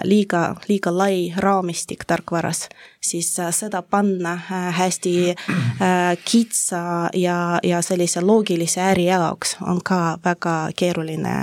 liiga, 0.10 0.56
liiga 0.66 0.90
lai 0.90 1.30
raamistik 1.38 2.02
tarkvaras, 2.10 2.64
siis 2.98 3.30
seda 3.54 3.84
panna 3.86 4.34
hästi 4.74 5.14
kitsa 6.26 6.82
ja, 7.14 7.60
ja 7.62 7.84
sellise 7.86 8.26
loogilise 8.26 8.82
äri 8.82 9.06
jaoks 9.12 9.60
on 9.62 9.84
ka 9.86 10.18
väga 10.26 10.56
keeruline 10.74 11.38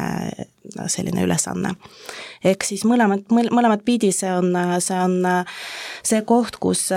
selline 0.86 1.24
ülesanne. 1.24 1.74
ehk 2.44 2.64
siis 2.64 2.84
mõlemad, 2.84 3.26
mõlemat 3.30 3.84
pidi 3.84 4.12
see 4.12 4.30
on, 4.32 4.52
see 4.80 4.98
on 5.00 5.18
see 6.06 6.22
koht, 6.28 6.58
kus, 6.60 6.88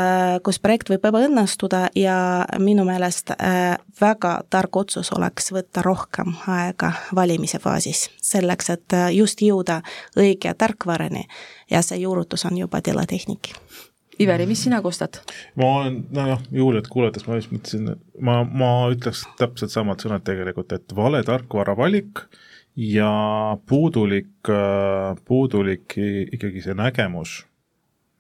kus 0.44 0.60
projekt 0.60 0.90
võib 0.90 1.06
ebaõnnestuda 1.10 1.88
ja 1.96 2.46
minu 2.60 2.86
meelest 2.88 3.34
väga 4.02 4.34
tark 4.50 4.76
otsus 4.76 5.12
oleks 5.18 5.52
võtta 5.56 5.84
rohkem 5.86 6.34
aega 6.48 6.94
valimise 7.16 7.60
faasis, 7.60 8.10
selleks 8.22 8.70
et 8.76 8.98
just 9.16 9.42
jõuda 9.42 9.82
õige 10.18 10.54
tarkvarani 10.54 11.28
ja 11.72 11.84
see 11.86 12.02
juurutus 12.04 12.46
on 12.46 12.58
juba 12.58 12.82
teletehnik 12.82 13.54
Iveri, 14.20 14.46
mis 14.46 14.64
sina 14.64 14.82
kostad? 14.84 15.22
ma 15.56 15.68
olen, 15.80 16.02
nojah, 16.12 16.42
Juliat 16.52 16.90
kuulates 16.92 17.24
ma 17.28 17.38
just 17.40 17.54
mõtlesin, 17.54 17.94
ma, 18.20 18.42
ma 18.44 18.72
ütleks 18.92 19.24
täpselt 19.40 19.72
samad 19.72 20.04
sõnad 20.04 20.26
tegelikult, 20.28 20.76
et 20.76 20.96
vale 20.96 21.22
tarkvara 21.28 21.76
valik 21.80 22.26
ja 22.80 23.12
puudulik, 23.68 24.48
puudulik 25.28 25.96
ikkagi 26.32 26.62
see 26.64 26.76
nägemus, 26.80 27.42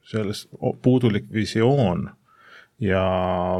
sellest, 0.03 0.49
puudulik 0.83 1.29
visioon 1.31 2.09
ja 2.83 3.03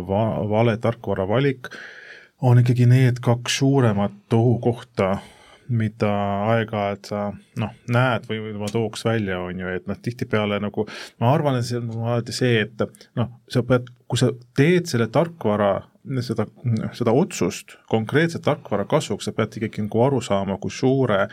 va-, 0.08 0.44
vale 0.50 0.76
tarkvara 0.78 1.28
valik 1.28 1.72
on 2.42 2.60
ikkagi 2.60 2.88
need 2.90 3.24
kaks 3.24 3.60
suuremat 3.62 4.36
ohukohta 4.36 5.18
mida 5.70 6.10
aeg-ajalt 6.50 7.10
sa 7.12 7.22
noh, 7.62 7.74
näed 7.94 8.26
või, 8.30 8.40
või 8.42 8.56
ma 8.58 8.70
tooks 8.74 9.06
välja, 9.06 9.40
on 9.46 9.60
ju, 9.62 9.70
et 9.78 9.86
noh, 9.90 9.98
tihtipeale 10.02 10.58
nagu 10.64 10.86
ma 11.22 11.34
arvan, 11.34 11.60
et 11.60 11.68
see 11.68 11.78
on 11.78 11.92
alati 12.08 12.34
see, 12.36 12.64
et 12.66 13.06
noh, 13.20 13.30
sa 13.52 13.64
pead, 13.68 13.90
kui 14.10 14.22
sa 14.22 14.32
teed 14.58 14.90
selle 14.90 15.10
tarkvara, 15.14 15.76
seda, 16.26 16.46
seda 16.98 17.14
otsust 17.16 17.78
konkreetselt 17.92 18.44
tarkvara 18.48 18.86
kasuks, 18.90 19.28
sa 19.30 19.36
pead 19.36 19.60
ikkagi 19.60 19.86
nagu 19.86 20.06
aru 20.06 20.22
saama, 20.26 20.58
kui 20.62 20.74
suure 20.74 21.28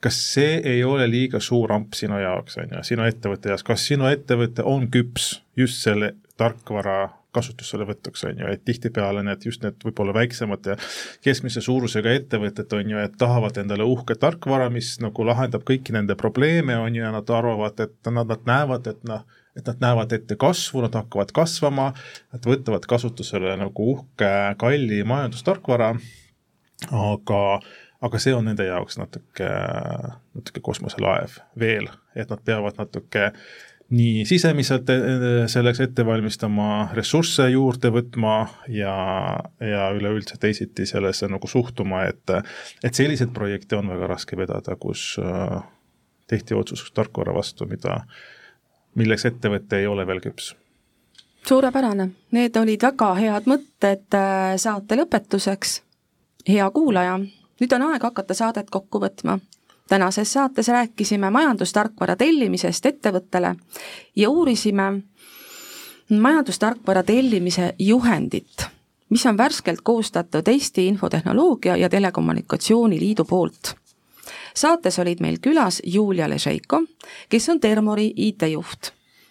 kas 0.00 0.18
see 0.34 0.60
ei 0.64 0.84
ole 0.84 1.06
liiga 1.10 1.40
suur 1.40 1.72
amp 1.72 1.96
sinu 1.96 2.18
jaoks, 2.20 2.58
on 2.60 2.74
ju, 2.76 2.82
sinu 2.86 3.06
ettevõtte 3.08 3.50
jaoks, 3.50 3.64
kas 3.66 3.86
sinu 3.88 4.08
ettevõte 4.10 4.64
on 4.66 4.86
küps 4.92 5.40
just 5.56 5.80
selle 5.82 6.12
tarkvara 6.36 7.08
kasutuselevõtuks, 7.36 8.24
on 8.28 8.42
ju, 8.42 8.50
et 8.52 8.64
tihtipeale 8.66 9.22
need 9.26 9.46
just 9.46 9.64
need 9.64 9.78
võib-olla 9.84 10.14
väiksemad 10.16 10.70
ja 10.70 10.76
keskmise 11.24 11.62
suurusega 11.64 12.14
ettevõtted, 12.20 12.72
on 12.78 12.92
ju, 12.94 13.00
et 13.02 13.16
tahavad 13.20 13.60
endale 13.62 13.86
uhket 13.86 14.20
tarkvara, 14.22 14.68
mis 14.72 14.96
nagu 15.04 15.26
lahendab 15.28 15.66
kõiki 15.68 15.94
nende 15.96 16.16
probleeme, 16.18 16.78
on 16.80 16.96
ju, 16.96 17.04
ja 17.04 17.12
nad 17.14 17.32
arvavad, 17.38 17.80
et 17.84 18.12
nad, 18.12 18.26
nad 18.32 18.48
näevad, 18.48 18.90
et 18.92 19.02
noh, 19.08 19.24
et 19.56 19.68
nad 19.70 19.80
näevad 19.80 20.12
ette 20.12 20.36
kasvu, 20.40 20.84
nad 20.84 20.96
hakkavad 20.98 21.32
kasvama, 21.36 21.90
nad 22.34 22.48
võtavad 22.48 22.84
kasutusele 22.88 23.56
nagu 23.60 23.90
uhke, 23.94 24.32
kalli 24.60 25.02
majandustarkvara, 25.08 25.94
aga 26.92 27.42
aga 28.06 28.18
see 28.20 28.34
on 28.36 28.44
nende 28.44 28.66
jaoks 28.66 28.98
natuke, 29.00 29.46
natuke 30.36 30.60
kosmoselaev 30.62 31.38
veel, 31.58 31.88
et 32.14 32.28
nad 32.30 32.42
peavad 32.44 32.76
natuke 32.76 33.30
äh, 33.30 33.46
nii 33.94 34.24
sisemiselt 34.26 34.90
eh, 34.90 35.46
selleks 35.50 35.80
ette 35.84 36.06
valmistama, 36.06 36.88
ressursse 36.96 37.46
juurde 37.52 37.92
võtma 37.94 38.34
ja, 38.72 38.96
ja 39.62 39.88
üleüldse 39.94 40.38
teisiti 40.42 40.86
sellesse 40.86 41.28
nagu 41.30 41.46
suhtuma, 41.50 42.04
et 42.10 42.34
et 42.82 42.94
selliseid 42.94 43.30
projekte 43.34 43.78
on 43.78 43.90
väga 43.94 44.10
raske 44.10 44.38
vedada, 44.38 44.76
kus 44.80 45.14
äh, 45.22 45.60
tehti 46.26 46.54
otsus 46.54 46.90
tarkvara 46.94 47.34
vastu, 47.34 47.68
mida, 47.70 48.00
milleks 48.98 49.28
ettevõte 49.30 49.78
ei 49.78 49.86
ole 49.86 50.06
veel 50.06 50.20
küps. 50.24 50.54
suurepärane, 51.46 52.10
need 52.34 52.56
olid 52.56 52.82
väga 52.82 53.14
head 53.14 53.46
mõtted 53.46 54.18
äh, 54.18 54.56
saate 54.56 54.98
lõpetuseks. 54.98 55.82
hea 56.48 56.70
kuulaja, 56.70 57.20
nüüd 57.60 57.72
on 57.78 57.90
aeg 57.92 58.02
hakata 58.02 58.34
saadet 58.34 58.70
kokku 58.70 58.98
võtma 58.98 59.38
tänases 59.88 60.32
saates 60.32 60.68
rääkisime 60.68 61.30
majandustarkvara 61.30 62.16
tellimisest 62.16 62.86
ettevõttele 62.86 63.54
ja 64.16 64.30
uurisime 64.30 65.02
majandustarkvara 66.10 67.02
tellimise 67.02 67.74
juhendit, 67.78 68.66
mis 69.08 69.26
on 69.26 69.36
värskelt 69.38 69.80
koostatud 69.82 70.48
Eesti 70.48 70.86
Infotehnoloogia 70.86 71.76
ja 71.76 71.88
Telekommunikatsiooni 71.88 73.00
Liidu 73.00 73.24
poolt. 73.24 73.74
saates 74.54 74.98
olid 74.98 75.20
meil 75.20 75.36
külas 75.42 75.82
Julia 75.84 76.28
Ležeiko, 76.30 76.82
kes 77.28 77.48
on 77.48 77.60
Termori 77.60 78.12
IT-juht 78.16 78.90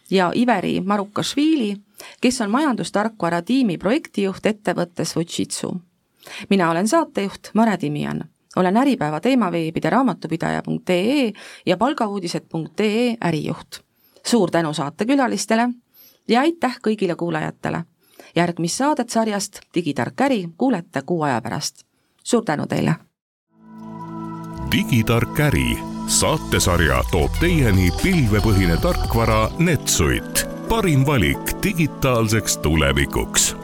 ja 0.09 0.31
Iveri 0.35 0.81
Marukašvili, 0.81 1.77
kes 2.21 2.41
on 2.41 2.51
majandustarkvara 2.51 3.41
tiimi 3.41 3.77
projektijuht 3.77 4.45
ettevõttes 4.45 5.13
Fujitsu. 5.13 5.81
mina 6.49 6.71
olen 6.71 6.87
saatejuht 6.87 7.49
Mare 7.53 7.77
Timian 7.77 8.34
olen 8.55 8.77
Äripäeva 8.77 9.19
teemaveebide 9.19 9.89
raamatupidaja.ee 9.89 11.33
ja 11.65 11.77
palgauudised.ee 11.77 13.17
ärijuht. 13.21 13.79
suur 14.25 14.51
tänu 14.51 14.73
saatekülalistele 14.73 15.69
ja 16.27 16.39
aitäh 16.39 16.77
kõigile 16.87 17.15
kuulajatele. 17.15 17.83
järgmist 18.35 18.75
saadet 18.75 19.09
sarjast 19.09 19.59
Digitark 19.75 20.21
äri 20.21 20.47
kuulete 20.57 21.01
kuu 21.01 21.21
aja 21.21 21.41
pärast. 21.41 21.85
suur 22.23 22.43
tänu 22.45 22.67
teile! 22.67 22.95
digitark 24.71 25.39
äri 25.39 25.77
saatesarja 26.07 27.03
toob 27.11 27.31
teieni 27.39 27.89
pilvepõhine 28.03 28.77
tarkvara 28.81 29.51
Netsuit, 29.59 30.45
parim 30.69 31.05
valik 31.05 31.63
digitaalseks 31.63 32.57
tulevikuks 32.57 33.55